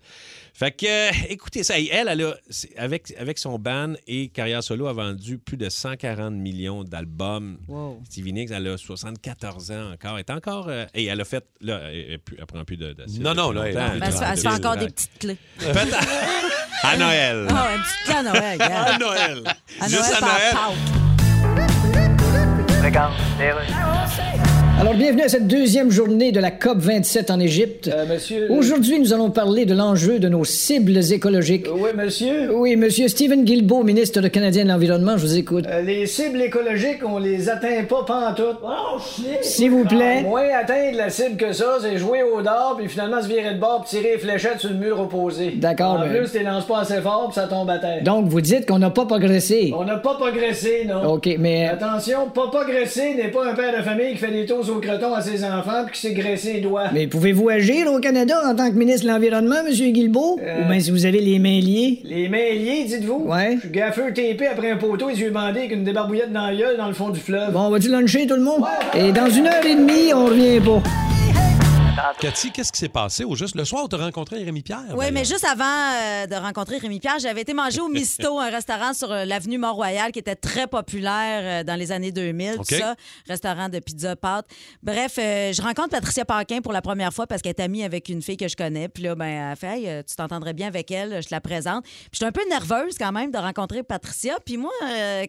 Fait 0.53 0.71
que, 0.71 0.85
euh, 0.85 1.11
écoutez 1.29 1.63
ça. 1.63 1.79
Elle, 1.79 2.07
elle 2.09 2.21
a, 2.23 2.33
avec, 2.77 3.13
avec 3.17 3.37
son 3.37 3.57
band 3.59 3.93
et 4.07 4.29
carrière 4.29 4.63
solo, 4.63 4.87
a 4.87 4.93
vendu 4.93 5.37
plus 5.37 5.57
de 5.57 5.69
140 5.69 6.33
millions 6.33 6.83
d'albums. 6.83 7.57
Wow. 7.67 8.01
Stevie 8.09 8.33
Nicks, 8.33 8.51
elle 8.51 8.67
a 8.67 8.77
74 8.77 9.71
ans 9.71 9.91
encore. 9.93 10.13
Elle 10.13 10.19
est 10.19 10.29
encore. 10.31 10.67
euh, 10.69 10.85
et 10.93 11.05
elle 11.05 11.21
a 11.21 11.25
fait. 11.25 11.45
Là, 11.61 11.79
elle, 11.91 11.95
elle, 12.11 12.19
elle 12.37 12.45
prend 12.45 12.63
plus 12.63 12.77
de. 12.77 12.95
Non, 13.19 13.33
non, 13.33 13.51
là, 13.51 13.65
longtemps. 13.69 13.91
elle- 13.93 13.99
Ben, 13.99 14.05
elle 14.07 14.11
fait- 14.13 14.25
elle 14.31 14.37
se 14.37 14.41
fait 14.41 14.49
de- 14.49 14.53
encore 14.55 14.75
de- 14.75 14.79
des 14.81 14.87
petites 14.87 15.17
clés. 15.19 15.37
À 16.83 16.95
Noël. 16.97 17.47
Ah, 17.49 17.69
une 17.75 17.81
petite 17.81 18.03
clé 18.05 18.13
à 18.15 18.23
Noël, 18.23 18.53
regarde. 18.61 18.87
À 18.89 18.97
Noël. 18.99 19.43
À 19.81 19.87
Juste 19.87 19.99
Noël, 20.01 20.15
à 20.15 20.21
Noël. 20.21 20.53
Pâques. 20.53 20.73
Alors, 24.79 24.93
bienvenue 24.93 25.23
à 25.23 25.27
cette 25.27 25.47
deuxième 25.47 25.89
journée 25.89 26.31
de 26.31 26.39
la 26.39 26.51
COP 26.51 26.77
27 26.77 27.31
en 27.31 27.39
Égypte. 27.39 27.89
monsieur. 28.07 28.51
Aujourd'hui, 28.51 28.99
nous 28.99 29.11
allons 29.11 29.31
parler 29.31 29.65
de 29.65 29.73
l'enjeu 29.73 30.19
de 30.19 30.29
nos 30.29 30.45
cibles 30.45 30.99
écologiques. 31.11 31.65
Oui, 31.73 31.89
monsieur. 31.95 32.53
Oui, 32.55 32.75
monsieur 32.75 33.07
Stephen 33.07 33.43
Guilbeault, 33.43 33.83
ministre 33.83 34.21
de 34.21 34.27
canadien 34.27 34.65
de 34.65 34.69
l'Environnement, 34.69 35.17
je 35.17 35.23
vous 35.25 35.35
écoute. 35.37 35.65
Euh, 35.67 35.81
les 35.81 36.05
cibles 36.05 36.39
écologiques, 36.43 36.99
on 37.03 37.17
les 37.17 37.49
atteint 37.49 37.83
pas 37.89 38.03
pantoute. 38.05 38.57
Oh, 38.63 38.99
shit. 38.99 39.43
S'il 39.43 39.71
vous 39.71 39.83
plaît. 39.83 40.21
Moins 40.21 40.45
atteindre 40.61 40.95
la 40.97 41.09
cible 41.09 41.37
que 41.37 41.53
ça, 41.53 41.77
c'est 41.81 41.97
jouer 41.97 42.21
au 42.21 42.43
dard, 42.43 42.75
puis 42.77 42.87
finalement 42.87 43.21
se 43.23 43.27
virer 43.27 43.55
de 43.55 43.59
bord, 43.59 43.81
puis 43.83 43.97
tirer 43.97 44.13
les 44.13 44.19
fléchettes 44.19 44.59
sur 44.59 44.69
le 44.69 44.75
mur 44.75 44.99
opposé. 44.99 45.53
D'accord, 45.55 45.93
En 45.93 45.99
ben- 46.01 46.15
plus, 46.19 46.31
tu 46.31 46.43
lances 46.43 46.67
pas 46.67 46.81
assez 46.81 47.01
fort, 47.01 47.29
puis 47.31 47.35
ça 47.41 47.47
tombe 47.47 47.69
à 47.71 47.79
terre. 47.79 48.03
Donc, 48.03 48.27
vous 48.27 48.41
dites 48.41 48.67
qu'on 48.67 48.79
n'a 48.79 48.91
pas 48.91 49.05
progressé. 49.05 49.73
On 49.75 49.83
n'a 49.85 49.97
pas 49.97 50.13
progressé, 50.13 50.85
non. 50.87 51.13
OK, 51.13 51.27
mais... 51.39 51.67
euh, 51.67 51.73
Attention, 51.73 52.29
pas 52.29 52.47
progresser 52.51 53.15
n'est 53.15 53.29
pas 53.29 53.49
un 53.49 53.55
père 53.55 53.75
de 53.75 53.81
famille 53.83 54.11
qui 54.11 54.17
fait 54.17 54.31
des 54.31 54.45
tours 54.45 54.66
au 54.69 54.79
croton 54.79 55.13
à 55.13 55.21
ses 55.21 55.43
enfants 55.43 55.83
puis 55.85 55.95
qui 55.95 56.01
s'est 56.01 56.13
graissé 56.13 56.53
les 56.53 56.61
doigts. 56.61 56.85
Mais 56.93 57.07
pouvez-vous 57.07 57.49
agir 57.49 57.91
au 57.91 57.99
Canada 57.99 58.35
en 58.45 58.55
tant 58.55 58.69
que 58.69 58.75
ministre 58.75 59.05
de 59.05 59.11
l'Environnement, 59.11 59.63
monsieur 59.65 59.89
Guilbeault? 59.89 60.39
Euh. 60.41 60.63
Ou 60.63 60.69
bien 60.69 60.79
si 60.79 60.91
vous 60.91 61.05
avez 61.05 61.19
les 61.19 61.39
mains 61.39 61.59
liées? 61.59 61.99
Les 62.03 62.29
mains 62.29 62.37
liées, 62.37 62.85
dites-vous? 62.87 63.23
Ouais. 63.25 63.55
Je 63.55 63.59
suis 63.61 63.69
gaffeux 63.69 64.13
TP 64.13 64.43
après 64.51 64.71
un 64.71 64.77
poteau 64.77 65.09
et 65.09 65.15
yeux 65.15 65.31
bandés 65.31 65.59
avec 65.59 65.71
une 65.71 65.83
débarbouillette 65.83 66.31
dans 66.31 66.47
la 66.47 66.55
gueule 66.55 66.77
dans 66.77 66.87
le 66.87 66.93
fond 66.93 67.09
du 67.09 67.19
fleuve. 67.19 67.51
Bon, 67.53 67.61
on 67.61 67.69
va-tu 67.69 67.89
luncher 67.89 68.27
tout 68.27 68.35
le 68.35 68.43
monde? 68.43 68.63
Et 68.95 69.11
dans 69.11 69.29
une 69.29 69.47
heure 69.47 69.65
et 69.65 69.75
demie, 69.75 70.13
on 70.13 70.25
revient 70.25 70.59
pas. 70.59 71.06
Cathy, 72.19 72.51
qu'est-ce 72.51 72.71
qui 72.71 72.79
s'est 72.79 72.89
passé 72.89 73.23
au 73.23 73.35
juste? 73.35 73.55
Le 73.55 73.65
soir 73.65 73.83
où 73.83 73.87
tu 73.87 73.95
as 73.95 73.99
rencontré 73.99 74.43
Rémi 74.43 74.61
Pierre? 74.61 74.83
Oui, 74.95 75.05
mais 75.11 75.25
juste 75.25 75.45
avant 75.45 75.63
euh, 75.65 76.27
de 76.27 76.35
rencontrer 76.35 76.77
Rémi 76.77 76.99
Pierre, 76.99 77.17
j'avais 77.19 77.41
été 77.41 77.53
manger 77.53 77.81
au 77.81 77.87
Misto, 77.87 78.39
un 78.39 78.49
restaurant 78.49 78.93
sur 78.93 79.11
euh, 79.11 79.25
l'avenue 79.25 79.57
Mont-Royal 79.57 80.11
qui 80.11 80.19
était 80.19 80.35
très 80.35 80.67
populaire 80.67 81.61
euh, 81.61 81.63
dans 81.63 81.75
les 81.75 81.91
années 81.91 82.11
2000, 82.11 82.57
OK. 82.59 82.67
tout 82.67 82.75
ça. 82.75 82.95
Restaurant 83.27 83.69
de 83.69 83.79
pizza 83.79 84.15
pâte. 84.15 84.45
Bref, 84.83 85.15
euh, 85.17 85.51
je 85.53 85.61
rencontre 85.61 85.89
Patricia 85.89 86.23
Paquin 86.23 86.61
pour 86.61 86.71
la 86.71 86.81
première 86.81 87.11
fois 87.13 87.25
parce 87.25 87.41
qu'elle 87.41 87.55
est 87.57 87.61
amie 87.61 87.83
avec 87.83 88.09
une 88.09 88.21
fille 88.21 88.37
que 88.37 88.47
je 88.47 88.55
connais. 88.55 88.89
Puis 88.89 89.03
là, 89.03 89.15
ben, 89.15 89.51
elle 89.51 89.55
fait 89.55 89.67
Hey, 89.67 90.03
tu 90.07 90.15
t'entendrais 90.15 90.53
bien 90.53 90.67
avec 90.67 90.91
elle, 90.91 91.21
je 91.21 91.27
te 91.27 91.33
la 91.33 91.41
présente. 91.41 91.83
Puis 91.83 92.09
je 92.13 92.17
suis 92.17 92.25
un 92.25 92.31
peu 92.31 92.41
nerveuse 92.49 92.95
quand 92.97 93.11
même 93.11 93.31
de 93.31 93.37
rencontrer 93.37 93.83
Patricia. 93.83 94.35
Puis 94.45 94.57
moi, 94.57 94.71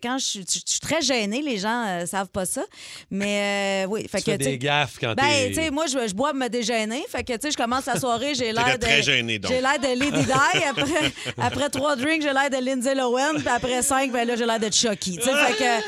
quand 0.02 0.18
je 0.18 0.24
suis 0.24 0.44
je 0.48 0.61
suis 0.64 0.81
très 0.81 1.02
gênée, 1.02 1.42
les 1.42 1.59
gens 1.59 2.07
savent 2.07 2.31
pas 2.31 2.46
ça. 2.46 2.62
Mais 3.11 3.85
oui, 3.88 4.07
fait 4.09 4.18
Tu 4.18 4.24
que 4.24 4.31
fais 4.33 4.38
des 4.38 4.59
gaffes 4.59 4.96
quand 5.00 5.14
ben, 5.14 5.48
tu 5.48 5.54
sais, 5.54 5.70
moi, 5.70 5.87
je, 5.87 6.07
je 6.07 6.14
bois 6.14 6.33
me 6.33 6.48
Fait 6.62 7.25
que, 7.25 7.33
tu 7.35 7.38
sais, 7.42 7.51
je 7.51 7.57
commence 7.57 7.87
la 7.87 7.99
soirée, 7.99 8.35
j'ai 8.35 8.53
l'air 8.53 8.79
de. 8.79 8.85
très 8.85 9.03
gênée, 9.03 9.38
donc. 9.38 9.51
J'ai 9.53 9.61
l'air 9.61 9.79
de 9.79 9.99
Lady 9.99 10.25
Di. 10.25 10.33
Après, 10.68 11.12
après 11.38 11.68
trois 11.71 11.97
drinks, 11.97 12.23
j'ai 12.23 12.33
l'air 12.33 12.51
de 12.51 12.64
Lindsay 12.64 12.94
Lohan. 12.94 13.35
Puis 13.37 13.49
après 13.49 13.83
cinq, 13.83 14.12
ben 14.12 14.27
là, 14.27 14.37
j'ai 14.37 14.47
l'air 14.47 14.61
de 14.61 14.73
Chucky. 14.73 15.16
Tu 15.18 15.23
sais, 15.23 15.35
fait 15.35 15.55
que. 15.57 15.85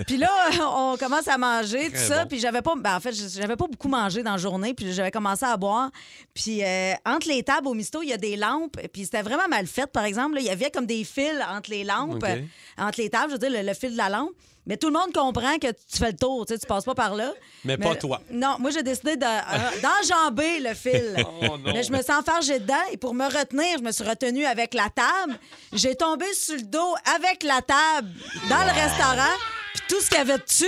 Puis 0.06 0.16
là, 0.16 0.30
on 0.76 0.96
commence 0.98 1.28
à 1.28 1.36
manger, 1.36 1.90
tout 1.90 1.98
ça. 1.98 2.24
Puis 2.24 2.38
j'avais 2.38 2.62
pas. 2.62 2.72
Ben, 2.76 2.96
en 2.96 3.00
fait, 3.00 3.12
j'avais 3.12 3.56
pas 3.56 3.66
beaucoup 3.66 3.88
mangé 3.88 4.22
dans 4.22 4.32
la 4.32 4.38
journée. 4.38 4.72
Puis 4.72 4.92
j'avais 4.94 5.10
commencé 5.10 5.44
à 5.44 5.56
boire. 5.58 5.90
Puis 6.32 6.64
euh, 6.64 6.94
entre 7.04 7.28
les 7.28 7.42
tables 7.42 7.68
au 7.68 7.74
Misto, 7.74 8.02
il 8.02 8.08
y 8.08 8.12
a 8.12 8.16
des 8.16 8.36
lampes. 8.36 8.78
Puis 8.92 9.04
c'était 9.04 9.20
vraiment 9.22 9.48
mal 9.48 9.66
fait, 9.66 9.86
par 9.86 10.04
exemple. 10.04 10.36
là. 10.36 10.40
Il 10.40 10.46
y 10.46 10.50
avait 10.50 10.70
comme 10.70 10.86
des 10.86 11.04
fils 11.04 11.34
entre 11.50 11.70
les 11.70 11.84
lampes, 11.84 12.24
euh, 12.24 12.40
entre 12.78 12.98
les 13.00 13.10
tables, 13.10 13.26
je 13.28 13.32
veux 13.32 13.38
dire, 13.38 13.50
le, 13.50 13.66
le 13.66 13.74
fil 13.74 13.92
de 13.92 13.98
la 13.98 14.08
lampe. 14.08 14.30
Mais 14.66 14.76
tout 14.76 14.88
le 14.88 14.92
monde 14.92 15.12
comprend 15.12 15.58
que 15.58 15.68
tu 15.68 15.96
fais 15.98 16.10
le 16.12 16.16
tour, 16.16 16.44
tu 16.46 16.52
sais, 16.54 16.58
tu 16.60 16.66
passes 16.66 16.84
pas 16.84 16.94
par 16.94 17.14
là. 17.14 17.32
Mais 17.64 17.76
pas 17.78 17.94
toi. 17.96 18.20
Non, 18.30 18.56
moi, 18.58 18.70
j'ai 18.70 18.82
décidé 18.82 19.16
de- 19.16 19.24
euh, 19.24 19.80
d'enjamber 19.82 20.60
le 20.60 20.74
fil. 20.74 21.16
Oh. 21.42 21.56
Mais 21.64 21.82
je 21.82 21.90
me 21.90 22.02
suis 22.02 22.12
enfargée 22.12 22.58
dedans 22.58 22.74
et 22.92 22.96
pour 22.96 23.14
me 23.14 23.24
retenir, 23.24 23.78
je 23.78 23.82
me 23.82 23.90
suis 23.92 24.04
retenue 24.04 24.44
avec 24.44 24.74
la 24.74 24.88
table. 24.90 25.38
J'ai 25.72 25.94
tombé 25.96 26.26
sur 26.34 26.54
le 26.56 26.62
dos 26.62 26.94
avec 27.16 27.42
la 27.42 27.62
table 27.62 28.10
dans 28.48 28.62
le 28.62 28.70
restaurant, 28.72 29.36
puis 29.74 29.82
tout 29.88 30.00
ce 30.00 30.08
qu'il 30.08 30.18
y 30.18 30.20
avait 30.20 30.38
dessus. 30.38 30.66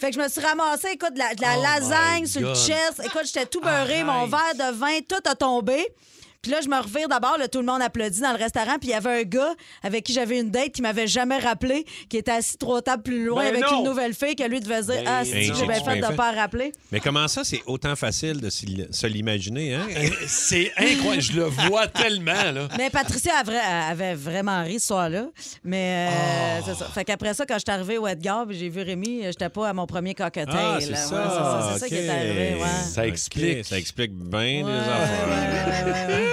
Fait 0.00 0.10
que 0.10 0.16
je 0.16 0.20
me 0.22 0.28
suis 0.28 0.40
ramassée, 0.40 0.90
écoute, 0.92 1.14
de 1.14 1.18
la, 1.18 1.34
de 1.34 1.40
la 1.40 1.54
Oh 1.58 1.62
lasagne 1.62 2.26
sur 2.26 2.40
le 2.40 2.54
chest. 2.54 3.00
Écoute, 3.04 3.22
j'étais 3.26 3.46
tout 3.46 3.60
beurré, 3.60 4.04
mon 4.04 4.26
verre 4.26 4.54
de 4.54 4.72
vin, 4.76 4.98
tout 5.08 5.16
a 5.28 5.34
tombé. 5.34 5.86
Puis 6.42 6.52
là, 6.52 6.58
je 6.62 6.68
me 6.68 6.76
revire 6.80 7.08
d'abord, 7.08 7.36
là, 7.36 7.48
tout 7.48 7.58
le 7.58 7.66
monde 7.66 7.82
applaudit 7.82 8.20
dans 8.20 8.30
le 8.32 8.38
restaurant. 8.38 8.78
Puis 8.78 8.88
il 8.88 8.92
y 8.92 8.94
avait 8.94 9.20
un 9.20 9.22
gars 9.24 9.54
avec 9.82 10.04
qui 10.04 10.12
j'avais 10.12 10.38
une 10.38 10.50
date 10.50 10.70
qui 10.72 10.82
m'avait 10.82 11.08
jamais 11.08 11.38
rappelé, 11.38 11.84
qui 12.08 12.16
était 12.16 12.30
assis 12.30 12.56
trois 12.56 12.80
tables 12.80 13.02
plus 13.02 13.24
loin 13.24 13.42
Ben 13.42 13.48
avec 13.56 13.62
non. 13.62 13.78
une 13.80 13.84
nouvelle 13.84 14.14
fille 14.14 14.36
que 14.36 14.44
lui 14.44 14.60
devait 14.60 14.82
se 14.82 14.86
dire 14.92 15.02
Ben 15.04 15.12
Ah, 15.20 15.24
si 15.24 15.32
j'ai 15.42 15.66
bien 15.66 15.82
fait 15.82 16.00
de 16.00 16.06
fait? 16.06 16.14
pas 16.16 16.30
rappeler. 16.32 16.72
Mais 16.92 17.00
comment 17.00 17.26
ça, 17.26 17.42
c'est 17.42 17.62
autant 17.66 17.96
facile 17.96 18.40
de 18.40 18.50
se 18.50 19.06
l'imaginer, 19.06 19.74
hein? 19.74 19.86
C'est 20.28 20.70
incroyable. 20.76 21.22
Je 21.22 21.32
le 21.32 21.44
vois 21.44 21.88
tellement, 21.88 22.52
là. 22.52 22.68
Mais 22.76 22.90
Patricia 22.90 23.32
avait 23.90 24.14
vraiment 24.14 24.62
ri 24.62 24.78
ce 24.78 24.86
soir-là. 24.88 25.26
Mais 25.64 26.08
euh, 26.10 26.60
c'est 26.64 26.74
ça. 26.74 26.86
Fait 26.94 27.04
qu'après 27.04 27.34
ça, 27.34 27.44
quand 27.46 27.54
je 27.56 27.60
suis 27.66 27.70
arrivée 27.74 27.98
au 27.98 28.06
Edgar 28.06 28.46
puis 28.46 28.56
j'ai 28.56 28.68
vu 28.68 28.82
Rémi, 28.82 29.22
j'étais 29.24 29.48
pas 29.48 29.68
à 29.68 29.72
mon 29.72 29.86
premier 29.86 30.14
cocktail. 30.14 30.46
Ah, 30.48 30.76
c'est 30.80 30.94
ça. 30.94 31.16
Ouais, 31.16 31.72
c'est 31.74 31.78
ça, 31.80 31.88
qui 31.88 31.94
est 31.96 32.08
arrivé. 32.08 32.54
Ouais. 32.60 32.66
Ça 32.92 33.06
explique. 33.06 33.64
Ça 33.64 33.76
explique 33.78 34.12
bien 34.12 34.38
Ouais, 34.38 34.62
des 34.64 34.78
affaires. 34.78 36.27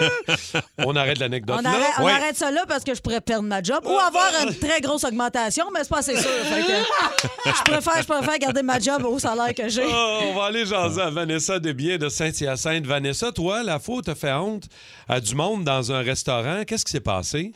On 0.80 0.96
arrête 0.96 1.20
l'anecdote 1.20 1.58
On, 1.60 1.62
là. 1.62 1.70
arrête, 1.70 1.94
on 2.00 2.04
Ouais. 2.06 2.12
arrête 2.12 2.36
ça 2.36 2.52
là 2.52 2.64
parce 2.68 2.84
que 2.84 2.94
je 2.94 3.02
pourrais 3.02 3.22
perdre 3.22 3.48
ma 3.48 3.62
job 3.62 3.80
ou 3.86 3.98
avoir 3.98 4.30
une 4.46 4.54
très 4.58 4.82
grosse 4.82 5.04
augmentation, 5.04 5.66
mais 5.74 5.80
c'est 5.84 5.90
pas 5.90 6.00
assez 6.00 6.16
sûr. 6.18 6.30
Fait 6.30 6.62
que 6.62 7.58
je, 7.58 7.64
préfère, 7.72 8.02
je 8.02 8.08
préfère 8.08 8.38
garder 8.40 8.62
ma 8.64 8.80
job 8.80 9.04
au 9.06 9.20
salaire 9.20 9.54
que 9.56 9.68
j'ai. 9.70 9.84
Ah, 9.92 10.20
on 10.24 10.34
va 10.36 10.46
aller 10.46 10.66
jaser 10.66 11.02
à 11.02 11.10
Vanessa 11.10 11.60
Desbiens 11.60 11.98
de 11.98 12.10
Saint-Hyacinthe. 12.10 12.86
Vanessa, 12.86 13.32
toi, 13.32 13.64
la 13.64 13.80
faute 13.80 14.06
te 14.06 14.14
fait 14.14 14.34
honte 14.34 14.66
à 15.08 15.20
du 15.20 15.36
monde 15.36 15.64
dans 15.64 15.92
un 15.92 16.02
restaurant. 16.02 16.64
Qu'est-ce 16.66 16.86
qui 16.86 16.92
s'est 16.92 17.00
passé? 17.00 17.52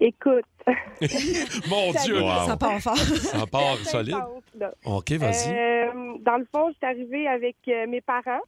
Écoute. 0.00 0.44
Mon 1.68 1.92
Dieu! 2.04 2.20
Wow. 2.22 2.46
Ça 2.46 2.56
part 2.56 2.80
fort. 2.80 2.96
Ça 2.96 3.46
part 3.46 3.76
solide. 3.84 4.16
OK, 4.84 5.12
vas-y. 5.12 5.50
Euh, 5.50 5.86
dans 6.20 6.36
le 6.38 6.46
fond, 6.54 6.70
j'étais 6.72 6.86
arrivée 6.86 7.26
avec 7.28 7.56
euh, 7.68 7.86
mes 7.86 8.00
parents. 8.00 8.40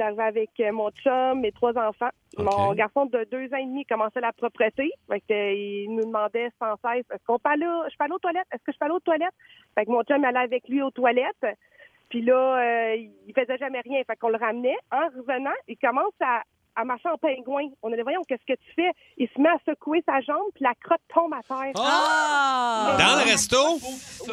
Arrivée 0.00 0.22
avec 0.22 0.50
euh, 0.60 0.72
mon 0.72 0.90
chum, 0.90 1.40
mes 1.40 1.52
trois 1.52 1.76
enfants. 1.76 2.10
Mon 2.38 2.72
garçon 2.74 3.06
de 3.06 3.26
deux 3.30 3.52
ans 3.52 3.58
et 3.58 3.66
demi 3.66 3.84
commençait 3.84 4.20
la 4.20 4.32
propreté. 4.32 4.90
Fait 5.08 5.20
que, 5.20 5.32
euh, 5.32 5.52
il 5.52 5.94
nous 5.94 6.04
demandait 6.04 6.50
sans 6.58 6.76
cesse 6.76 7.04
est-ce 7.10 7.24
qu'on 7.26 7.38
peut 7.38 7.50
aller, 7.50 7.66
je 7.90 7.96
peux 7.96 8.04
aller 8.04 8.14
aux 8.14 8.18
toilettes? 8.18 8.46
Est-ce 8.52 8.62
que 8.62 8.72
je 8.72 8.78
peux 8.78 8.84
aller 8.86 8.94
aux 8.94 9.00
toilettes? 9.00 9.34
Fait 9.74 9.84
que 9.84 9.90
mon 9.90 10.02
chum 10.02 10.24
allait 10.24 10.38
avec 10.38 10.68
lui 10.68 10.82
aux 10.82 10.90
toilettes. 10.90 11.46
Puis 12.08 12.22
là, 12.22 12.58
euh, 12.58 12.96
il 12.96 13.34
faisait 13.34 13.58
jamais 13.58 13.80
rien. 13.80 14.02
Fait 14.04 14.16
qu'on 14.16 14.30
le 14.30 14.36
ramenait. 14.36 14.76
En 14.90 15.06
revenant, 15.16 15.54
il 15.68 15.76
commence 15.76 16.14
à, 16.20 16.42
à 16.76 16.84
marcher 16.84 17.08
en 17.08 17.16
pingouin. 17.18 17.68
On 17.82 17.92
a 17.92 17.96
dit 17.96 18.02
voyons, 18.02 18.22
qu'est-ce 18.28 18.44
que 18.46 18.58
tu 18.58 18.74
fais? 18.74 18.90
Il 19.18 19.28
se 19.34 19.40
met 19.40 19.48
à 19.48 19.56
secouer 19.66 20.02
sa 20.06 20.20
jambe, 20.20 20.48
puis 20.54 20.64
la 20.64 20.74
crotte 20.82 21.00
tombe 21.14 21.32
à 21.34 21.42
terre. 21.42 21.72
Ah! 21.76 22.96
Dans 22.98 23.18
le 23.24 23.30
resto? 23.30 23.56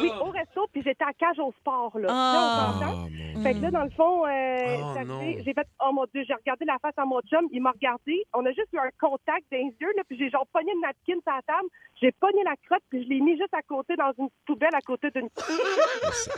Oui, 0.00 0.10
au 0.20 0.30
resto, 0.30 0.66
puis 0.72 0.82
j'étais 0.84 1.04
à 1.04 1.12
cage 1.12 1.38
au 1.38 1.52
sport, 1.60 1.92
là. 1.98 2.08
Ah. 2.10 2.34
Là, 2.34 2.68
on 2.68 2.72
s'entend? 2.80 3.42
Fait 3.42 3.54
que 3.54 3.58
là, 3.60 3.70
dans 3.70 3.84
le 3.84 3.90
fond, 3.90 4.26
euh, 4.26 4.76
Oh, 4.80 4.94
arrivé, 4.96 5.42
j'ai 5.44 5.54
fait, 5.54 5.66
oh 5.80 5.92
mon 5.92 6.04
Dieu, 6.12 6.22
j'ai 6.26 6.34
regardé 6.34 6.64
la 6.64 6.76
face 6.80 6.94
à 6.96 7.04
mon 7.04 7.20
chum, 7.22 7.46
il 7.52 7.62
m'a 7.62 7.70
regardé, 7.70 8.24
on 8.34 8.44
a 8.44 8.50
juste 8.50 8.68
eu 8.72 8.78
un 8.78 8.90
contact 9.00 9.44
dans 9.50 9.58
les 9.58 9.74
yeux, 9.80 9.92
là, 9.96 10.02
puis 10.08 10.18
j'ai 10.18 10.30
genre 10.30 10.46
pogné 10.52 10.72
une 10.72 10.80
napkin 10.80 11.20
sur 11.22 11.32
la 11.32 11.42
table, 11.46 11.68
j'ai 12.00 12.12
pogné 12.12 12.42
la 12.44 12.54
crotte, 12.66 12.82
puis 12.90 13.02
je 13.04 13.08
l'ai 13.08 13.20
mis 13.20 13.32
juste 13.38 13.52
à 13.54 13.62
côté 13.62 13.94
dans 13.96 14.12
une 14.18 14.28
poubelle 14.46 14.74
à 14.74 14.80
côté 14.80 15.08
d'une. 15.14 15.28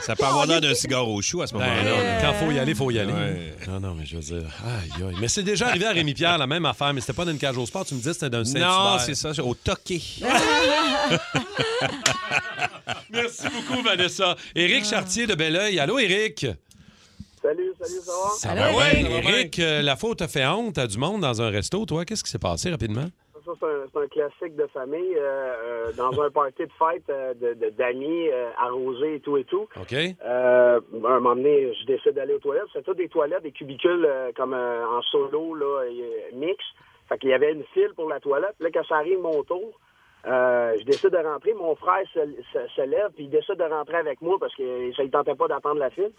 Ça 0.00 0.14
peut 0.16 0.24
avoir 0.24 0.46
l'air 0.46 0.60
d'un 0.60 0.74
cigare 0.74 1.08
au 1.08 1.20
chou 1.22 1.42
à 1.42 1.46
ce 1.46 1.54
Ben 1.54 1.60
moment-là. 1.60 1.82
non, 1.90 2.20
quand 2.20 2.32
faut 2.34 2.50
y 2.50 2.58
aller, 2.58 2.74
faut 2.74 2.90
y 2.90 2.98
aller. 2.98 3.12
Ouais. 3.12 3.54
Non, 3.68 3.80
non, 3.80 3.94
mais 3.94 4.04
je 4.04 4.16
veux 4.16 4.22
dire, 4.22 4.48
aïe, 4.64 5.02
aïe. 5.08 5.16
Mais 5.20 5.28
c'est 5.28 5.42
déjà 5.42 5.68
arrivé 5.68 5.86
à 5.86 5.89
Rémi-Pierre, 5.92 6.38
la 6.38 6.46
même 6.46 6.64
affaire, 6.66 6.92
mais 6.94 7.00
c'était 7.00 7.12
pas 7.12 7.24
dans 7.24 7.32
une 7.32 7.38
cage 7.38 7.56
au 7.56 7.66
sport. 7.66 7.84
Tu 7.84 7.94
me 7.94 8.00
dis 8.00 8.06
que 8.06 8.12
c'était 8.12 8.30
d'un 8.30 8.44
Saint-Hubert. 8.44 8.68
Non, 8.68 8.98
c'est 8.98 9.14
ça, 9.14 9.30
au 9.42 9.54
toqué. 9.54 10.00
Merci 13.10 13.44
beaucoup, 13.48 13.82
Vanessa. 13.82 14.36
Éric 14.54 14.84
Chartier 14.84 15.26
de 15.26 15.34
Belleuil. 15.34 15.78
Allô, 15.80 15.98
Éric? 15.98 16.46
Salut, 17.42 17.72
salut, 17.80 18.00
ça 18.04 18.12
va? 18.12 18.30
Ça 18.38 18.54
va 18.54 18.70
bien? 18.70 18.86
Éric? 19.00 19.28
Éric, 19.28 19.58
euh, 19.58 19.82
la 19.82 19.96
faute 19.96 20.22
a 20.22 20.28
fait 20.28 20.46
honte 20.46 20.78
à 20.78 20.86
du 20.86 20.98
monde 20.98 21.22
dans 21.22 21.40
un 21.40 21.50
resto. 21.50 21.84
Toi, 21.86 22.04
qu'est-ce 22.04 22.22
qui 22.22 22.30
s'est 22.30 22.38
passé 22.38 22.70
rapidement? 22.70 23.08
Ça, 23.58 23.66
c'est 23.92 23.98
un, 23.98 24.06
classique 24.08 24.56
de 24.56 24.66
famille. 24.68 25.14
euh, 25.16 25.54
euh, 25.90 25.92
dans 25.92 26.20
un 26.22 26.30
party 26.30 26.64
de 26.66 26.72
fête 26.78 27.02
euh, 27.10 27.34
de- 27.34 27.70
d'amis 27.70 28.28
arrosés 28.58 29.16
et 29.16 29.20
tout 29.20 29.36
et 29.36 29.44
tout. 29.44 29.66
OK? 29.80 29.92
Euh, 29.92 30.80
à 31.04 31.08
un 31.08 31.20
moment 31.20 31.34
donné, 31.36 31.72
je 31.74 31.86
décide 31.86 32.12
d'aller 32.12 32.34
aux 32.34 32.38
toilettes. 32.38 32.64
C'est 32.72 32.84
tout 32.84 32.94
des 32.94 33.08
toilettes, 33.08 33.42
des 33.42 33.52
cubicules 33.52 34.08
comme 34.36 34.54
en 34.54 35.02
solo, 35.02 35.54
là, 35.54 35.84
mix. 36.32 36.64
Fait 37.08 37.18
qu'il 37.18 37.30
y 37.30 37.34
avait 37.34 37.52
une 37.52 37.64
file 37.74 37.92
pour 37.96 38.08
la 38.08 38.20
toilette. 38.20 38.54
Là, 38.60 38.68
quand 38.72 38.84
ça 38.84 38.96
arrive 38.96 39.18
mon 39.20 39.42
tour, 39.42 39.78
euh, 40.26 40.76
je 40.78 40.84
décide 40.84 41.10
de 41.10 41.16
rentrer. 41.18 41.54
Mon 41.54 41.74
frère 41.74 42.04
se, 42.14 42.20
se- 42.52 42.68
se 42.76 42.82
lève, 42.82 43.10
puis 43.14 43.24
il 43.24 43.30
décide 43.30 43.56
de 43.56 43.64
rentrer 43.64 43.96
avec 43.96 44.20
moi 44.22 44.36
parce 44.38 44.54
que 44.54 44.92
ça 44.94 45.02
ne 45.02 45.08
tentait 45.08 45.34
pas 45.34 45.48
d'attendre 45.48 45.80
la 45.80 45.90
file. 45.90 46.12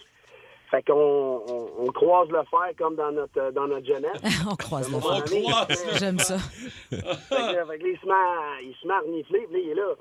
Fait 0.71 0.81
qu'on 0.83 0.93
on, 0.93 1.69
on 1.79 1.91
croise 1.91 2.29
le 2.29 2.41
fer 2.49 2.71
comme 2.77 2.95
dans 2.95 3.11
notre, 3.11 3.51
dans 3.51 3.67
notre 3.67 3.85
jeunesse. 3.85 4.21
On 4.49 4.55
croise 4.55 4.89
le 4.89 5.01
fer. 5.01 5.67
J'aime 5.99 6.17
ça. 6.17 6.37
fait 6.37 6.95
que, 6.95 7.65
fait 7.65 7.79
il 7.81 7.99
se 7.99 8.05
met 8.05 8.13
à, 8.13 8.61
il 8.61 8.73
se 8.81 8.87
met 8.87 8.93
à 8.93 8.99
renifler, 9.01 9.47
puis 9.51 9.53
là, 9.53 9.59
il 9.59 9.69
est 9.69 9.75
là. 9.75 9.95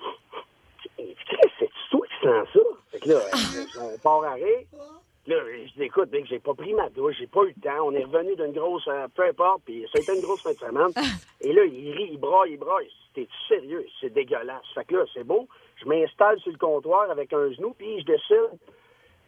C'est 1.59 1.71
toi 1.91 2.07
qui 2.07 2.27
sens 2.27 2.49
ça? 2.55 2.61
Fait 2.93 3.01
que 3.01 3.09
là, 3.09 3.17
euh, 3.17 3.81
on 3.95 3.99
part 3.99 4.23
à 4.23 4.35
rire. 4.35 4.65
Là, 5.27 5.37
je 5.67 5.73
dis, 5.75 5.83
écoute, 5.83 6.13
mec, 6.13 6.27
j'ai 6.27 6.39
pas 6.39 6.55
pris 6.55 6.73
ma 6.73 6.89
douche, 6.89 7.17
j'ai 7.19 7.27
pas 7.27 7.43
eu 7.43 7.55
le 7.57 7.63
temps. 7.63 7.87
On 7.87 7.93
est 7.93 8.05
revenu 8.05 8.37
d'une 8.37 8.53
grosse, 8.53 8.87
euh, 8.87 9.09
peu 9.13 9.25
importe, 9.25 9.63
puis 9.65 9.85
ça 9.93 9.99
a 9.99 10.03
été 10.03 10.15
une 10.15 10.23
grosse 10.23 10.43
fin 10.43 10.53
de 10.53 10.59
semaine. 10.59 10.93
Et 11.41 11.53
là, 11.53 11.65
il 11.65 11.93
rit, 11.93 12.11
il 12.13 12.19
braille, 12.19 12.53
il 12.53 12.59
braille. 12.59 12.91
T'es-tu 13.15 13.49
sérieux? 13.49 13.85
C'est 14.01 14.13
dégueulasse. 14.13 14.63
Fait 14.73 14.85
que 14.85 14.95
là, 14.95 15.05
c'est 15.13 15.25
beau. 15.25 15.49
Je 15.83 15.87
m'installe 15.87 16.39
sur 16.41 16.53
le 16.53 16.59
comptoir 16.59 17.11
avec 17.11 17.33
un 17.33 17.51
genou, 17.51 17.75
puis 17.77 18.01
je 18.01 18.05
décide 18.05 18.59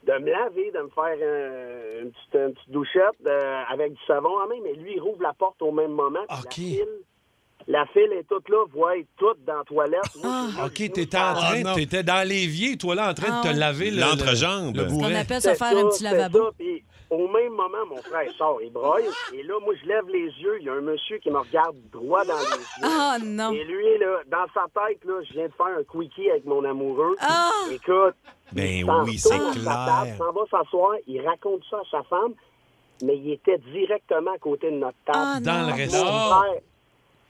de 0.07 0.12
me 0.19 0.31
laver, 0.31 0.71
de 0.73 0.81
me 0.81 0.88
faire 0.91 2.03
une, 2.03 2.11
petite, 2.11 2.35
une 2.35 2.53
petite 2.55 2.71
douchette 2.71 3.27
euh, 3.27 3.62
avec 3.71 3.93
du 3.93 4.01
savon 4.07 4.31
en 4.31 4.49
main, 4.49 4.57
mais 4.62 4.73
lui, 4.75 4.95
il 4.97 5.01
rouvre 5.01 5.23
la 5.23 5.33
porte 5.33 5.61
au 5.62 5.71
même 5.73 5.93
moment. 5.93 6.21
puis 6.29 6.38
OK. 6.38 6.45
La 6.49 6.51
file, 6.51 6.88
la 7.69 7.87
file 7.87 8.12
est 8.19 8.29
toute 8.29 8.49
là, 8.49 8.65
voit 8.73 8.95
toute 9.17 9.45
dans 9.45 9.59
la 9.59 9.65
toilette. 9.65 10.01
Moi, 10.23 10.47
suis 10.75 10.87
OK, 10.88 10.93
t'étais 10.95 11.17
en 11.19 11.35
train, 11.35 11.75
t'étais 11.75 12.03
dans 12.03 12.27
l'évier, 12.29 12.77
toi 12.77 12.95
là, 12.97 13.11
en 13.11 13.15
train 13.15 13.29
Ah 13.31 13.38
de 13.38 13.43
te 13.49 13.53
ouais. 13.53 13.59
laver 13.61 13.91
le- 13.93 14.01
L'entrejambe. 14.01 14.77
le 14.77 14.87
On 14.93 15.05
appelle 15.15 15.41
C'est 15.41 15.55
faire 15.55 15.73
ça, 15.73 15.79
un 15.79 15.88
petit 15.88 16.03
lavabo. 16.03 16.38
ça, 16.47 16.51
puis 16.59 16.85
au 17.12 17.29
même 17.29 17.53
moment, 17.53 17.85
mon 17.90 18.01
frère 18.03 18.31
sort, 18.38 18.61
il 18.62 18.72
broye. 18.72 19.01
Et 19.35 19.42
là, 19.42 19.55
moi, 19.61 19.75
je 19.83 19.87
lève 19.87 20.09
les 20.09 20.31
yeux. 20.40 20.57
Il 20.61 20.64
y 20.66 20.68
a 20.70 20.72
un 20.72 20.81
monsieur 20.81 21.18
qui 21.18 21.31
me 21.31 21.38
regarde 21.38 21.77
droit 21.92 22.25
dans 22.25 22.38
les 22.38 22.57
yeux. 22.57 22.83
Ah 22.83 23.16
non. 23.22 23.53
Et 23.53 23.64
lui, 23.64 23.98
là, 23.98 24.20
dans 24.29 24.46
sa 24.55 24.64
tête, 24.75 25.05
là, 25.05 25.20
je 25.29 25.33
viens 25.35 25.46
de 25.48 25.53
faire 25.53 25.66
un 25.79 25.83
quickie 25.85 26.31
avec 26.31 26.46
mon 26.46 26.64
amoureux. 26.64 27.14
Ah! 27.20 27.51
Écoute, 27.70 28.14
Ben 28.53 28.66
il 28.66 28.87
s'en 28.87 29.05
oui, 29.05 29.18
c'est 29.18 29.29
clair. 29.38 30.16
s'en 30.16 30.33
va 30.33 30.42
s'asseoir, 30.51 30.94
il 31.07 31.20
raconte 31.27 31.62
ça 31.70 31.77
à 31.79 31.90
sa 31.90 32.03
femme, 32.05 32.33
mais 33.03 33.16
il 33.18 33.33
était 33.33 33.59
directement 33.59 34.33
à 34.33 34.38
côté 34.38 34.70
de 34.70 34.77
notre 34.77 34.96
table. 35.05 35.18
Ah, 35.18 35.38
Dans 35.40 35.61
non. 35.61 35.66
le 35.68 35.72
resto. 35.75 35.98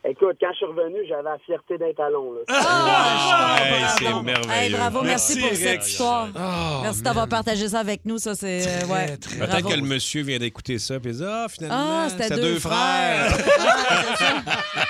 Écoute, 0.05 0.37
quand 0.41 0.49
je 0.51 0.57
suis 0.57 0.67
revenu, 0.67 0.97
j'avais 1.09 1.23
la 1.23 1.39
fierté 1.47 1.79
d'un 1.79 1.93
talon. 1.97 2.33
Là. 2.33 2.41
Ah, 2.49 3.57
Hey, 3.61 3.85
c'est 3.97 4.05
bravo. 4.05 4.23
merveilleux. 4.23 4.51
Hey, 4.53 4.71
bravo, 4.73 5.03
merci, 5.03 5.37
Merci, 5.37 5.49
pour 5.49 5.57
cette 5.57 5.87
histoire. 5.87 6.29
Ah, 6.37 6.81
merci 6.83 7.03
d'avoir 7.03 7.29
partagé 7.29 7.69
ça 7.69 7.79
avec 7.79 8.01
nous. 8.05 8.19
Ça, 8.19 8.35
c'est. 8.35 8.67
euh, 8.67 8.87
ouais. 8.93 9.07
Peut-être 9.17 9.49
Bravo. 9.49 9.69
que 9.69 9.75
le 9.75 9.83
monsieur 9.83 10.23
vient 10.25 10.39
d'écouter 10.39 10.79
ça 10.81 10.97
et 10.97 10.99
dit 10.99 11.23
Ah, 11.25 11.47
finalement, 11.49 11.77
Ah, 12.05 12.09
c'était 12.11 12.29
c'est 12.29 12.41
deux, 12.41 12.59
frères. 12.59 13.37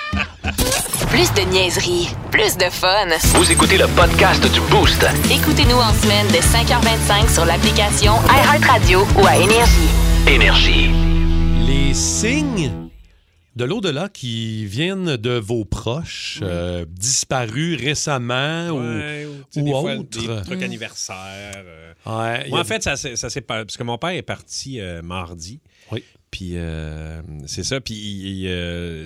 Plus 1.09 1.31
de 1.35 1.41
niaiserie, 1.51 2.09
plus 2.31 2.57
de 2.57 2.63
fun. 2.71 3.05
Vous 3.37 3.51
écoutez 3.51 3.77
le 3.77 3.85
podcast 3.95 4.43
du 4.51 4.59
Boost. 4.61 5.05
Écoutez-nous 5.31 5.77
en 5.77 5.93
semaine 5.93 6.25
de 6.29 6.37
5h25 6.41 7.31
sur 7.31 7.45
l'application 7.45 8.13
iHeartRadio 8.27 9.01
ou 9.21 9.27
à 9.27 9.35
Énergie. 9.37 9.89
Énergie. 10.27 10.89
Les 11.67 11.93
signes 11.93 12.82
de 13.55 13.65
l'au-delà 13.65 14.09
qui 14.09 14.65
viennent 14.65 15.15
de 15.17 15.31
vos 15.37 15.63
proches, 15.65 16.39
euh, 16.41 16.85
disparus 16.89 17.79
récemment 17.79 18.69
Ouais, 18.71 19.27
ou, 19.55 19.59
ou 19.61 19.75
autres. 19.75 20.19
des 20.19 20.41
trucs 20.43 20.61
anniversaires. 20.63 21.63
euh. 21.65 21.93
Ouais, 22.05 22.49
Moi, 22.49 22.59
a- 22.59 22.61
en 22.61 22.65
fait, 22.65 22.81
ça, 22.83 22.95
s'est- 22.95 23.15
ça 23.15 23.29
s'est 23.29 23.41
pas- 23.41 23.63
parce 23.65 23.77
que 23.77 23.83
mon 23.83 23.97
père 23.97 24.09
est 24.09 24.21
parti 24.23 24.79
euh, 24.79 25.01
mardi. 25.01 25.59
Oui. 25.91 26.03
Puis 26.31 26.53
euh, 26.55 27.21
c'est 27.45 27.63
ça. 27.63 27.79
Puis 27.79 28.47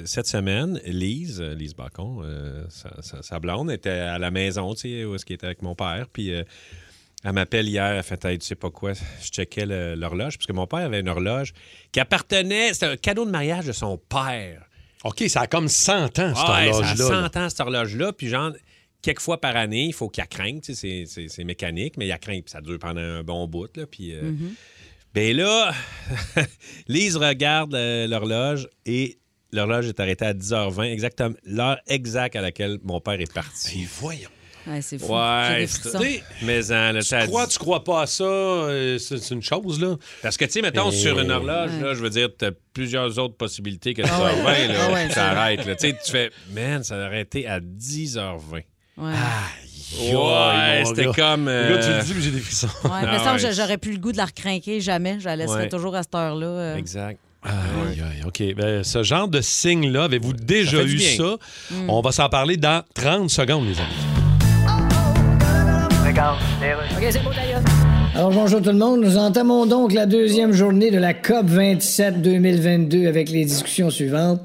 cette 0.05 0.27
semaine, 0.27 0.79
Lise, 0.85 1.41
Lise 1.41 1.75
Bacon, 1.75 2.23
sa, 2.69 3.01
sa- 3.01 3.21
sa 3.21 3.39
blonde, 3.39 3.69
était 3.69 3.89
à 3.89 4.17
la 4.17 4.31
maison, 4.31 4.73
tu 4.75 4.81
sais, 4.81 5.03
où 5.05 5.13
est-ce 5.15 5.25
qu'il 5.25 5.33
était 5.33 5.47
avec 5.47 5.61
mon 5.61 5.75
père. 5.75 6.07
Puis 6.13 6.31
elle 7.27 7.33
m'appelle 7.33 7.67
hier, 7.67 7.85
elle 7.85 8.03
fait 8.03 8.23
Hey, 8.23 8.39
tu 8.39 8.45
sais 8.45 8.55
pas 8.55 8.69
quoi, 8.71 8.93
je 8.93 9.27
checkais 9.27 9.65
l'horloge, 9.65 10.37
parce 10.37 10.47
que 10.47 10.53
mon 10.53 10.65
père 10.65 10.79
avait 10.79 11.01
une 11.01 11.09
horloge 11.09 11.51
qui 11.91 11.99
appartenait, 11.99 12.73
c'était 12.73 12.85
un 12.85 12.95
cadeau 12.95 13.25
de 13.25 13.31
mariage 13.31 13.65
de 13.65 13.73
son 13.73 13.97
père. 13.97 14.63
OK, 15.03 15.25
ça 15.27 15.41
a 15.41 15.47
comme 15.47 15.67
100 15.67 16.05
ans, 16.05 16.09
cette 16.09 16.19
Ah 16.19 16.31
ouais, 16.31 16.71
ça 16.71 16.79
a 16.79 16.91
horloge-là. 16.93 17.29
100 17.29 17.37
ans, 17.37 17.49
cette 17.49 17.59
horloge-là. 17.59 18.13
Puis 18.13 18.29
genre, 18.29 18.53
quelques 19.01 19.19
fois 19.19 19.41
par 19.41 19.57
année, 19.57 19.87
il 19.87 19.93
faut 19.93 20.07
qu'elle 20.07 20.27
craigne. 20.27 20.61
tu 20.61 20.73
sais, 20.73 21.03
C'est, 21.05 21.43
mécanique, 21.43 21.97
mais 21.97 22.07
il 22.07 22.11
a 22.13 22.17
craint. 22.17 22.39
Puis 22.39 22.49
ça 22.51 22.61
dure 22.61 22.79
pendant 22.79 23.01
un 23.01 23.23
bon 23.23 23.45
bout. 23.45 23.75
Là, 23.75 23.85
puis, 23.85 24.13
euh, 24.13 24.31
Ben 25.13 25.35
là, 25.35 25.73
Lise 26.87 27.17
regarde 27.17 27.75
euh, 27.75 28.07
l'horloge 28.07 28.69
et 28.85 29.19
l'horloge 29.51 29.87
est 29.87 29.99
arrêtée 29.99 30.25
à 30.25 30.33
10h20, 30.33 30.91
exactement 30.93 31.35
l'heure 31.43 31.79
exacte 31.87 32.37
à 32.37 32.41
laquelle 32.41 32.79
mon 32.83 33.01
père 33.01 33.19
est 33.19 33.31
parti. 33.31 33.85
voyons. 33.99 34.29
Ouais, 34.67 34.81
c'est 34.81 34.97
fou. 34.99 35.13
Ouais, 35.13 35.65
c'est- 35.67 36.23
mais 36.41 36.71
en, 36.71 36.91
là, 36.91 36.99
Tu 37.01 37.07
ça 37.07 37.25
crois, 37.25 37.45
dit- 37.45 37.53
tu 37.53 37.59
crois 37.59 37.83
pas 37.83 38.01
à 38.01 38.05
ça, 38.05 38.23
euh, 38.25 38.97
c'est 38.99 39.17
c'est 39.17 39.33
une 39.33 39.41
chose, 39.41 39.79
là. 39.79 39.95
Parce 40.21 40.35
que, 40.35 40.45
tu 40.45 40.51
sais, 40.51 40.61
mettons, 40.61 40.91
Et- 40.91 40.95
sur 40.95 41.17
une 41.19 41.31
horloge, 41.31 41.71
Ouais. 41.71 41.83
là, 41.87 41.93
je 41.93 41.99
veux 42.01 42.09
dire, 42.09 42.29
tu 42.37 42.45
as 42.45 42.51
plusieurs 42.73 43.17
autres 43.17 43.35
possibilités 43.37 43.93
que 43.93 44.01
10h20, 44.01 44.41
Ah 44.41 44.45
ouais. 44.45 44.67
là, 44.67 44.73
Ah 44.87 44.91
ouais, 44.91 45.09
ça 45.09 45.25
arrête. 45.31 45.65
là. 45.65 45.75
Tu 45.75 45.87
sais, 45.89 45.95
tu 46.05 46.11
fais, 46.11 46.31
man, 46.51 46.83
ça 46.83 46.97
aurait 46.97 47.21
été 47.21 47.47
à 47.47 47.59
10h20. 47.61 48.63
Ouais. 48.97 49.13
Ouais, 50.01 50.83
mon 50.83 50.89
c'était 50.89 51.05
gars. 51.05 51.11
comme. 51.15 51.45
Le 51.45 51.69
gars, 51.75 51.77
tu 51.79 51.87
euh, 51.89 51.97
le 51.99 52.03
dis, 52.03 52.13
mais 52.15 52.21
j'ai 52.21 52.31
des 52.31 52.39
frissons. 52.41 52.67
Ouais, 52.83 52.89
mais 53.03 53.07
Ah 53.11 53.19
ça, 53.23 53.33
ouais. 53.47 53.53
j'aurais 53.53 53.77
plus 53.77 53.93
le 53.93 53.99
goût 53.99 54.11
de 54.11 54.17
la 54.17 54.25
recrinquer 54.25 54.81
jamais. 54.81 55.17
Je 55.19 55.25
la 55.25 55.35
laisserais 55.37 55.61
Ouais. 55.63 55.69
toujours 55.69 55.95
à 55.95 56.03
cette 56.03 56.13
heure-là. 56.15 56.45
euh. 56.47 56.75
Exact. 56.75 57.19
Aïe, 57.43 58.01
aïe, 58.01 58.23
OK. 58.25 58.43
Ben, 58.55 58.83
ce 58.83 59.03
genre 59.03 59.29
de 59.29 59.39
signe-là, 59.39 60.05
avez-vous 60.05 60.33
déjà 60.33 60.83
du 60.83 60.93
eu 60.93 60.97
bien. 60.97 61.15
ça? 61.15 61.37
Mm. 61.71 61.89
On 61.89 62.01
va 62.01 62.11
s'en 62.11 62.27
parler 62.27 62.57
dans 62.57 62.83
30 62.93 63.29
secondes, 63.29 63.65
les 63.67 63.79
amis. 63.79 64.06
OK, 66.75 67.07
c'est 67.09 67.23
beau 67.23 67.29
d'ailleurs. 67.33 67.61
Alors 68.15 68.31
bonjour 68.31 68.61
tout 68.61 68.71
le 68.71 68.77
monde, 68.77 69.01
nous 69.01 69.17
entamons 69.17 69.65
donc 69.65 69.93
la 69.93 70.05
deuxième 70.05 70.51
journée 70.51 70.89
de 70.91 70.97
la 70.97 71.13
COP 71.13 71.45
27 71.45 72.21
2022 72.21 73.07
avec 73.07 73.29
les 73.29 73.45
discussions 73.45 73.89
suivantes. 73.89 74.41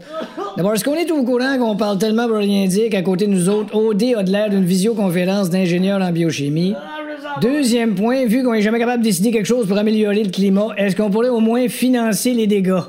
D'abord, 0.57 0.75
est-ce 0.75 0.85
qu'on 0.85 0.95
est 0.95 1.11
au 1.11 1.25
courant 1.25 1.59
qu'on 1.59 1.75
parle 1.75 1.99
tellement 1.99 2.29
pour 2.29 2.37
rien 2.37 2.67
dire 2.67 2.91
qu'à 2.91 3.03
côté 3.03 3.27
de 3.27 3.33
nous 3.33 3.49
autres, 3.49 3.75
OD 3.75 4.03
a 4.17 4.23
de 4.23 4.31
l'air 4.31 4.51
d'une 4.51 4.65
visioconférence 4.65 5.49
d'ingénieurs 5.51 6.03
en 6.03 6.13
biochimie? 6.13 6.75
Deuxième 7.41 7.95
point, 7.95 8.27
vu 8.27 8.45
qu'on 8.45 8.53
est 8.53 8.61
jamais 8.61 8.79
capable 8.79 9.03
de 9.03 9.09
décider 9.09 9.31
quelque 9.31 9.47
chose 9.47 9.67
pour 9.67 9.79
améliorer 9.79 10.23
le 10.23 10.31
climat, 10.31 10.69
est-ce 10.77 10.95
qu'on 10.95 11.11
pourrait 11.11 11.31
au 11.31 11.41
moins 11.41 11.67
financer 11.69 12.35
les 12.35 12.47
dégâts? 12.47 12.83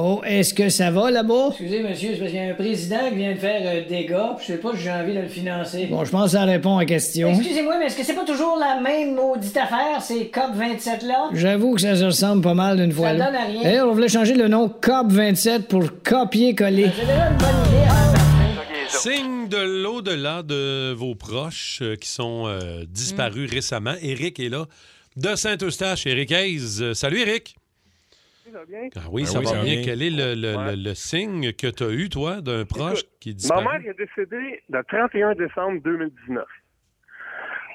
Oh, 0.00 0.20
est-ce 0.24 0.54
que 0.54 0.68
ça 0.68 0.92
va 0.92 1.10
là-bas? 1.10 1.48
Excusez, 1.48 1.82
monsieur, 1.82 2.10
c'est 2.12 2.18
parce 2.18 2.30
qu'il 2.30 2.40
y 2.40 2.44
a 2.44 2.50
un 2.50 2.54
président 2.54 3.08
qui 3.08 3.16
vient 3.16 3.32
de 3.32 3.38
faire 3.38 3.62
euh, 3.64 3.88
des 3.88 4.04
gars, 4.04 4.34
puis 4.36 4.46
je 4.46 4.52
sais 4.52 4.58
pas 4.58 4.70
si 4.76 4.82
j'ai 4.82 4.92
envie 4.92 5.14
de 5.14 5.20
le 5.20 5.28
financer. 5.28 5.86
Bon, 5.90 6.04
je 6.04 6.10
pense 6.10 6.26
que 6.26 6.30
ça 6.38 6.44
répond 6.44 6.76
à 6.76 6.82
la 6.82 6.86
question. 6.86 7.30
Excusez-moi, 7.30 7.78
mais 7.78 7.86
est-ce 7.86 7.96
que 7.96 8.04
c'est 8.04 8.14
pas 8.14 8.24
toujours 8.24 8.56
la 8.58 8.80
même 8.80 9.14
maudite 9.16 9.56
affaire, 9.56 10.00
ces 10.00 10.30
COP27-là? 10.32 11.30
J'avoue 11.32 11.74
que 11.74 11.80
ça 11.80 11.96
se 11.96 12.04
ressemble 12.04 12.42
pas 12.42 12.54
mal 12.54 12.76
d'une 12.76 12.92
fois. 12.92 13.08
Ça 13.08 13.14
là. 13.14 13.26
donne 13.26 13.34
à 13.34 13.44
rien. 13.44 13.62
D'ailleurs, 13.62 13.88
on 13.88 13.92
voulait 13.92 14.08
changer 14.08 14.34
le 14.34 14.46
nom 14.46 14.68
COP27 14.68 15.62
pour 15.62 15.82
copier-coller. 16.04 16.90
C'est 16.96 17.06
déjà 17.06 17.30
une 17.30 17.36
bonne 17.36 17.48
idée, 17.66 17.84
hein? 17.88 18.08
Signe 18.88 19.48
de 19.48 19.82
l'au-delà 19.82 20.42
de 20.42 20.92
vos 20.92 21.14
proches 21.14 21.80
euh, 21.82 21.96
qui 21.96 22.08
sont 22.08 22.44
euh, 22.46 22.84
disparus 22.88 23.50
récemment. 23.50 23.94
Éric 24.00 24.40
est 24.40 24.48
là 24.48 24.66
de 25.16 25.34
Saint-Eustache. 25.34 26.06
Éric 26.06 26.32
Hayes. 26.32 26.80
Euh, 26.80 26.94
salut, 26.94 27.20
Éric. 27.20 27.56
Bien? 28.66 28.88
Ah 28.96 29.00
oui, 29.10 29.22
Ah 29.24 29.30
ça 29.30 29.38
oui, 29.38 29.44
va 29.44 29.50
ça 29.50 29.62
bien. 29.62 29.74
bien. 29.74 29.82
Quel 29.84 30.02
est 30.02 30.10
le, 30.10 30.34
le- 30.34 30.56
Ouais. 30.56 30.76
le- 30.76 30.82
le 30.82 30.94
signe 30.94 31.52
que 31.52 31.66
tu 31.66 31.84
as 31.84 31.90
eu, 31.90 32.08
toi, 32.08 32.40
d'un 32.40 32.64
proche 32.64 33.00
Écoute, 33.00 33.18
qui 33.20 33.30
est 33.30 33.48
Ma 33.50 33.60
mère 33.60 33.86
est 33.90 33.94
décédée 33.98 34.62
le 34.70 34.82
31 34.84 35.34
décembre 35.34 35.80
2019, 35.82 36.44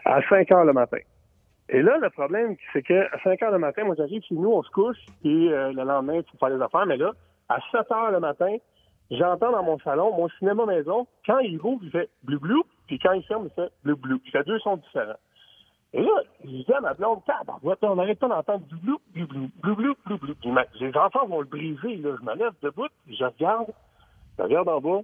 à 0.05 0.21
5 0.30 0.51
heures 0.51 0.65
le 0.65 0.74
matin. 0.74 0.97
Et 1.69 1.82
là, 1.82 1.97
le 2.01 2.09
problème, 2.09 2.55
c'est 2.74 2.84
que 2.84 2.93
à 3.15 3.19
5 3.24 3.41
heures 3.41 3.51
le 3.51 3.59
matin, 3.59 3.84
moi, 3.86 3.95
j'arrive 3.97 4.21
chez 4.28 4.36
nous, 4.36 4.51
on 4.51 4.63
se 4.63 4.69
couche, 4.71 4.97
puis 5.21 5.51
euh, 5.51 5.71
le 5.71 5.84
lendemain, 5.84 6.15
il 6.15 6.24
faut 6.24 6.38
faire 6.38 6.49
les 6.55 6.61
affaires. 6.61 6.86
Mais 6.86 6.97
là, 6.97 7.11
à 7.49 7.59
7 7.71 7.89
heures 7.91 8.11
le 8.11 8.19
matin, 8.19 8.55
j'entends 9.11 9.51
dans 9.51 9.63
mon 9.63 9.80
salon, 9.80 10.13
mon 10.15 10.28
cinéma 10.39 10.65
maison, 10.65 11.07
quand 11.26 11.39
il 11.39 11.57
ouvre, 11.61 11.80
il 11.84 11.91
fait 11.91 12.09
bleu 12.24 12.38
bleu, 12.38 12.61
puis 12.88 12.99
quand 12.99 13.13
il 13.13 13.24
ferme, 13.24 13.47
il 13.49 13.53
fait 13.55 13.69
bleu 13.84 13.95
bleu. 13.95 14.19
Il 14.26 14.32
fait 14.32 14.43
deux 14.43 14.59
sons 14.59 14.78
différents. 14.78 15.15
Et 15.96 16.02
là, 16.02 16.12
je 16.44 16.50
dis 16.50 16.74
à 16.74 16.82
ma 16.82 16.94
blonde, 16.96 17.20
tabarouette, 17.26 17.80
on 17.84 17.96
n'arrête 17.96 18.18
pas 18.20 18.28
d'entendre 18.28 18.66
du 18.66 18.76
blou, 18.78 18.98
blou, 19.14 19.28
blou, 19.28 19.50
blou, 19.62 19.76
blou, 19.76 20.18
blou, 20.18 20.36
blou. 20.44 20.56
Les 20.80 20.98
enfants 20.98 21.28
vont 21.28 21.39
le 21.41 21.46
briser, 21.46 21.98
là. 21.98 22.16
Je 22.20 22.26
me 22.26 22.36
lève 22.36 22.54
debout, 22.64 22.88
je 23.08 23.24
regarde, 23.24 23.68
je 24.38 24.44
regarde 24.44 24.70
en 24.70 24.82
bas, 24.82 25.02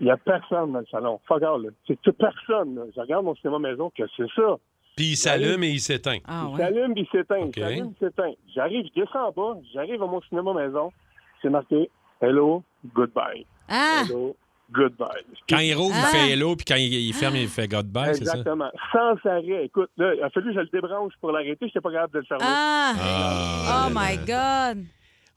il 0.00 0.04
n'y 0.04 0.10
a 0.10 0.16
personne 0.18 0.72
dans 0.72 0.80
le 0.80 0.86
salon. 0.86 1.20
Fuck 1.26 1.42
all, 1.42 1.62
là. 1.62 1.70
C'est 1.86 2.12
personne, 2.18 2.74
là. 2.74 2.82
Je 2.94 3.00
regarde 3.00 3.24
mon 3.24 3.34
cinéma 3.36 3.58
maison, 3.58 3.90
que 3.96 4.02
c'est 4.16 4.28
ça. 4.36 4.56
Puis 4.94 5.12
il 5.12 5.16
s'allume 5.16 5.62
et 5.64 5.68
il 5.70 5.80
s'éteint. 5.80 6.18
Ah, 6.26 6.44
Il 6.48 6.52
ouais. 6.52 6.58
s'allume, 6.58 6.94
puis 6.94 7.02
il 7.10 7.18
s'éteint. 7.18 7.38
Il 7.54 7.54
s'allume, 7.54 7.92
il 7.94 8.06
s'éteint. 8.06 8.32
J'arrive, 8.54 8.86
je 8.94 9.00
descends 9.00 9.28
en 9.28 9.32
bas, 9.32 9.58
j'arrive 9.72 10.02
à 10.02 10.06
mon 10.06 10.20
cinéma 10.22 10.52
maison, 10.52 10.92
c'est 11.40 11.50
marqué 11.50 11.90
Hello, 12.20 12.62
goodbye. 12.94 13.46
Ah! 13.68 14.02
Hello, 14.08 14.36
goodbye. 14.72 15.06
Quand 15.48 15.58
il 15.58 15.74
rouvre, 15.74 15.94
Ah. 15.96 16.08
il 16.12 16.16
fait 16.18 16.30
hello, 16.32 16.56
puis 16.56 16.64
quand 16.64 16.76
il, 16.76 16.92
il 16.92 17.12
ferme, 17.14 17.36
il 17.36 17.48
fait 17.48 17.68
goodbye, 17.68 18.14
c'est 18.14 18.24
ça? 18.24 18.32
Exactement. 18.38 18.70
Sans 18.92 19.30
arrêt. 19.30 19.64
Écoute, 19.64 19.90
là, 19.96 20.14
il 20.14 20.22
a 20.22 20.30
fallu 20.30 20.48
que 20.48 20.54
je 20.54 20.60
le 20.60 20.68
débranche 20.72 21.12
pour 21.20 21.32
l'arrêter. 21.32 21.56
Je 21.60 21.64
n'étais 21.66 21.80
pas 21.80 21.92
capable 21.92 22.12
de 22.14 22.18
le 22.20 22.24
fermer. 22.24 22.44
Ah! 22.46 22.92
Ah, 22.98 23.88
Oh 23.88 23.92
my 23.94 24.16
God! 24.18 24.84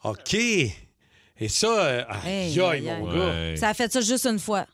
OK. 0.03 0.33
Et 1.41 1.47
ça, 1.47 1.67
euh, 1.67 2.03
Hey, 2.25 2.57
mon 2.57 2.67
aïe. 2.69 2.81
gars. 2.83 2.99
Ouais. 3.01 3.55
Ça 3.55 3.69
a 3.69 3.73
fait 3.73 3.91
ça 3.91 4.01
juste 4.01 4.25
une 4.25 4.39
fois. 4.39 4.65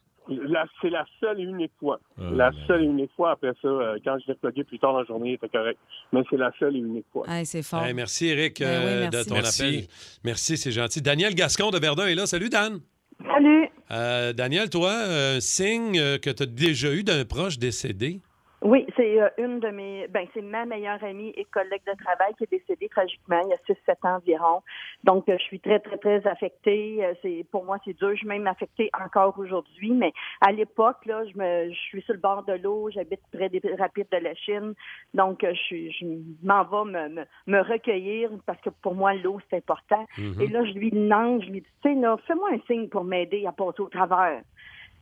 C'est 0.82 0.90
la 0.90 1.06
seule 1.20 1.40
et 1.40 1.44
unique 1.44 1.72
fois. 1.80 2.00
Ah, 2.18 2.24
la 2.34 2.52
seule 2.66 2.82
et 2.82 2.86
unique 2.86 3.12
fois. 3.16 3.32
Après 3.34 3.52
ça, 3.62 3.68
euh, 3.68 4.00
quand 4.04 4.18
je 4.26 4.32
l'ai 4.32 4.36
plugué 4.36 4.64
plus 4.64 4.80
tard 4.80 4.94
dans 4.94 5.00
la 5.02 5.06
journée, 5.06 5.30
il 5.30 5.34
était 5.36 5.50
correct. 5.50 5.78
Mais 6.12 6.22
c'est 6.32 6.38
la 6.38 6.52
seule 6.58 6.76
et 6.76 6.80
unique 6.80 7.06
fois. 7.14 7.26
Hey, 7.30 7.46
c'est 7.46 7.62
fort. 7.62 7.84
Hey, 7.84 7.94
merci, 7.94 8.26
Eric, 8.30 8.60
Ben 8.60 8.66
oui, 8.68 8.86
euh, 8.88 9.00
merci. 9.12 9.18
de 9.18 9.30
ton 9.30 9.36
Merci. 9.36 9.62
appel. 9.64 9.88
Merci, 10.24 10.58
c'est 10.58 10.72
gentil. 10.72 11.02
Daniel 11.04 11.36
Gascon 11.36 11.70
de 11.70 11.78
Verdun 11.78 12.08
est 12.08 12.16
là. 12.16 12.26
Salut, 12.26 12.50
Dan. 12.50 12.80
Salut. 13.24 13.70
Euh, 13.92 14.34
Daniel, 14.34 14.70
toi, 14.70 14.94
un 14.94 15.40
signe 15.40 16.00
euh, 16.00 16.18
que 16.18 16.30
tu 16.30 16.44
as 16.44 16.46
déjà 16.46 16.92
eu 16.94 17.04
d'un 17.04 17.26
proche 17.26 17.58
décédé? 17.58 18.22
Oui, 18.62 18.88
c'est 18.96 19.22
euh, 19.22 19.30
une 19.38 19.60
de 19.60 19.68
mes, 19.68 20.08
ben 20.08 20.26
c'est 20.34 20.42
ma 20.42 20.66
meilleure 20.66 21.04
amie 21.04 21.34
et 21.36 21.46
collègue 21.46 21.84
de 21.86 21.94
travail 22.04 22.34
qui 22.38 22.46
est 22.46 22.52
décédée 22.52 22.90
tragiquement 22.90 23.40
il 23.44 23.50
y 23.50 23.54
a 23.54 23.58
6-7 23.94 24.08
ans 24.08 24.16
environ. 24.16 24.62
Donc, 25.04 25.30
euh, 25.30 25.38
je 25.38 25.44
suis 25.44 25.60
très, 25.60 25.80
très, 25.80 25.98
très 25.98 26.26
affectée. 26.26 27.06
Euh, 27.06 27.14
C'est 27.22 27.46
pour 27.52 27.66
moi, 27.66 27.78
c'est 27.86 27.94
dur. 27.94 28.10
Je 28.12 28.16
suis 28.16 28.28
même 28.28 28.48
affectée 28.48 28.90
encore 29.00 29.38
aujourd'hui. 29.38 29.92
Mais 29.92 30.14
à 30.42 30.52
l'époque, 30.52 31.06
là, 31.06 31.24
je 31.26 31.38
me, 31.38 31.70
je 31.70 31.76
suis 31.80 32.02
sur 32.04 32.14
le 32.14 32.20
bord 32.20 32.44
de 32.44 32.54
l'eau. 32.54 32.90
J'habite 32.90 33.20
près 33.32 33.50
des 33.50 33.62
rapides 33.78 34.08
de 34.12 34.18
la 34.18 34.34
Chine. 34.34 34.74
Donc, 35.14 35.46
je, 35.48 35.54
suis- 35.54 35.92
je 35.92 36.06
m'en 36.44 36.64
vais 36.64 36.92
me, 36.92 37.10
me, 37.10 37.26
me 37.48 37.62
recueillir 37.62 38.32
parce 38.48 38.62
que 38.62 38.70
pour 38.70 38.96
moi, 38.96 39.14
l'eau, 39.14 39.40
c'est 39.50 39.58
important. 39.58 40.06
Et 40.42 40.48
là, 40.48 40.64
je 40.66 40.72
lui 40.74 40.90
lance, 40.92 41.44
je 41.44 41.52
lui 41.52 41.62
dis, 41.62 41.68
tu 41.84 41.94
sais, 41.94 42.00
là, 42.00 42.18
fais-moi 42.26 42.50
un 42.54 42.60
signe 42.68 42.88
pour 42.90 43.04
m'aider 43.04 43.46
à 43.46 43.52
passer 43.52 43.82
au 43.82 43.90
travers. 43.90 44.42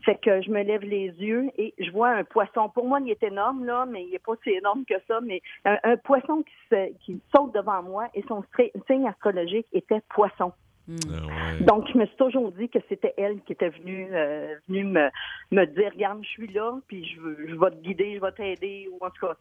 Fait 0.05 0.15
que 0.21 0.41
je 0.41 0.49
me 0.51 0.61
lève 0.63 0.81
les 0.83 1.07
yeux 1.19 1.49
et 1.57 1.73
je 1.79 1.89
vois 1.91 2.09
un 2.09 2.23
poisson. 2.23 2.69
Pour 2.69 2.85
moi, 2.87 2.99
il 2.99 3.09
est 3.11 3.23
énorme, 3.23 3.65
là, 3.65 3.85
mais 3.85 4.03
il 4.03 4.11
n'est 4.11 4.19
pas 4.19 4.33
si 4.43 4.49
énorme 4.51 4.83
que 4.85 4.95
ça. 5.07 5.19
Mais 5.21 5.41
un, 5.65 5.77
un 5.83 5.97
poisson 5.97 6.43
qui, 6.43 6.53
se- 6.69 6.93
qui 7.05 7.21
saute 7.35 7.53
devant 7.53 7.81
moi 7.83 8.07
et 8.13 8.23
son 8.27 8.43
signe 8.87 9.07
astrologique 9.07 9.67
était 9.73 10.01
poisson. 10.09 10.51
Ah, 10.89 10.91
ouais. 11.25 11.63
Donc, 11.63 11.87
je 11.93 11.97
me 11.97 12.05
suis 12.05 12.15
toujours 12.17 12.51
dit 12.51 12.67
que 12.67 12.79
c'était 12.89 13.13
elle 13.17 13.39
qui 13.43 13.53
était 13.53 13.69
venue, 13.69 14.09
euh, 14.11 14.53
venue 14.67 14.83
me, 14.83 15.09
me 15.51 15.65
dire, 15.65 15.91
regarde, 15.93 16.19
je 16.23 16.27
suis 16.27 16.47
là, 16.47 16.77
puis 16.89 17.05
je, 17.05 17.21
veux- 17.21 17.47
je 17.47 17.55
vais 17.55 17.71
te 17.71 17.75
guider, 17.77 18.15
je 18.15 18.19
vais 18.21 18.31
t'aider, 18.33 18.89
ou 18.91 18.97
en 19.05 19.09
tout 19.09 19.25
cas, 19.25 19.33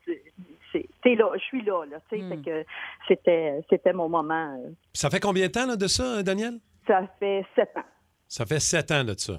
t'es 0.73 1.15
là, 1.17 1.31
je 1.35 1.41
suis 1.43 1.63
là, 1.65 1.85
là, 1.91 1.97
Mm. 2.13 2.29
fait 2.29 2.37
que 2.45 2.65
c'était, 3.09 3.61
c'était 3.69 3.93
mon 3.93 4.09
moment. 4.09 4.57
euh. 4.65 4.71
Ça 4.93 5.11
fait 5.11 5.19
combien 5.19 5.47
de 5.49 5.53
temps 5.53 5.67
là, 5.67 5.75
de 5.75 5.89
ça, 5.89 6.19
euh, 6.19 6.23
Daniel? 6.23 6.61
Ça 6.87 7.03
fait 7.19 7.45
sept 7.57 7.77
ans. 7.77 7.85
Ça 8.29 8.47
fait 8.47 8.61
sept 8.61 8.91
ans 8.93 9.03
de 9.05 9.15
ça. 9.19 9.35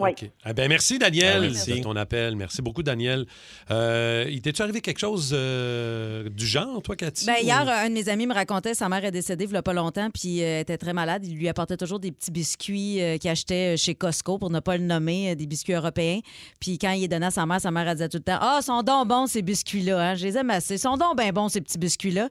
Oui. 0.00 0.10
OK. 0.10 0.28
Eh 0.46 0.52
ben, 0.52 0.68
merci, 0.68 0.98
Daniel, 0.98 1.36
Ah, 1.36 1.40
merci. 1.40 1.72
de 1.78 1.82
ton 1.82 1.94
appel. 1.94 2.34
Merci 2.34 2.62
beaucoup, 2.62 2.82
Daniel. 2.82 3.26
Euh, 3.70 4.26
il 4.28 4.40
t'est-tu 4.42 4.60
arrivé 4.62 4.80
quelque 4.80 4.98
chose 4.98 5.30
euh, 5.32 6.28
du 6.28 6.46
genre, 6.46 6.82
toi, 6.82 6.96
Cathy? 6.96 7.26
Ben, 7.26 7.34
ou- 7.40 7.44
hier, 7.44 7.68
un 7.68 7.88
de 7.88 7.94
mes 7.94 8.08
amis 8.08 8.26
me 8.26 8.34
racontait 8.34 8.74
sa 8.74 8.88
mère 8.88 9.04
est 9.04 9.12
décédée 9.12 9.44
il 9.44 9.52
y 9.52 9.56
a 9.56 9.62
pas 9.62 9.72
longtemps, 9.72 10.08
puis 10.10 10.42
euh, 10.42 10.46
elle 10.56 10.60
était 10.62 10.78
très 10.78 10.92
malade. 10.92 11.24
Il 11.24 11.36
lui 11.36 11.48
apportait 11.48 11.76
toujours 11.76 12.00
des 12.00 12.10
petits 12.10 12.32
biscuits 12.32 13.00
euh, 13.00 13.18
qu'il 13.18 13.30
achetait 13.30 13.76
chez 13.76 13.94
Costco, 13.94 14.38
pour 14.38 14.50
ne 14.50 14.58
pas 14.60 14.76
le 14.76 14.82
nommer, 14.84 15.30
euh, 15.30 15.34
des 15.36 15.46
biscuits 15.46 15.74
européens. 15.74 16.18
Puis 16.60 16.76
quand 16.78 16.90
il 16.90 17.04
est 17.04 17.08
donné 17.08 17.26
à 17.26 17.30
sa 17.30 17.46
mère, 17.46 17.60
sa 17.60 17.70
mère, 17.70 17.86
elle 17.86 17.94
disait 17.94 18.08
tout 18.08 18.18
le 18.18 18.24
temps 18.24 18.38
Ah, 18.40 18.60
sont 18.62 18.82
donc 18.82 19.06
bons, 19.06 19.28
ces 19.28 19.42
biscuits-là. 19.42 20.10
Hein? 20.10 20.14
Je 20.16 20.24
les 20.26 20.36
aime 20.36 20.50
assez. 20.50 20.74
Ils 20.74 20.78
sont 20.80 20.96
donc 20.96 21.16
bien 21.18 21.30
bons, 21.30 21.48
ces 21.48 21.60
petits 21.60 21.78
biscuits-là. 21.78 22.30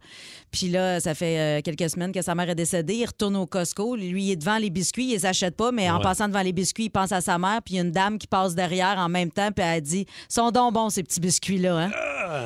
Puis 0.51 0.68
là, 0.68 0.99
ça 0.99 1.16
fait 1.16 1.39
euh, 1.39 1.61
quelques 1.61 1.89
semaines 1.89 2.11
que 2.11 2.22
sa 2.22 2.36
mère 2.36 2.49
est 2.49 2.55
décédée. 2.55 2.95
Il 2.95 3.05
retourne 3.05 3.38
au 3.38 3.45
Costco. 3.45 3.95
Lui, 3.95 4.26
il 4.26 4.32
est 4.32 4.36
devant 4.36 4.57
les 4.57 4.70
biscuits. 4.70 5.05
Il 5.05 5.11
les 5.11 5.26
achète 5.26 5.55
pas, 5.55 5.72
mais 5.72 5.89
en 5.89 6.01
passant 6.01 6.28
devant 6.28 6.41
les 6.41 6.51
biscuits, 6.51 6.86
il 6.86 6.89
pense 6.89 7.11
à 7.14 7.22
sa 7.22 7.38
mère. 7.38 7.53
Puis 7.62 7.76
il 7.76 7.78
y 7.78 7.80
a 7.80 7.84
une 7.84 7.91
dame 7.91 8.18
qui 8.18 8.28
passe 8.28 8.56
derrière 8.56 8.97
en 8.97 9.10
même 9.10 9.32
temps, 9.32 9.51
puis 9.51 9.66
elle 9.66 9.82
dit 9.82 10.06
sont 10.30 10.51
donc 10.51 10.74
bons, 10.74 10.89
ces 10.89 11.04
petits 11.04 11.20
biscuits-là. 11.20 11.78
Hein? 11.78 11.91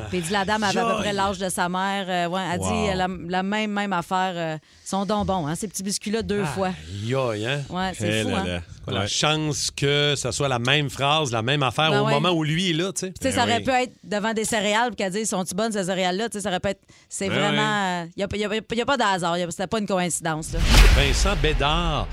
Puis 0.10 0.18
il 0.20 0.24
dit 0.24 0.32
la 0.32 0.44
dame 0.46 0.64
avait 0.64 0.80
à 0.80 0.86
peu 0.86 0.96
près 0.96 1.14
l'âge 1.14 1.38
de 1.38 1.50
sa 1.50 1.70
mère. 1.70 2.06
Euh, 2.10 2.28
ouais, 2.30 2.42
elle 2.54 2.60
Wow. 2.60 2.68
dit 2.68 2.90
euh, 2.90 2.94
la, 2.96 3.08
la 3.30 3.44
même, 3.44 3.72
même 3.72 3.94
affaire. 3.94 4.34
euh, 4.36 4.58
sont 4.86 5.06
donc 5.06 5.28
bons, 5.28 5.46
hein, 5.46 5.54
ces 5.56 5.68
petits 5.68 5.84
biscuits-là, 5.84 6.22
deux 6.22 6.46
fois. 6.46 6.70
Aïe, 6.70 7.14
hein? 7.46 7.62
Ouais, 7.70 7.92
c'est 7.98 8.20
Eh 8.22 8.24
fou, 8.24 8.30
là 8.30 8.38
hein? 8.40 8.46
là. 8.46 8.60
La 8.88 9.02
Ouais. 9.02 9.08
chance 9.08 9.70
que 9.70 10.14
ça 10.16 10.32
soit 10.32 10.48
la 10.48 10.60
même 10.60 10.90
phrase, 10.90 11.30
la 11.32 11.42
même 11.42 11.62
affaire 11.62 11.92
Ben 11.92 12.02
au 12.02 12.06
ouais. 12.06 12.14
moment 12.14 12.30
où 12.32 12.44
lui 12.44 12.70
est 12.70 12.74
là, 12.74 12.94
tu 12.94 13.02
sais. 13.08 13.12
Tu 13.12 13.16
sais, 13.22 13.32
ça 13.32 13.46
Ben 13.46 13.52
aurait 13.52 13.58
oui. 13.58 13.64
pu 13.66 13.72
être 13.72 13.94
devant 14.06 14.34
des 14.34 14.46
céréales, 14.46 14.88
puis 14.92 14.96
qu'elle 14.96 15.12
dise 15.12 15.30
sont-tu 15.30 15.54
bonnes 15.56 15.74
ces 15.74 15.84
céréales-là? 15.84 16.30
Tu 16.30 16.38
sais, 16.38 16.44
ça 16.44 16.50
aurait 16.50 16.62
pu 16.62 16.70
être. 16.70 16.80
C'est 17.10 17.28
Ben 17.28 17.36
vraiment. 17.38 18.08
Il 18.16 18.20
n'y 18.20 18.24
a, 18.24 18.28
y 18.38 18.46
a- 18.56 18.76
y 18.76 18.82
a 18.82 18.86
pas 18.86 18.96
de 18.98 19.04
hasard. 19.04 19.36
C'était 19.50 19.68
pas 19.68 19.80
une 19.80 19.88
coïncidence. 19.88 20.54
Là. 20.54 20.60
Vincent 20.96 21.36
Bédard 21.42 22.08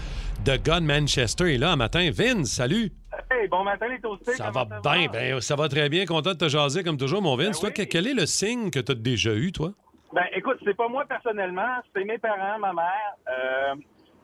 de 0.45 0.57
God 0.57 0.83
Manchester 0.83 1.55
est 1.55 1.59
là 1.59 1.73
un 1.73 1.77
matin. 1.77 2.11
Vince, 2.13 2.49
salut! 2.51 2.91
Hey, 3.31 3.49
bon 3.49 3.65
matin, 3.65 3.89
les 3.89 4.01
toastés. 4.01 4.33
Ça 4.33 4.51
va 4.51 4.65
bien, 4.65 5.07
ben, 5.13 5.41
ça 5.41 5.57
va 5.57 5.69
très 5.69 5.89
bien. 5.89 6.05
Content 6.05 6.33
de 6.33 6.39
te 6.39 6.49
jaser 6.49 6.83
comme 6.83 6.97
toujours, 6.97 7.23
mon 7.23 7.37
Vince. 7.37 7.59
toi, 7.61 7.69
oui. 7.71 7.75
que- 7.75 7.91
quel 7.91 8.07
est 8.07 8.15
le 8.15 8.27
signe 8.27 8.71
que 8.71 8.79
tu 8.81 8.93
as 8.93 8.95
déjà 8.95 9.33
eu, 9.35 9.53
toi? 9.53 9.71
Ben, 10.13 10.25
écoute, 10.35 10.59
c'est 10.65 10.77
pas 10.77 10.89
moi 10.89 11.05
personnellement, 11.07 11.77
c'est 11.95 12.05
mes 12.05 12.19
parents, 12.19 12.59
ma 12.59 12.73
mère. 12.73 13.15
Euh, 13.29 13.75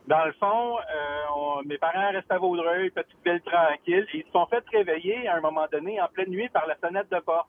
Dans 0.07 0.25
le 0.25 0.33
fond, 0.41 0.77
euh, 0.79 1.37
on- 1.37 1.63
mes 1.69 1.79
parents 1.79 2.11
restent 2.11 2.33
à 2.33 2.39
Vaudreuil, 2.39 2.91
petite 2.91 3.17
ville 3.25 3.41
tranquille. 3.43 4.07
et 4.13 4.19
Ils 4.19 4.25
se 4.25 4.31
sont 4.33 4.47
fait 4.47 4.65
réveiller 4.73 5.29
à 5.29 5.37
un 5.37 5.41
moment 5.41 5.67
donné 5.71 6.01
en 6.01 6.09
pleine 6.09 6.31
nuit 6.31 6.49
par 6.49 6.67
la 6.67 6.75
sonnette 6.83 7.09
de 7.13 7.19
porte. 7.21 7.47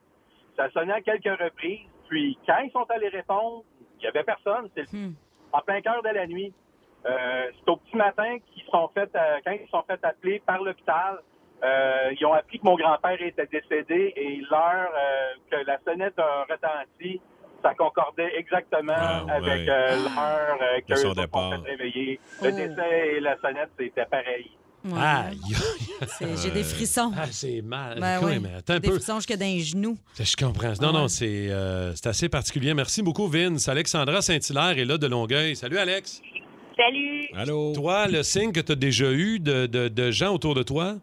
Ça 0.56 0.70
sonnait 0.70 0.92
à 0.92 1.00
quelques 1.00 1.40
reprises. 1.40 1.80
Puis 2.08 2.38
quand 2.46 2.58
ils 2.58 2.70
sont 2.70 2.84
allés 2.90 3.08
répondre, 3.08 3.64
il 3.98 4.04
y 4.04 4.06
avait 4.06 4.22
personne. 4.22 4.68
C'est 4.76 4.92
le- 4.92 5.10
en 5.52 5.60
plein 5.60 5.80
cœur 5.80 6.02
de 6.04 6.10
la 6.10 6.26
nuit. 6.26 6.52
Euh, 7.04 7.46
c'est 7.58 7.70
au 7.70 7.76
petit 7.76 7.96
matin 7.96 8.38
qu'ils 8.52 8.62
sont 8.70 8.88
fait, 8.94 9.10
euh, 9.14 9.38
quand 9.44 9.52
ils 9.52 9.68
sont 9.70 9.82
fait 9.88 9.98
appeler 10.04 10.40
par 10.46 10.62
l'hôpital. 10.62 11.18
euh, 11.64 12.10
ils 12.18 12.26
ont 12.26 12.32
appris 12.32 12.58
que 12.58 12.64
mon 12.64 12.76
grand-père 12.76 13.20
était 13.22 13.46
décédé 13.46 14.12
et 14.16 14.40
l'heure 14.50 14.90
euh, 14.96 15.30
que 15.50 15.64
la 15.66 15.78
sonnette 15.86 16.18
a 16.18 16.44
retenti, 16.50 17.20
ça 17.62 17.72
concordait 17.74 18.32
exactement 18.36 18.92
Ah, 18.96 19.24
avec 19.28 19.44
ouais. 19.44 19.66
euh, 19.68 19.96
l'heure 19.96 20.58
euh, 20.60 20.80
que 20.80 20.94
fait 20.96 21.70
réveiller. 21.70 22.20
Le 22.42 22.48
Oh. 22.48 22.56
décès 22.56 23.08
et 23.16 23.20
la 23.20 23.36
sonnette, 23.40 23.70
c'était 23.78 24.04
pareil. 24.06 24.50
Ouais. 24.84 24.98
Aïe, 25.00 25.38
C'est- 26.08 26.36
J'ai 26.42 26.50
des 26.50 26.64
frissons. 26.64 27.12
Ah, 27.16 27.26
c'est 27.30 27.62
mal. 27.62 28.00
Ben 28.00 28.18
Oui, 28.24 28.40
mais 28.40 28.54
attends 28.58 28.72
un 28.74 28.80
des 28.80 28.88
peu. 28.88 28.94
frissons 28.94 29.16
jusque 29.20 29.36
dans 29.38 29.46
les 29.46 29.60
genoux. 29.60 29.96
Je 30.18 30.34
comprends. 30.36 30.72
Non, 30.80 30.92
non, 30.92 31.06
c'est 31.06 31.48
euh, 31.50 31.94
c'est 31.94 32.08
assez 32.08 32.28
particulier. 32.28 32.74
Merci 32.74 33.00
beaucoup, 33.04 33.28
Vince. 33.28 33.68
Alexandra 33.68 34.20
Saint-Hilaire 34.20 34.76
est 34.76 34.84
là 34.84 34.98
de 34.98 35.06
Longueuil. 35.06 35.54
Salut, 35.54 35.78
Alex. 35.78 36.20
Salut. 36.84 37.28
Allô? 37.34 37.72
Toi, 37.74 38.08
le 38.08 38.22
signe 38.22 38.52
que 38.52 38.60
tu 38.60 38.72
as 38.72 38.74
déjà 38.74 39.10
eu 39.12 39.38
de, 39.38 39.66
de- 39.66 39.88
de 39.88 40.10
gens 40.10 40.34
autour 40.34 40.54
de 40.54 40.62
toi? 40.62 40.96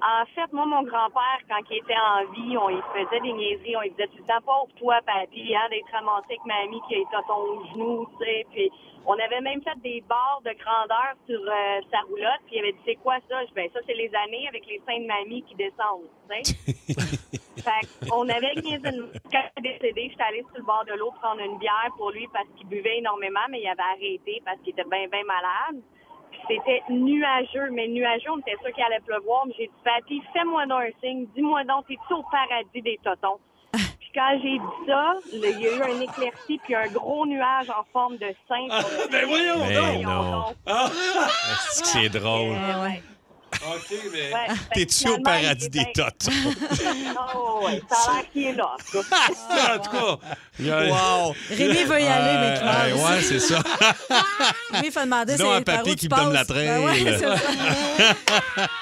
En 0.00 0.24
fait, 0.34 0.52
moi, 0.52 0.64
mon 0.64 0.82
grand-père, 0.84 1.40
quand 1.48 1.58
il 1.70 1.78
était 1.78 1.98
en 1.98 2.24
vie, 2.30 2.56
on 2.56 2.68
lui 2.68 2.82
faisait 2.94 3.20
des 3.20 3.32
niaiseries. 3.32 3.76
On 3.76 3.80
lui 3.80 3.90
disait 3.90 4.06
tout 4.06 4.18
le 4.18 4.26
temps, 4.26 4.40
pauvre 4.46 4.72
toi, 4.78 5.00
papy, 5.04 5.54
hein, 5.54 5.66
d'être 5.70 5.90
ramassé 5.90 6.38
avec 6.38 6.44
mamie 6.44 6.80
qui 6.86 6.94
a 6.94 6.98
été 6.98 7.16
à 7.16 7.22
ton 7.26 7.64
genou, 7.72 8.06
tu 8.18 8.24
sais. 8.24 8.46
Puis 8.52 8.70
on 9.06 9.14
avait 9.14 9.40
même 9.40 9.60
fait 9.62 9.76
des 9.82 10.00
barres 10.08 10.40
de 10.44 10.52
grandeur 10.54 11.18
sur 11.26 11.40
euh, 11.40 11.80
sa 11.90 12.00
roulotte. 12.06 12.42
Puis 12.46 12.56
il 12.56 12.58
avait 12.60 12.72
dit, 12.72 12.82
c'est 12.86 13.00
quoi 13.02 13.18
ça? 13.28 13.44
Je 13.46 13.52
ben, 13.54 13.68
ça, 13.72 13.80
c'est 13.86 13.94
les 13.94 14.10
années 14.14 14.46
avec 14.46 14.66
les 14.66 14.80
seins 14.86 15.00
de 15.00 15.06
mamie 15.06 15.42
qui 15.42 15.56
descendent, 15.56 16.06
tu 16.30 16.44
sais. 16.44 17.42
fait 17.62 18.08
qu'on 18.08 18.28
avait 18.28 18.54
niaisé 18.54 18.88
une... 18.94 19.10
Quand 19.32 19.42
il 19.58 19.66
est 19.66 19.78
décédé, 19.78 20.08
j'étais 20.10 20.22
allée 20.22 20.44
sur 20.46 20.58
le 20.58 20.62
bord 20.62 20.84
de 20.86 20.94
l'eau 20.94 21.10
prendre 21.20 21.40
une 21.40 21.58
bière 21.58 21.90
pour 21.96 22.12
lui 22.12 22.28
parce 22.32 22.46
qu'il 22.56 22.68
buvait 22.68 22.98
énormément, 22.98 23.46
mais 23.50 23.60
il 23.62 23.66
avait 23.66 23.82
arrêté 23.82 24.40
parce 24.44 24.60
qu'il 24.60 24.70
était 24.70 24.88
bien, 24.88 25.08
bien 25.08 25.24
malade. 25.24 25.82
C'était 26.48 26.82
nuageux, 26.88 27.70
mais 27.72 27.88
nuageux, 27.88 28.30
on 28.32 28.38
était 28.38 28.56
sûr 28.62 28.72
qu'il 28.72 28.82
allait 28.84 29.00
pleuvoir. 29.00 29.44
Mais 29.46 29.54
j'ai 29.58 29.66
dit, 29.66 29.72
Papy, 29.84 30.22
fais-moi 30.32 30.66
donc 30.66 30.80
un 30.82 30.90
signe, 31.02 31.26
dis-moi 31.34 31.64
donc, 31.64 31.86
t'es-tu 31.86 32.14
au 32.14 32.22
paradis 32.22 32.82
des 32.82 32.98
totons? 33.04 33.38
Puis 33.72 34.10
quand 34.14 34.38
j'ai 34.42 34.58
dit 34.58 34.86
ça, 34.86 34.92
là, 34.92 35.48
il 35.50 35.60
y 35.60 35.66
a 35.68 35.76
eu 35.76 35.82
un 35.82 36.00
éclairci 36.00 36.58
puis 36.64 36.74
un 36.74 36.86
gros 36.88 37.26
nuage 37.26 37.68
en 37.68 37.84
forme 37.92 38.16
de 38.16 38.34
sein. 38.48 38.66
Ben 39.10 39.26
voyons 39.26 39.58
donc! 39.58 40.02
non! 40.02 40.44
Que 40.64 41.86
c'est 41.86 42.08
drôle? 42.08 42.56
Euh, 42.56 42.82
ouais. 42.84 43.02
OK, 43.52 43.98
mais. 44.12 44.32
Ouais, 44.32 44.56
T'es-tu 44.74 45.08
au 45.08 45.18
paradis 45.20 45.68
des 45.70 45.86
totes? 45.94 46.28
Oh, 47.34 47.64
ouais, 47.66 47.82
ça 47.90 48.10
a 48.10 48.14
l'air 48.14 48.30
qu'il 48.32 48.42
est 48.44 48.52
là. 48.52 48.70
en 48.74 49.78
tout 49.78 49.90
cas. 49.90 50.18
Wow! 50.60 51.34
Rémi 51.50 51.84
veut 51.84 52.00
y 52.00 52.06
aller, 52.06 52.38
mais 52.38 52.92
Euh, 52.92 52.94
ouais, 52.96 53.22
c'est 53.22 53.38
ça. 53.38 53.62
Il 54.84 54.90
fait 54.90 55.04
demander 55.04 55.36
par 55.36 55.62
papy 55.62 55.90
où 55.90 55.94
qui 55.94 56.08
me 56.08 56.16
donne 56.16 56.32
la 56.32 56.44
Ben 56.44 56.84
ouais, 56.84 57.00
traîne. 57.04 57.18
c'est 57.18 57.24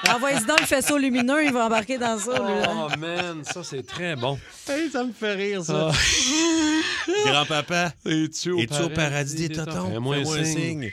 ça. 0.05 0.15
Envoyez 0.15 0.39
donc 0.41 0.59
le 0.61 0.65
faisceau 0.65 0.97
lumineux, 0.97 1.43
il 1.45 1.53
va 1.53 1.65
embarquer 1.65 1.97
dans 1.97 2.17
ça. 2.17 2.31
Oh, 2.39 2.87
man, 2.97 3.43
ça, 3.43 3.63
c'est 3.63 3.85
très 3.85 4.15
bon. 4.15 4.39
Hey, 4.67 4.89
ça 4.89 5.03
me 5.03 5.11
fait 5.13 5.33
rire, 5.33 5.61
Ah. 5.69 5.91
Grand-papa, 7.25 7.91
Es-tu 8.05 8.51
au, 8.51 8.59
es-tu 8.59 8.81
au 8.81 8.89
paradis 8.89 9.47
des 9.47 9.55
totons? 9.55 9.89
Fais-moi 9.91 10.15
un 10.15 10.19
Fais-moi 10.19 10.37
un 10.37 10.43
signe. 10.43 10.55
signe. 10.81 10.91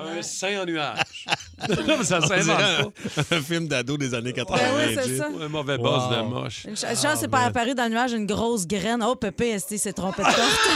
Un 0.00 0.22
sein 0.22 0.60
en 0.62 0.64
nuage. 0.64 1.26
non, 1.86 1.98
mais 1.98 2.04
ça 2.04 2.20
s'invente 2.20 2.92
pas. 2.94 3.36
un, 3.36 3.40
film 3.42 3.68
d'ado 3.68 3.96
des 3.96 4.14
années 4.14 4.32
80. 4.32 4.58
Ben 4.58 4.70
oui, 4.76 4.98
c'est 5.02 5.16
ça. 5.18 5.26
Un 5.40 5.48
mauvais 5.48 5.78
boss 5.78 6.04
Wow. 6.04 6.16
de 6.16 6.22
moche. 6.22 6.64
Une 6.66 6.76
ch- 6.76 7.00
chance, 7.00 7.18
c'est 7.20 7.28
pas 7.28 7.40
apparu 7.44 7.74
dans 7.74 7.84
le 7.84 7.90
nuage 7.90 8.12
une 8.12 8.26
grosse 8.26 8.66
graine. 8.66 9.02
Oh, 9.06 9.14
Pépé, 9.16 9.50
esti, 9.50 9.78
s'est 9.78 9.92
trompé 9.92 10.22
de 10.22 10.26
porte. 10.28 10.68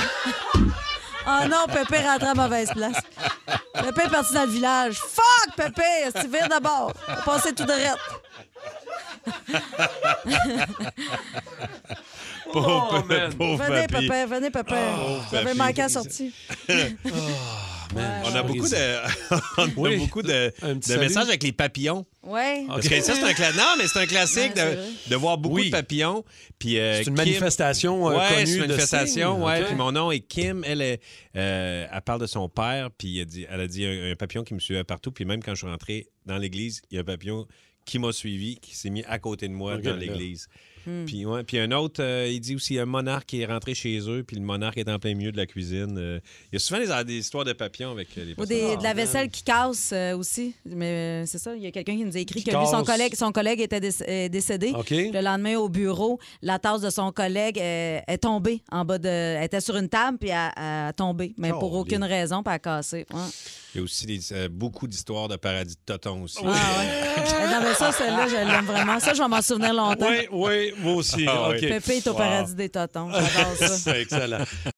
oh 1.27 1.47
non, 1.51 1.67
Pépé 1.73 1.97
est 2.03 2.07
rentré 2.09 2.29
à 2.29 2.35
mauvaise 2.35 2.71
place. 2.73 2.97
Pépé 3.75 4.03
est 4.07 4.11
parti 4.11 4.35
dans 4.35 4.45
le 4.45 4.51
village. 4.51 4.95
Fuck, 4.99 5.57
Pépé, 5.57 5.83
esti, 6.07 6.27
vire 6.29 6.49
d'abord. 6.49 6.93
Passer 7.25 7.53
tout 7.55 7.65
de 7.65 7.73
rette. 7.73 7.99
Pauvre, 12.53 13.03
Oh, 13.03 13.05
man. 13.07 13.35
pauvre 13.35 13.65
Venez. 13.65 13.87
Pépé, 13.89 14.25
venez, 14.27 14.51
Pépé. 14.51 14.77
Vous 15.31 15.37
avez 15.37 15.55
manqué 15.55 15.83
à 15.83 15.89
la 15.89 16.03
On 17.95 18.35
a 18.35 18.43
beaucoup 18.43 18.69
de, 18.69 19.35
on 19.59 19.63
a 19.65 19.69
Oui. 19.77 19.97
beaucoup 19.97 20.23
de, 20.23 20.53
messages 20.99 21.29
avec 21.29 21.43
les 21.43 21.53
papillons. 21.53 22.05
Ouais. 22.23 22.65
Parce 22.67 22.89
que 22.89 23.01
ça, 23.01 23.15
c'est 23.15 23.23
un 23.23 23.33
classique. 23.33 23.57
Non, 23.59 23.75
mais 23.79 23.87
c'est 23.87 23.99
un 24.01 24.07
classique 24.07 24.53
Ouais, 24.57 24.79
c'est 25.05 25.11
de, 25.11 25.17
voir 25.17 25.39
beaucoup 25.39 25.57
Oui. 25.57 25.67
de 25.67 25.71
papillons. 25.71 26.25
Puis, 26.59 26.79
euh, 26.79 26.95
C'est 26.95 27.01
une 27.01 27.05
Kim- 27.07 27.15
manifestation 27.17 28.11
euh, 28.11 28.17
Ouais, 28.19 28.29
connue 28.35 28.47
c'est 28.47 28.53
une 28.57 28.63
de 28.63 28.67
manifestation. 28.69 29.35
signes. 29.37 29.45
Ouais. 29.45 29.61
OK. 29.61 29.67
Puis 29.69 29.75
mon 29.77 29.93
nom 29.93 30.11
est 30.11 30.21
Kim. 30.21 30.65
Elle, 30.67 30.83
est, 30.83 31.01
euh, 31.37 31.87
elle 31.91 32.01
parle 32.03 32.21
de 32.21 32.27
son 32.27 32.49
père. 32.49 32.91
Puis 32.97 33.19
elle, 33.21 33.27
dit, 33.27 33.47
elle 33.49 33.61
a 33.61 33.67
dit 33.67 33.87
un, 33.87 34.11
un 34.13 34.17
papillon 34.17 34.43
qui 34.43 34.55
me 34.55 34.61
suivait 34.61 34.85
partout. 34.85 35.13
Puis 35.13 35.25
même 35.25 35.43
quand 35.43 35.53
je 35.55 35.59
suis 35.59 35.67
rentré 35.69 36.09
dans 36.27 36.39
l'église, 36.39 36.83
il 36.91 36.97
y 36.97 36.99
a 36.99 37.03
un 37.03 37.05
papillon 37.05 37.47
qui 37.85 37.99
m'a 38.01 38.13
suivi, 38.13 38.57
qui 38.59 38.75
s'est 38.75 38.91
mis 38.91 39.05
à 39.05 39.19
côté 39.21 39.47
de 39.47 39.53
moi 39.55 39.77
OK, 39.77 39.83
dans 39.83 39.97
l'église. 39.97 40.49
Hmm. 40.87 41.05
Puis, 41.05 41.27
ouais, 41.27 41.43
puis 41.43 41.59
un 41.59 41.73
autre, 41.73 42.03
euh, 42.03 42.29
il 42.31 42.41
dit 42.41 42.55
aussi 42.55 42.79
un 42.79 42.87
monarque 42.87 43.27
qui 43.27 43.41
est 43.41 43.47
rentré 43.47 43.75
chez 43.75 43.99
eux, 44.09 44.23
puis 44.27 44.37
le 44.37 44.43
monarque 44.43 44.79
est 44.79 44.89
en 44.89 44.99
plein 44.99 45.15
milieu 45.15 45.33
de 45.33 45.37
la 45.37 45.47
cuisine. 45.47 45.97
Euh, 45.99 46.21
il 46.53 46.55
y 46.55 46.57
a 46.57 46.59
souvent 46.61 46.81
des, 46.81 47.05
des 47.05 47.19
histoires 47.19 47.45
de 47.45 47.53
papillons 47.53 47.91
avec 47.91 48.09
euh, 48.17 48.25
les 48.25 48.35
Ou 48.41 48.47
des- 48.47 48.77
de 48.77 48.83
la 48.83 48.95
vaisselle 48.95 49.29
qui 49.29 49.43
casse 49.43 49.91
euh, 49.93 50.17
aussi. 50.17 50.55
Mais 50.65 51.25
c'est 51.27 51.39
ça, 51.39 51.55
il 51.57 51.63
y 51.63 51.67
a 51.67 51.71
quelqu'un 51.73 51.97
qui 51.97 52.05
nous 52.05 52.17
a 52.17 52.21
écrit 52.21 52.43
Qui 52.43 52.51
que 52.51 52.57
lui, 52.57 52.67
son 52.67 52.85
collègue, 52.85 53.15
son 53.17 53.33
collègue 53.33 53.61
était 53.61 53.81
déc- 53.81 54.31
décédé. 54.31 54.73
Le 54.73 55.21
lendemain, 55.23 55.57
au 55.57 55.69
bureau, 55.69 56.19
la 56.43 56.59
tasse 56.59 56.81
de 56.83 56.91
son 56.91 57.11
collègue 57.13 57.59
est 57.59 58.19
tombée 58.23 58.63
en 58.71 58.85
bas 58.85 58.99
de. 58.99 59.09
Elle 59.09 59.45
était 59.45 59.61
sur 59.61 59.77
une 59.77 59.89
table, 59.89 60.19
puis 60.19 60.31
elle 60.31 60.53
elle 60.57 60.63
a 60.89 60.93
tombé. 60.93 61.35
Mais 61.37 61.51
pour 61.51 61.73
Oh, 61.75 61.81
aucune 61.81 61.99
bien. 61.99 62.07
raison, 62.07 62.43
puis 62.43 62.51
elle 62.51 62.55
a 62.57 62.59
cassé. 62.59 63.07
Ouais. 63.13 63.21
Il 63.77 63.81
y 63.81 63.83
a 63.83 63.85
aussi 63.85 64.07
des- 64.07 64.33
euh, 64.33 64.49
beaucoup 64.51 64.87
d'histoires 64.87 65.29
de 65.29 65.37
paradis 65.37 65.75
de 65.75 65.81
Toton 65.85 66.23
aussi. 66.23 66.39
Ah, 66.45 66.49
ouais. 66.79 67.47
Non, 67.53 67.61
mais 67.63 67.75
ça, 67.75 67.93
celle-là, 67.93 68.27
je 68.29 68.37
l'aime 68.37 68.65
vraiment. 68.65 68.99
Ça, 69.01 69.13
je 69.13 69.21
vais 69.23 69.29
m'en 69.29 69.43
souvenir 69.43 69.75
longtemps. 69.75 70.07
Oui, 70.09 70.27
oui, 70.31 70.73
moi 70.79 70.95
aussi. 70.95 71.27
Ah. 71.29 71.51
Pépé 71.59 71.97
est 71.99 72.07
au 72.07 72.13
Wow. 72.13 72.17
paradis 72.19 72.55
des 72.55 72.69
totons. 72.71 73.11
J'adore 73.13 73.57
ça. 73.59 73.69
C'est 73.77 74.01
excellent. 74.03 74.45